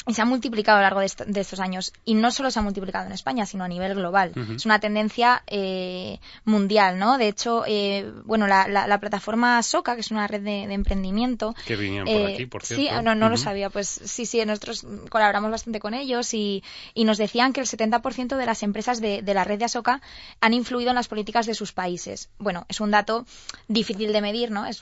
y 0.09 0.15
se 0.15 0.23
ha 0.23 0.25
multiplicado 0.25 0.79
a 0.79 0.81
lo 0.81 0.85
largo 0.87 1.01
de, 1.01 1.07
est- 1.07 1.21
de 1.27 1.41
estos 1.41 1.61
años. 1.61 1.93
Y 2.05 2.15
no 2.15 2.31
solo 2.31 2.51
se 2.51 2.59
ha 2.59 2.63
multiplicado 2.63 3.07
en 3.07 3.13
España, 3.13 3.45
sino 3.47 3.63
a 3.65 3.69
nivel 3.69 3.95
global. 3.95 4.33
Es 4.57 4.65
una 4.65 4.81
tendencia 4.81 5.43
eh, 5.47 6.19
mundial, 6.45 6.99
¿no? 6.99 7.19
De 7.19 7.29
hecho, 7.29 7.65
eh, 7.67 8.11
bueno, 8.25 8.47
la, 8.47 8.67
la- 8.69 8.87
la 8.87 8.99
plataforma 9.01 9.63
SOCA, 9.63 9.95
que 9.95 10.01
es 10.01 10.11
una 10.11 10.27
red 10.27 10.41
de, 10.41 10.67
de 10.67 10.75
emprendimiento... 10.75 11.55
Que 11.67 11.77
vinieron 11.77 12.07
por 12.09 12.17
eh, 12.31 12.35
aquí, 12.35 12.47
por 12.47 12.65
Sí, 12.65 12.75
cierto. 12.77 13.03
no, 13.03 13.15
no 13.15 13.29
lo 13.29 13.37
sabía. 13.37 13.69
Pues 13.71 13.87
sí, 13.89 14.25
sí, 14.27 14.43
nosotros 14.47 14.87
colaboramos 15.11 15.51
bastante 15.51 15.79
con 15.79 15.93
ellos 15.95 16.33
y, 16.33 16.65
y 16.95 17.05
nos 17.05 17.19
decían 17.19 17.53
que 17.53 17.61
el 17.61 17.67
70% 17.67 18.37
de 18.37 18.47
las 18.47 18.63
empresas 18.63 19.01
de, 19.03 19.21
de 19.21 19.35
la 19.35 19.45
red 19.45 19.59
de 19.59 19.67
ASOCA 19.67 20.01
han 20.41 20.55
influido 20.55 20.89
en 20.91 20.97
las 20.97 21.09
políticas 21.09 21.45
de 21.47 21.53
sus 21.55 21.73
países. 21.73 22.31
Bueno, 22.39 22.65
es 22.69 22.81
un 22.81 22.91
dato 22.91 23.27
difícil 23.69 24.13
de 24.13 24.23
medir, 24.23 24.51
¿no? 24.51 24.65
Es 24.65 24.81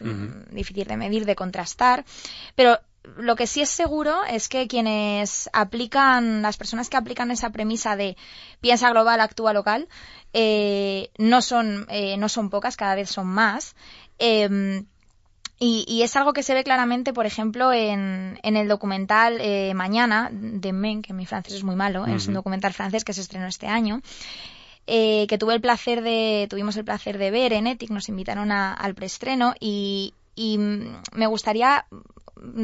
difícil 0.53 0.85
de 0.87 0.97
medir, 0.97 1.25
de 1.27 1.35
contrastar, 1.35 2.05
pero 2.55 2.79
lo 3.17 3.37
que 3.37 3.47
sí 3.47 3.61
es 3.61 3.71
seguro 3.71 4.25
es 4.25 4.49
que 4.49 4.67
quienes 4.69 5.49
aplican, 5.53 6.43
las 6.43 6.57
personas 6.57 6.89
que 6.89 6.97
aplican 6.97 7.31
esa 7.31 7.51
premisa 7.51 7.97
de 7.97 8.17
piensa 8.61 8.91
global, 8.91 9.21
actúa 9.21 9.53
local, 9.53 9.89
eh, 10.33 11.11
no 11.19 11.43
son 11.43 11.87
eh, 11.89 12.17
no 12.17 12.29
son 12.29 12.51
pocas, 12.51 12.77
cada 12.77 12.95
vez 12.95 13.11
son 13.11 13.27
más. 13.27 13.75
Em, 14.19 14.87
y, 15.59 16.03
es 16.03 16.15
algo 16.17 16.35
que 16.35 16.43
se 16.43 16.53
ve 16.53 16.65
claramente, 16.65 17.15
por 17.15 17.25
ejemplo, 17.25 17.73
en, 17.73 18.39
en 18.43 18.57
el 18.57 18.69
documental 18.69 19.39
eh, 19.41 19.73
Mañana 19.75 20.29
de 20.31 20.73
Men, 20.75 21.01
que 21.01 21.15
mi 21.15 21.25
francés 21.25 21.55
es 21.55 21.65
muy 21.65 21.77
malo, 21.77 22.05
es 22.05 22.29
un 22.29 22.35
documental 22.35 22.75
francés 22.75 23.05
que 23.05 23.15
se 23.15 23.23
estrenó 23.23 23.47
este 23.47 23.67
año. 23.67 24.03
Eh, 24.87 25.27
que 25.29 25.39
tuve 25.39 25.55
el 25.55 25.61
placer 25.61 26.03
de, 26.03 26.47
tuvimos 26.49 26.77
el 26.77 26.85
placer 26.85 27.17
de 27.19 27.31
ver 27.31 27.55
en 27.55 27.67
Ethic, 27.67 27.91
nos 27.91 28.09
invitaron 28.09 28.53
al 28.53 28.95
preestreno 28.95 29.55
y, 29.59 30.15
y 30.37 30.59
me 30.59 31.27
gustaría 31.27 31.87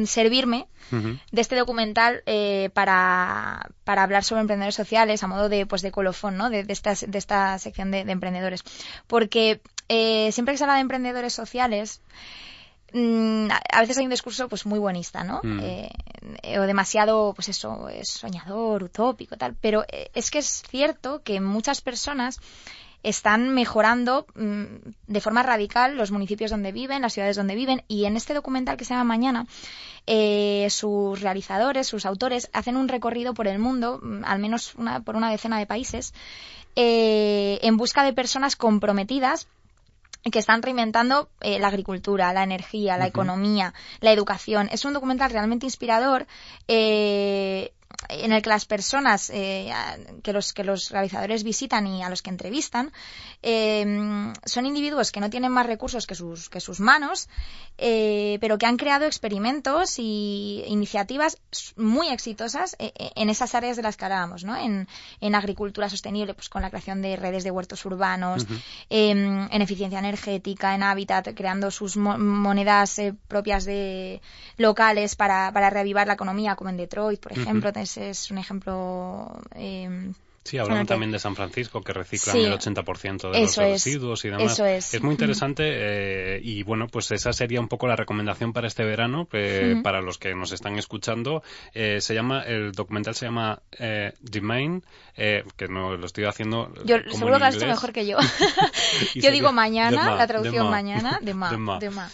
servirme 0.05 0.67
de 0.91 1.41
este 1.41 1.55
documental 1.55 2.21
eh, 2.25 2.69
para, 2.73 3.69
para, 3.83 4.03
hablar 4.03 4.23
sobre 4.23 4.41
emprendedores 4.41 4.75
sociales 4.75 5.23
a 5.23 5.27
modo 5.27 5.49
de, 5.49 5.65
pues, 5.65 5.81
de 5.81 5.91
colofón, 5.91 6.37
¿no? 6.37 6.49
De, 6.49 6.63
de, 6.63 6.73
esta, 6.73 6.93
de 6.93 7.17
esta 7.17 7.57
sección 7.57 7.89
de, 7.91 8.01
emprendedores. 8.01 8.63
Porque 9.07 9.61
eh, 9.89 10.31
siempre 10.31 10.53
que 10.53 10.57
se 10.59 10.63
habla 10.65 10.75
de 10.75 10.81
emprendedores 10.81 11.33
sociales, 11.33 12.01
Mm, 12.93 13.47
a 13.49 13.81
veces 13.81 13.97
hay 13.97 14.03
un 14.03 14.11
discurso 14.11 14.47
pues 14.47 14.67
muy 14.67 14.77
buenista, 14.77 15.23
¿no? 15.23 15.41
Mm. 15.43 15.59
Eh, 15.63 16.59
o 16.59 16.61
demasiado, 16.61 17.33
pues 17.33 17.49
eso, 17.49 17.87
soñador, 18.03 18.83
utópico, 18.83 19.35
tal. 19.35 19.55
Pero 19.59 19.83
es 20.13 20.29
que 20.29 20.37
es 20.37 20.61
cierto 20.69 21.23
que 21.23 21.41
muchas 21.41 21.81
personas 21.81 22.39
están 23.03 23.53
mejorando 23.53 24.25
mm, 24.35 24.63
de 25.07 25.21
forma 25.21 25.43
radical 25.43 25.95
los 25.95 26.11
municipios 26.11 26.51
donde 26.51 26.71
viven, 26.71 27.01
las 27.01 27.13
ciudades 27.13 27.35
donde 27.35 27.55
viven. 27.55 27.83
Y 27.87 28.05
en 28.05 28.17
este 28.17 28.33
documental 28.33 28.77
que 28.77 28.85
se 28.85 28.93
llama 28.93 29.03
Mañana, 29.03 29.45
eh, 30.07 30.67
sus 30.69 31.21
realizadores, 31.21 31.87
sus 31.87 32.05
autores, 32.05 32.49
hacen 32.53 32.77
un 32.77 32.87
recorrido 32.87 33.33
por 33.33 33.47
el 33.47 33.59
mundo, 33.59 34.01
al 34.23 34.39
menos 34.39 34.75
una, 34.75 35.01
por 35.01 35.15
una 35.15 35.29
decena 35.29 35.59
de 35.59 35.65
países, 35.65 36.13
en 36.75 37.77
busca 37.77 38.03
de 38.03 38.13
personas 38.13 38.55
comprometidas 38.55 39.47
que 40.31 40.39
están 40.39 40.61
reinventando 40.61 41.29
eh, 41.41 41.59
la 41.59 41.67
agricultura, 41.67 42.33
la 42.33 42.43
energía, 42.43 42.97
la 42.97 43.07
economía, 43.07 43.73
la 43.99 44.11
educación. 44.11 44.69
Es 44.71 44.85
un 44.85 44.93
documental 44.93 45.31
realmente 45.31 45.65
inspirador. 45.65 46.27
Eh, 46.67 47.72
en 48.21 48.31
el 48.31 48.41
que 48.41 48.49
las 48.49 48.65
personas 48.65 49.29
eh, 49.33 49.71
que 50.21 50.33
los 50.33 50.53
que 50.53 50.63
los 50.63 50.89
realizadores 50.89 51.43
visitan 51.43 51.87
y 51.87 52.03
a 52.03 52.09
los 52.09 52.21
que 52.21 52.29
entrevistan 52.29 52.91
eh, 53.41 54.31
son 54.45 54.65
individuos 54.65 55.11
que 55.11 55.19
no 55.19 55.29
tienen 55.29 55.51
más 55.51 55.65
recursos 55.65 56.07
que 56.07 56.15
sus 56.15 56.49
que 56.49 56.59
sus 56.59 56.79
manos 56.79 57.29
eh, 57.77 58.37
pero 58.39 58.57
que 58.57 58.65
han 58.65 58.77
creado 58.77 59.05
experimentos 59.05 59.95
y 59.97 60.63
iniciativas 60.67 61.39
muy 61.75 62.09
exitosas 62.09 62.75
en 62.79 63.29
esas 63.29 63.55
áreas 63.55 63.77
de 63.77 63.83
las 63.83 63.97
que 63.97 64.05
hablábamos 64.05 64.43
¿no? 64.43 64.55
en, 64.55 64.87
en 65.21 65.35
agricultura 65.35 65.89
sostenible 65.89 66.33
pues 66.33 66.49
con 66.49 66.61
la 66.61 66.69
creación 66.69 67.01
de 67.01 67.15
redes 67.15 67.43
de 67.43 67.51
huertos 67.51 67.83
urbanos 67.85 68.45
em, 68.89 69.47
en 69.51 69.61
eficiencia 69.61 69.99
energética 69.99 70.75
en 70.75 70.83
hábitat 70.83 71.29
creando 71.35 71.71
sus 71.71 71.97
monedas 71.97 73.01
propias 73.27 73.65
de 73.65 74.21
locales 74.57 75.15
para, 75.15 75.51
para 75.51 75.69
reavivar 75.69 76.07
la 76.07 76.13
economía 76.13 76.55
como 76.55 76.69
en 76.69 76.77
Detroit 76.77 77.19
por 77.19 77.31
ejemplo 77.31 77.71
es 78.09 78.31
un 78.31 78.37
ejemplo 78.37 79.41
eh, 79.55 80.11
Sí, 80.43 80.57
hablamos 80.57 80.87
también 80.87 81.11
de 81.11 81.19
San 81.19 81.35
Francisco, 81.35 81.81
que 81.81 81.93
reciclan 81.93 82.37
el 82.37 82.51
80% 82.51 83.31
de 83.31 83.41
los 83.41 83.57
residuos 83.57 84.25
y 84.25 84.29
demás. 84.29 84.53
Eso 84.53 84.65
es. 84.65 84.93
es 84.93 85.01
muy 85.01 85.11
interesante 85.11 85.63
eh, 85.65 86.41
y 86.43 86.63
bueno, 86.63 86.87
pues 86.87 87.11
esa 87.11 87.31
sería 87.31 87.61
un 87.61 87.69
poco 87.69 87.87
la 87.87 87.95
recomendación 87.95 88.51
para 88.51 88.67
este 88.67 88.83
verano, 88.83 89.27
para 89.83 90.01
los 90.01 90.17
que 90.17 90.35
nos 90.35 90.51
están 90.51 90.77
escuchando. 90.77 91.43
Eh, 91.73 92.01
se 92.01 92.13
llama, 92.13 92.43
el 92.43 92.73
documental 92.73 93.15
se 93.15 93.25
llama 93.25 93.61
eh, 93.79 94.13
The 94.29 94.41
Main, 94.41 94.83
eh, 95.15 95.43
que 95.55 95.67
no 95.67 95.95
lo 95.95 96.05
estoy 96.05 96.25
haciendo 96.25 96.73
Yo 96.85 96.97
seguro 97.09 97.35
que 97.35 97.39
lo 97.39 97.49
hecho 97.49 97.67
mejor 97.67 97.93
que 97.93 98.05
yo. 98.05 98.17
yo 99.15 99.31
digo 99.31 99.53
mañana, 99.53 100.15
la 100.15 100.27
traducción 100.27 100.69
mañana, 100.69 101.19
de 101.21 101.33
ma. 101.33 102.09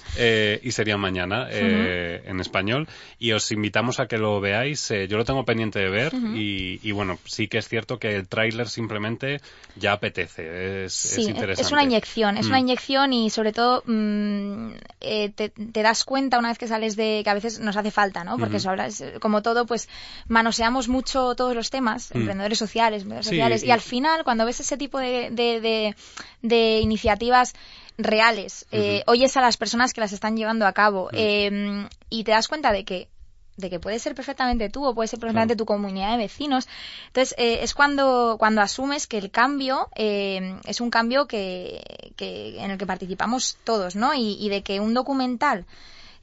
y 0.62 0.72
sería 0.72 0.98
mañana 0.98 1.50
en 1.50 2.39
español. 2.39 2.88
Y 3.18 3.32
os 3.32 3.52
invitamos 3.52 4.00
a 4.00 4.08
que 4.08 4.18
lo 4.18 4.39
veáis. 4.39 4.89
yo 5.08 5.18
lo 5.18 5.26
tengo 5.26 5.46
pendiente 5.46 5.80
de 5.80 5.89
ver 5.89 6.13
y, 6.13 6.80
y 6.84 6.92
bueno, 6.92 7.18
sí 7.26 7.48
que 7.48 7.58
es 7.58 7.68
cierto 7.68 7.98
que 7.98 8.19
el 8.20 8.28
tráiler 8.28 8.70
simplemente 8.70 9.42
ya 9.76 9.94
apetece, 9.94 10.86
es, 10.86 10.94
sí, 10.94 11.24
interesante. 11.24 11.62
Es 11.62 11.72
una 11.72 11.84
inyección, 11.84 12.38
es 12.38 12.48
una 12.48 12.58
mm. 12.58 12.62
inyección 12.62 13.14
y 13.14 13.30
sobre 13.30 13.54
todo 13.54 13.84
mm, 13.86 14.72
eh, 15.02 15.30
te, 15.30 15.84
das 15.84 16.04
cuenta 16.04 16.40
una 16.40 16.50
vez 16.50 16.58
que 16.58 16.68
sales 16.68 16.96
de 16.96 17.22
que 17.24 17.30
a 17.30 17.34
veces 17.34 17.60
nos 17.60 17.78
hace 17.78 17.92
falta, 17.92 18.24
¿no? 18.24 18.38
Porque 18.38 18.58
eso 18.58 18.70
hablas, 18.70 19.04
como 19.20 19.42
todo, 19.42 19.66
pues 19.66 19.90
manoseamos 20.28 20.88
mucho 20.88 21.36
todos 21.36 21.56
los 21.56 21.70
temas, 21.70 22.12
mm. 22.14 22.18
emprendedores 22.18 22.58
sociales, 22.58 23.04
emprendedores 23.04 23.28
sociales, 23.28 23.64
y, 23.64 23.72
al 23.72 23.82
final 23.82 24.24
cuando 24.24 24.46
ves 24.46 24.60
ese 24.60 24.78
tipo 24.78 25.00
de, 25.00 25.30
de, 25.32 25.96
de, 26.42 26.80
iniciativas 26.80 27.54
reales, 27.98 28.66
eh, 28.72 29.04
oyes 29.08 29.36
a 29.38 29.42
las 29.42 29.58
personas 29.58 29.94
que 29.94 30.02
las 30.02 30.14
están 30.14 30.38
llevando 30.38 30.66
a 30.66 30.74
cabo 30.74 31.10
eh, 31.12 31.88
y 32.10 32.24
te 32.24 32.32
das 32.32 32.48
cuenta 32.48 32.72
de 32.72 32.86
que 32.86 33.10
de 33.60 33.69
que 33.69 33.80
puede 33.80 34.00
ser 34.00 34.15
perfectamente 34.15 34.69
tú 34.69 34.86
o 34.86 34.95
puede 34.95 35.08
ser 35.08 35.19
perfectamente 35.19 35.56
tu 35.56 35.65
comunidad 35.65 36.12
de 36.12 36.17
vecinos. 36.17 36.67
Entonces, 37.08 37.36
eh, 37.38 37.60
es 37.62 37.74
cuando, 37.74 38.38
cuando 38.39 38.62
asumes 38.62 39.06
que 39.06 39.17
el 39.17 39.32
cambio 39.32 39.89
eh, 39.95 40.58
es 40.65 40.82
un 40.82 40.89
cambio 40.89 41.28
que, 41.28 42.13
que, 42.15 42.60
en 42.60 42.72
el 42.72 42.78
que 42.78 42.86
participamos 42.86 43.58
todos, 43.63 43.95
¿no? 43.95 44.13
Y, 44.15 44.50
de 44.50 44.63
que 44.63 44.80
un 44.80 44.93
documental 44.93 45.65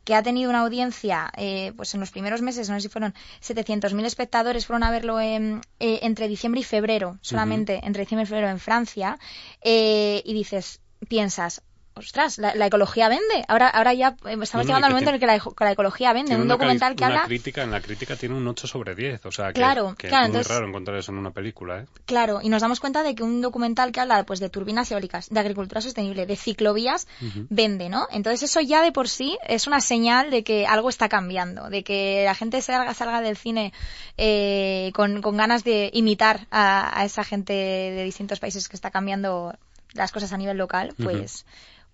que 0.05 0.15
ha 0.15 0.23
tenido 0.23 0.51
una 0.51 0.61
audiencia, 0.61 1.31
eh, 1.37 1.73
pues 1.77 1.95
en 1.95 2.01
los 2.01 2.11
primeros 2.11 2.41
meses, 2.41 2.69
no 2.69 2.77
sé 2.77 2.83
si 2.83 2.89
fueron 2.89 3.13
700.000 3.43 4.05
espectadores, 4.05 4.67
fueron 4.67 4.85
a 4.85 4.91
verlo 4.91 5.21
en, 5.21 5.61
entre 5.79 6.29
diciembre 6.29 6.61
y 6.61 6.65
febrero, 6.65 7.19
solamente 7.23 7.81
entre 7.83 8.03
diciembre 8.03 8.25
y 8.25 8.27
febrero 8.27 8.49
en 8.49 8.61
Francia, 8.61 9.19
y 9.65 10.33
dices, 10.33 10.81
piensas, 11.09 11.63
ostras, 11.97 12.39
la, 12.39 12.67
ecología 12.67 13.09
vende. 13.09 13.45
Ahora, 13.49 13.69
ahora 13.69 13.95
ya 13.95 14.17
estamos 14.41 14.67
llegando 14.67 14.87
al 14.87 14.93
momento 14.93 15.11
en 15.11 15.15
el 15.15 15.21
que 15.21 15.27
la, 15.27 15.73
ecología 15.73 16.13
vende. 16.13 16.37
Un 16.37 16.47
documental 16.47 16.95
que 16.95 17.05
habla. 17.05 17.25
Crítica, 17.25 17.63
en 17.63 17.71
la 17.71 17.81
crítica 17.81 18.17
tiene 18.17 18.35
un 18.35 18.47
8 18.47 18.67
sobre 18.67 18.95
10. 18.95 19.25
O 19.27 19.33
sea, 19.33 19.49
que, 19.49 19.55
claro, 19.55 19.95
que 19.97 20.09
claro, 20.09 20.27
es 20.27 20.33
muy 20.33 20.43
raro 20.43 20.69
encontrar 20.69 20.99
eso 20.99 21.13
en 21.13 21.19
una 21.19 21.31
película. 21.31 21.81
¿eh? 21.81 21.87
Claro, 22.05 22.41
y 22.43 22.51
nos 22.51 22.61
damos 22.61 22.81
cuenta 22.81 23.03
de 23.03 23.15
que 23.15 23.23
un 23.23 23.41
documental 23.41 23.93
que 23.93 24.01
habla 24.01 24.25
pues, 24.25 24.41
de 24.41 24.51
turbinas 24.51 24.91
eólicas, 24.91 25.31
de 25.31 25.41
agricultura 25.41 25.81
sostenible, 25.81 26.27
de 26.27 26.37
ciclovías, 26.37 27.07
vende, 27.49 27.89
¿no? 27.89 28.07
Entonces, 28.11 28.43
eso 28.51 28.61
ya 28.61 28.83
de 28.83 28.93
por 28.93 29.09
sí 29.09 29.39
es 29.47 29.67
una 29.67 29.81
señal 29.81 30.31
de 30.31 30.45
que 30.45 30.67
algo 30.67 30.91
está 30.91 31.09
cambiando, 31.09 31.71
de 31.71 31.83
que 31.83 32.25
la 32.27 32.35
gente 32.35 32.61
salga, 32.61 32.93
salga 32.93 33.21
del 33.23 33.37
cine 33.37 33.73
eh, 34.19 34.91
con, 34.95 35.23
con, 35.23 35.37
ganas 35.37 35.65
de 35.65 35.91
imitar 35.95 36.47
a, 36.51 37.03
esa 37.05 37.25
gente 37.25 37.53
de 37.53 38.05
distintos 38.05 38.41
países 38.41 38.69
que 38.69 38.77
está 38.77 38.91
cambiando 38.91 39.55
las 39.95 40.13
cosas 40.13 40.33
a 40.33 40.37
nivel 40.37 40.59
local, 40.59 40.95
pues 41.03 41.45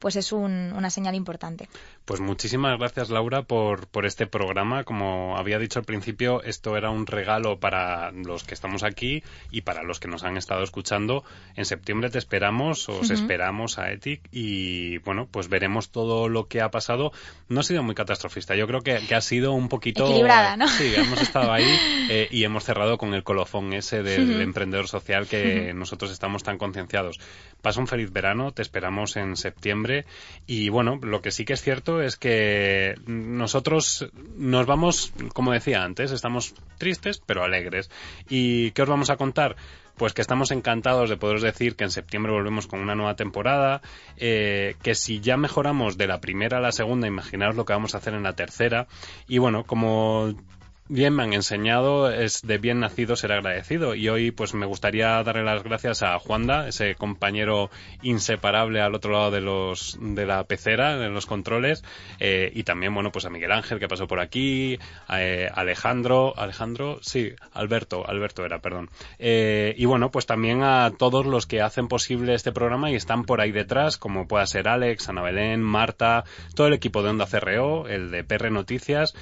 pues 0.03 0.17
es 0.17 0.33
una 0.33 0.91
señal 0.91 1.15
importante. 1.15 1.69
Pues 2.05 2.21
muchísimas 2.21 2.77
gracias 2.77 3.09
Laura 3.09 3.43
por, 3.43 3.87
por 3.87 4.05
este 4.05 4.27
programa. 4.27 4.83
Como 4.83 5.37
había 5.39 5.61
dicho 5.61 5.79
al 5.79 5.85
principio, 5.85 6.43
esto 6.43 6.77
era 6.77 6.91
un 6.91 7.07
regalo 7.07 7.61
para 7.61 8.11
los 8.11 8.43
que 8.43 8.53
estamos 8.53 8.83
aquí 8.83 9.23
y 9.53 9.61
para 9.61 9.85
los 9.85 10.01
que 10.01 10.09
nos 10.09 10.25
han 10.25 10.37
estado 10.37 10.65
escuchando. 10.65 11.23
En 11.55 11.67
septiembre 11.67 12.11
te 12.11 12.19
esperamos, 12.19 12.89
os 12.89 13.11
esperamos 13.11 13.79
a 13.79 13.93
Ethic 13.93 14.23
y 14.33 14.99
bueno, 14.99 15.29
pues 15.31 15.49
veremos 15.49 15.91
todo 15.93 16.29
lo 16.29 16.49
que 16.49 16.63
ha 16.63 16.73
pasado. 16.73 17.13
No 17.49 17.61
ha 17.61 17.63
sido 17.63 17.85
muy 17.85 17.95
catastrofista, 17.95 18.57
yo 18.57 18.67
creo 18.67 18.81
que, 18.81 19.15
ha 19.15 19.21
sido 19.21 19.53
un 19.53 19.69
poquito... 19.69 20.07
Equilibrada, 20.07 20.57
¿no? 20.57 20.67
Sí, 20.67 20.93
hemos 20.97 21.23
estado 21.23 21.53
ahí 21.53 21.79
eh, 22.11 22.27
y 22.33 22.43
hemos 22.43 22.65
cerrado 22.65 22.99
con 22.99 23.15
el 23.15 23.23
colofón 23.23 23.73
ese 23.73 24.03
del 24.03 24.41
emprendedor 24.41 24.89
social 24.89 25.29
que 25.29 25.73
nosotros 25.75 26.11
estamos 26.11 26.43
tan 26.43 26.59
concienciados. 26.59 27.21
Pasa 27.61 27.79
un 27.79 27.87
feliz 27.87 28.11
verano, 28.11 28.51
te 28.51 28.63
esperamos 28.63 29.17
en 29.17 29.37
septiembre 29.37 29.92
y 30.47 30.69
bueno, 30.69 30.99
lo 31.03 31.21
que 31.23 31.31
sí 31.31 31.45
que 31.45 31.53
es 31.55 31.63
cierto 31.63 32.03
es 32.03 32.17
que 32.17 32.95
nosotros 33.07 34.11
nos 34.37 34.67
vamos, 34.67 35.13
como 35.33 35.53
decía 35.53 35.83
antes, 35.83 36.11
estamos 36.11 36.55
tristes 36.79 37.23
pero 37.25 37.45
alegres. 37.45 37.91
¿Y 38.29 38.71
qué 38.73 38.83
os 38.83 38.89
vamos 38.89 39.11
a 39.11 39.17
contar? 39.17 39.57
pues 39.97 40.15
que 40.15 40.23
estamos 40.23 40.51
encantados 40.51 41.11
de 41.11 41.17
poderos 41.17 41.43
decir 41.43 41.77
que 41.77 41.85
en 41.85 41.91
septiembre 41.91 42.33
volvemos 42.33 42.67
con 42.67 42.81
una 42.81 42.95
nueva 42.95 43.15
temporada, 43.15 43.83
eh, 44.17 44.75
que 44.83 44.95
si 44.95 45.21
ya 45.21 45.37
mejoramos 45.37 45.97
de 45.99 46.07
la 46.07 46.21
primera 46.21 46.59
a 46.59 46.61
la 46.61 46.73
segunda, 46.73 47.07
imaginaos 47.07 47.57
lo 47.57 47.65
que 47.65 47.73
vamos 47.73 47.95
a 47.95 47.99
hacer 47.99 48.15
en 48.15 48.23
la 48.23 48.33
tercera. 48.33 48.87
Y 49.29 49.39
bueno, 49.39 49.65
como 49.65 50.35
bien 50.93 51.15
me 51.15 51.23
han 51.23 51.33
enseñado, 51.33 52.11
es 52.11 52.43
de 52.43 52.59
bien 52.59 52.81
nacido 52.81 53.17
ser 53.17 53.33
agradecido. 53.33 53.95
Y 53.95 54.09
hoy 54.11 54.31
pues 54.31 54.53
me 54.53 54.67
gustaría 54.67 55.23
darle 55.23 55.43
las 55.43 55.63
gracias 55.63 56.03
a 56.03 56.19
Juanda, 56.19 56.69
ese 56.69 56.95
compañero 56.97 57.71
inseparable 58.03 58.83
al 58.83 58.95
otro 58.95 59.13
lado 59.13 59.31
de 59.31 59.41
los 59.41 59.97
de 60.01 60.27
la 60.27 60.45
pecera, 60.45 60.99
de 60.99 61.09
los 61.09 61.25
controles, 61.25 61.83
eh, 62.21 62.53
y 62.55 62.65
también 62.65 62.95
bueno 62.95 63.11
pues 63.11 63.25
a 63.25 63.31
Miguel 63.31 63.53
Ángel 63.53 63.79
que 63.79 63.89
pasó 63.89 64.07
por 64.07 64.21
aquí, 64.21 64.79
a, 65.09 65.23
eh, 65.23 65.51
Alejandro, 65.53 66.35
Alejandro, 66.37 66.99
sí, 67.01 67.33
Alberto, 67.55 68.07
Alberto 68.07 68.45
era, 68.45 68.61
perdón. 68.61 68.91
Eh, 69.19 69.75
y 69.79 69.87
bueno 69.87 70.11
pues 70.11 70.27
también 70.27 70.63
a 70.63 70.93
todos 70.97 71.25
los 71.25 71.47
que 71.47 71.63
hacen 71.63 71.89
posible 71.89 72.35
este 72.35 72.53
programa 72.53 72.91
y 72.91 72.97
están 72.97 73.25
por 73.25 73.41
ahí 73.41 73.51
detrás, 73.51 73.97
como 73.97 74.29
pueda 74.29 74.45
ser 74.47 74.69
Alex, 74.69 75.09
Ana 75.09 75.23
Belén, 75.23 75.63
Marta, 75.63 76.25
todo 76.55 76.67
el 76.67 76.75
equipo 76.75 77.03
de 77.03 77.11
Onda 77.11 77.27
CRO, 77.27 77.89
el 77.89 78.11
de 78.11 78.25
PR 78.25 78.51
Noticias 78.51 79.15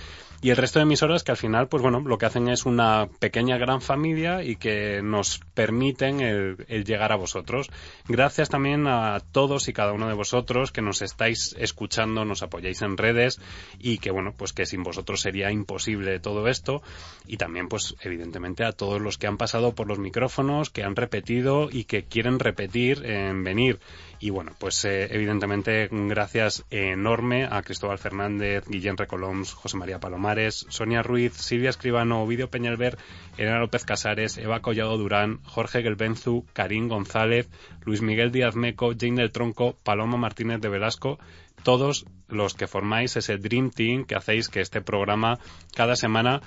y 0.42 0.50
el 0.50 0.56
resto 0.56 0.78
de 0.78 0.84
emisoras 0.84 1.22
que 1.22 1.32
al 1.32 1.36
final, 1.36 1.59
pues 1.68 1.82
bueno, 1.82 2.00
lo 2.00 2.18
que 2.18 2.26
hacen 2.26 2.48
es 2.48 2.66
una 2.66 3.08
pequeña 3.18 3.58
gran 3.58 3.80
familia 3.80 4.42
y 4.42 4.56
que 4.56 5.02
nos 5.02 5.40
permiten 5.54 6.20
el, 6.20 6.56
llegar 6.84 7.12
a 7.12 7.16
vosotros. 7.16 7.70
Gracias 8.08 8.48
también 8.48 8.86
a 8.86 9.20
todos 9.32 9.68
y 9.68 9.72
cada 9.72 9.92
uno 9.92 10.08
de 10.08 10.14
vosotros 10.14 10.72
que 10.72 10.82
nos 10.82 11.02
estáis 11.02 11.54
escuchando, 11.58 12.24
nos 12.24 12.42
apoyáis 12.42 12.82
en 12.82 12.96
redes 12.96 13.40
y 13.78 13.98
que 13.98 14.10
bueno, 14.10 14.34
pues 14.36 14.52
que 14.52 14.66
sin 14.66 14.82
vosotros 14.82 15.20
sería 15.20 15.50
imposible 15.50 16.20
todo 16.20 16.48
esto. 16.48 16.82
Y 17.26 17.36
también, 17.36 17.68
pues 17.68 17.94
evidentemente 18.02 18.64
a 18.64 18.72
todos 18.72 19.00
los 19.00 19.18
que 19.18 19.26
han 19.26 19.36
pasado 19.36 19.74
por 19.74 19.88
los 19.88 19.98
micrófonos, 19.98 20.70
que 20.70 20.84
han 20.84 20.96
repetido 20.96 21.68
y 21.70 21.84
que 21.84 22.04
quieren 22.04 22.38
repetir 22.38 23.04
en 23.04 23.44
venir. 23.44 23.80
Y 24.22 24.28
bueno, 24.28 24.52
pues 24.58 24.84
eh, 24.84 25.08
evidentemente 25.10 25.88
gracias 25.90 26.66
enorme 26.68 27.48
a 27.50 27.62
Cristóbal 27.62 27.98
Fernández, 27.98 28.66
Guillén 28.68 28.98
Recoloms, 28.98 29.54
José 29.54 29.78
María 29.78 29.98
Palomares, 29.98 30.66
Sonia 30.68 31.02
Ruiz, 31.02 31.32
Silvia 31.32 31.70
Escribano, 31.70 32.22
Ovidio 32.22 32.50
Peñalver, 32.50 32.98
Elena 33.38 33.58
López 33.58 33.86
Casares, 33.86 34.36
Eva 34.36 34.60
Collado 34.60 34.98
Durán, 34.98 35.42
Jorge 35.44 35.82
Gelbenzu, 35.82 36.44
Karim 36.52 36.88
González, 36.88 37.48
Luis 37.86 38.02
Miguel 38.02 38.30
Díaz 38.30 38.56
Meco, 38.56 38.92
Jane 38.92 39.22
del 39.22 39.32
Tronco, 39.32 39.78
Paloma 39.82 40.18
Martínez 40.18 40.60
de 40.60 40.68
Velasco, 40.68 41.18
todos 41.62 42.04
los 42.28 42.52
que 42.52 42.66
formáis 42.66 43.16
ese 43.16 43.38
Dream 43.38 43.70
Team 43.70 44.04
que 44.04 44.16
hacéis 44.16 44.50
que 44.50 44.60
este 44.60 44.82
programa 44.82 45.38
cada 45.74 45.96
semana 45.96 46.42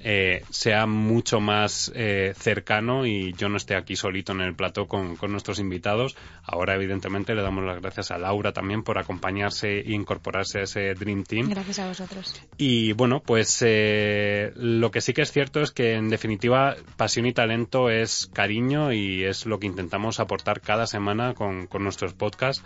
eh, 0.00 0.44
sea 0.50 0.86
mucho 0.86 1.40
más 1.40 1.92
eh, 1.94 2.34
cercano 2.36 3.06
y 3.06 3.32
yo 3.34 3.48
no 3.48 3.56
esté 3.56 3.76
aquí 3.76 3.96
solito 3.96 4.32
en 4.32 4.40
el 4.40 4.54
plató 4.54 4.86
con, 4.86 5.16
nuestros 5.28 5.58
invitados. 5.58 6.16
Ahora, 6.42 6.74
evidentemente, 6.74 7.34
le 7.34 7.42
damos 7.42 7.64
las 7.64 7.80
gracias 7.80 8.10
a 8.10 8.18
Laura 8.18 8.52
también 8.52 8.82
por 8.82 8.98
acompañarse 8.98 9.80
e 9.80 9.92
incorporarse 9.92 10.60
a 10.60 10.62
ese 10.62 10.94
Dream 10.94 11.24
Team. 11.24 11.48
Gracias 11.48 11.78
a 11.78 11.88
vosotros. 11.88 12.42
Y 12.58 12.92
bueno, 12.92 13.20
pues 13.20 13.62
eh, 13.62 14.52
lo 14.56 14.90
que 14.90 15.00
sí 15.00 15.14
que 15.14 15.22
es 15.22 15.32
cierto 15.32 15.60
es 15.60 15.70
que, 15.70 15.94
en 15.94 16.08
definitiva, 16.08 16.76
pasión 16.96 17.26
y 17.26 17.32
talento 17.32 17.88
es 17.88 18.28
cariño 18.32 18.92
y 18.92 19.24
es 19.24 19.46
lo 19.46 19.58
que 19.58 19.66
intentamos 19.66 20.20
aportar 20.20 20.60
cada 20.60 20.86
semana 20.86 21.34
con, 21.34 21.66
con 21.66 21.82
nuestros 21.82 22.12
podcasts. 22.12 22.62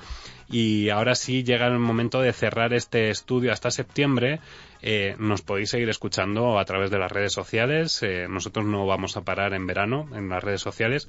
Y 0.51 0.89
ahora 0.89 1.15
sí 1.15 1.45
llega 1.45 1.67
el 1.67 1.79
momento 1.79 2.21
de 2.21 2.33
cerrar 2.33 2.73
este 2.73 3.11
estudio 3.11 3.53
hasta 3.53 3.71
septiembre 3.71 4.41
eh, 4.83 5.17
nos 5.19 5.43
podéis 5.43 5.71
seguir 5.71 5.89
escuchando 5.89 6.59
a 6.59 6.65
través 6.65 6.91
de 6.91 6.99
las 6.99 7.11
redes 7.11 7.33
sociales. 7.33 8.03
Eh, 8.03 8.27
nosotros 8.29 8.67
no 8.67 8.87
vamos 8.87 9.17
a 9.17 9.23
parar 9.23 9.55
en 9.55 9.67
verano 9.67 10.09
en 10.15 10.29
las 10.29 10.43
redes 10.43 10.61
sociales. 10.61 11.09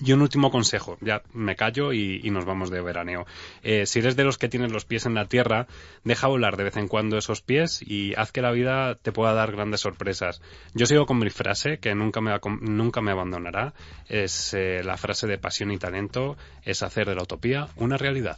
Y 0.00 0.12
un 0.12 0.22
último 0.22 0.50
consejo, 0.50 0.98
ya 1.00 1.22
me 1.32 1.54
callo 1.54 1.92
y, 1.92 2.28
nos 2.30 2.44
vamos 2.44 2.68
de 2.68 2.80
veraneo. 2.80 3.26
Eh, 3.62 3.86
si 3.86 4.00
eres 4.00 4.16
de 4.16 4.24
los 4.24 4.38
que 4.38 4.48
tienes 4.48 4.72
los 4.72 4.84
pies 4.84 5.06
en 5.06 5.14
la 5.14 5.26
tierra, 5.26 5.68
deja 6.02 6.26
volar 6.26 6.56
de 6.56 6.64
vez 6.64 6.76
en 6.76 6.88
cuando 6.88 7.16
esos 7.16 7.42
pies 7.42 7.80
y 7.80 8.12
haz 8.16 8.32
que 8.32 8.42
la 8.42 8.50
vida 8.50 8.96
te 8.96 9.12
pueda 9.12 9.34
dar 9.34 9.52
grandes 9.52 9.82
sorpresas. 9.82 10.42
Yo 10.74 10.86
sigo 10.86 11.06
con 11.06 11.20
mi 11.20 11.30
frase, 11.30 11.78
que 11.78 11.94
nunca 11.94 12.20
me, 12.20 12.36
nunca 12.62 13.02
me 13.02 13.12
abandonará. 13.12 13.72
Es 14.08 14.52
la 14.52 14.96
frase 14.96 15.28
de 15.28 15.38
pasión 15.38 15.70
y 15.70 15.78
talento, 15.78 16.36
es 16.64 16.82
hacer 16.82 17.06
de 17.06 17.14
la 17.14 17.22
utopía 17.22 17.68
una 17.76 17.96
realidad. 17.96 18.36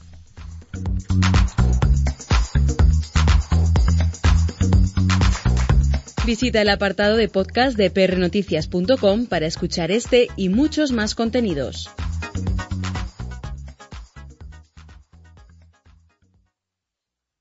Visita 6.26 6.60
el 6.60 6.70
apartado 6.70 7.16
de 7.16 7.28
podcast 7.28 7.76
de 7.76 7.88
prnoticias.com 7.88 9.26
para 9.26 9.46
escuchar 9.46 9.92
este 9.92 10.26
y 10.34 10.48
muchos 10.48 10.90
más 10.90 11.14
contenidos. 11.14 11.88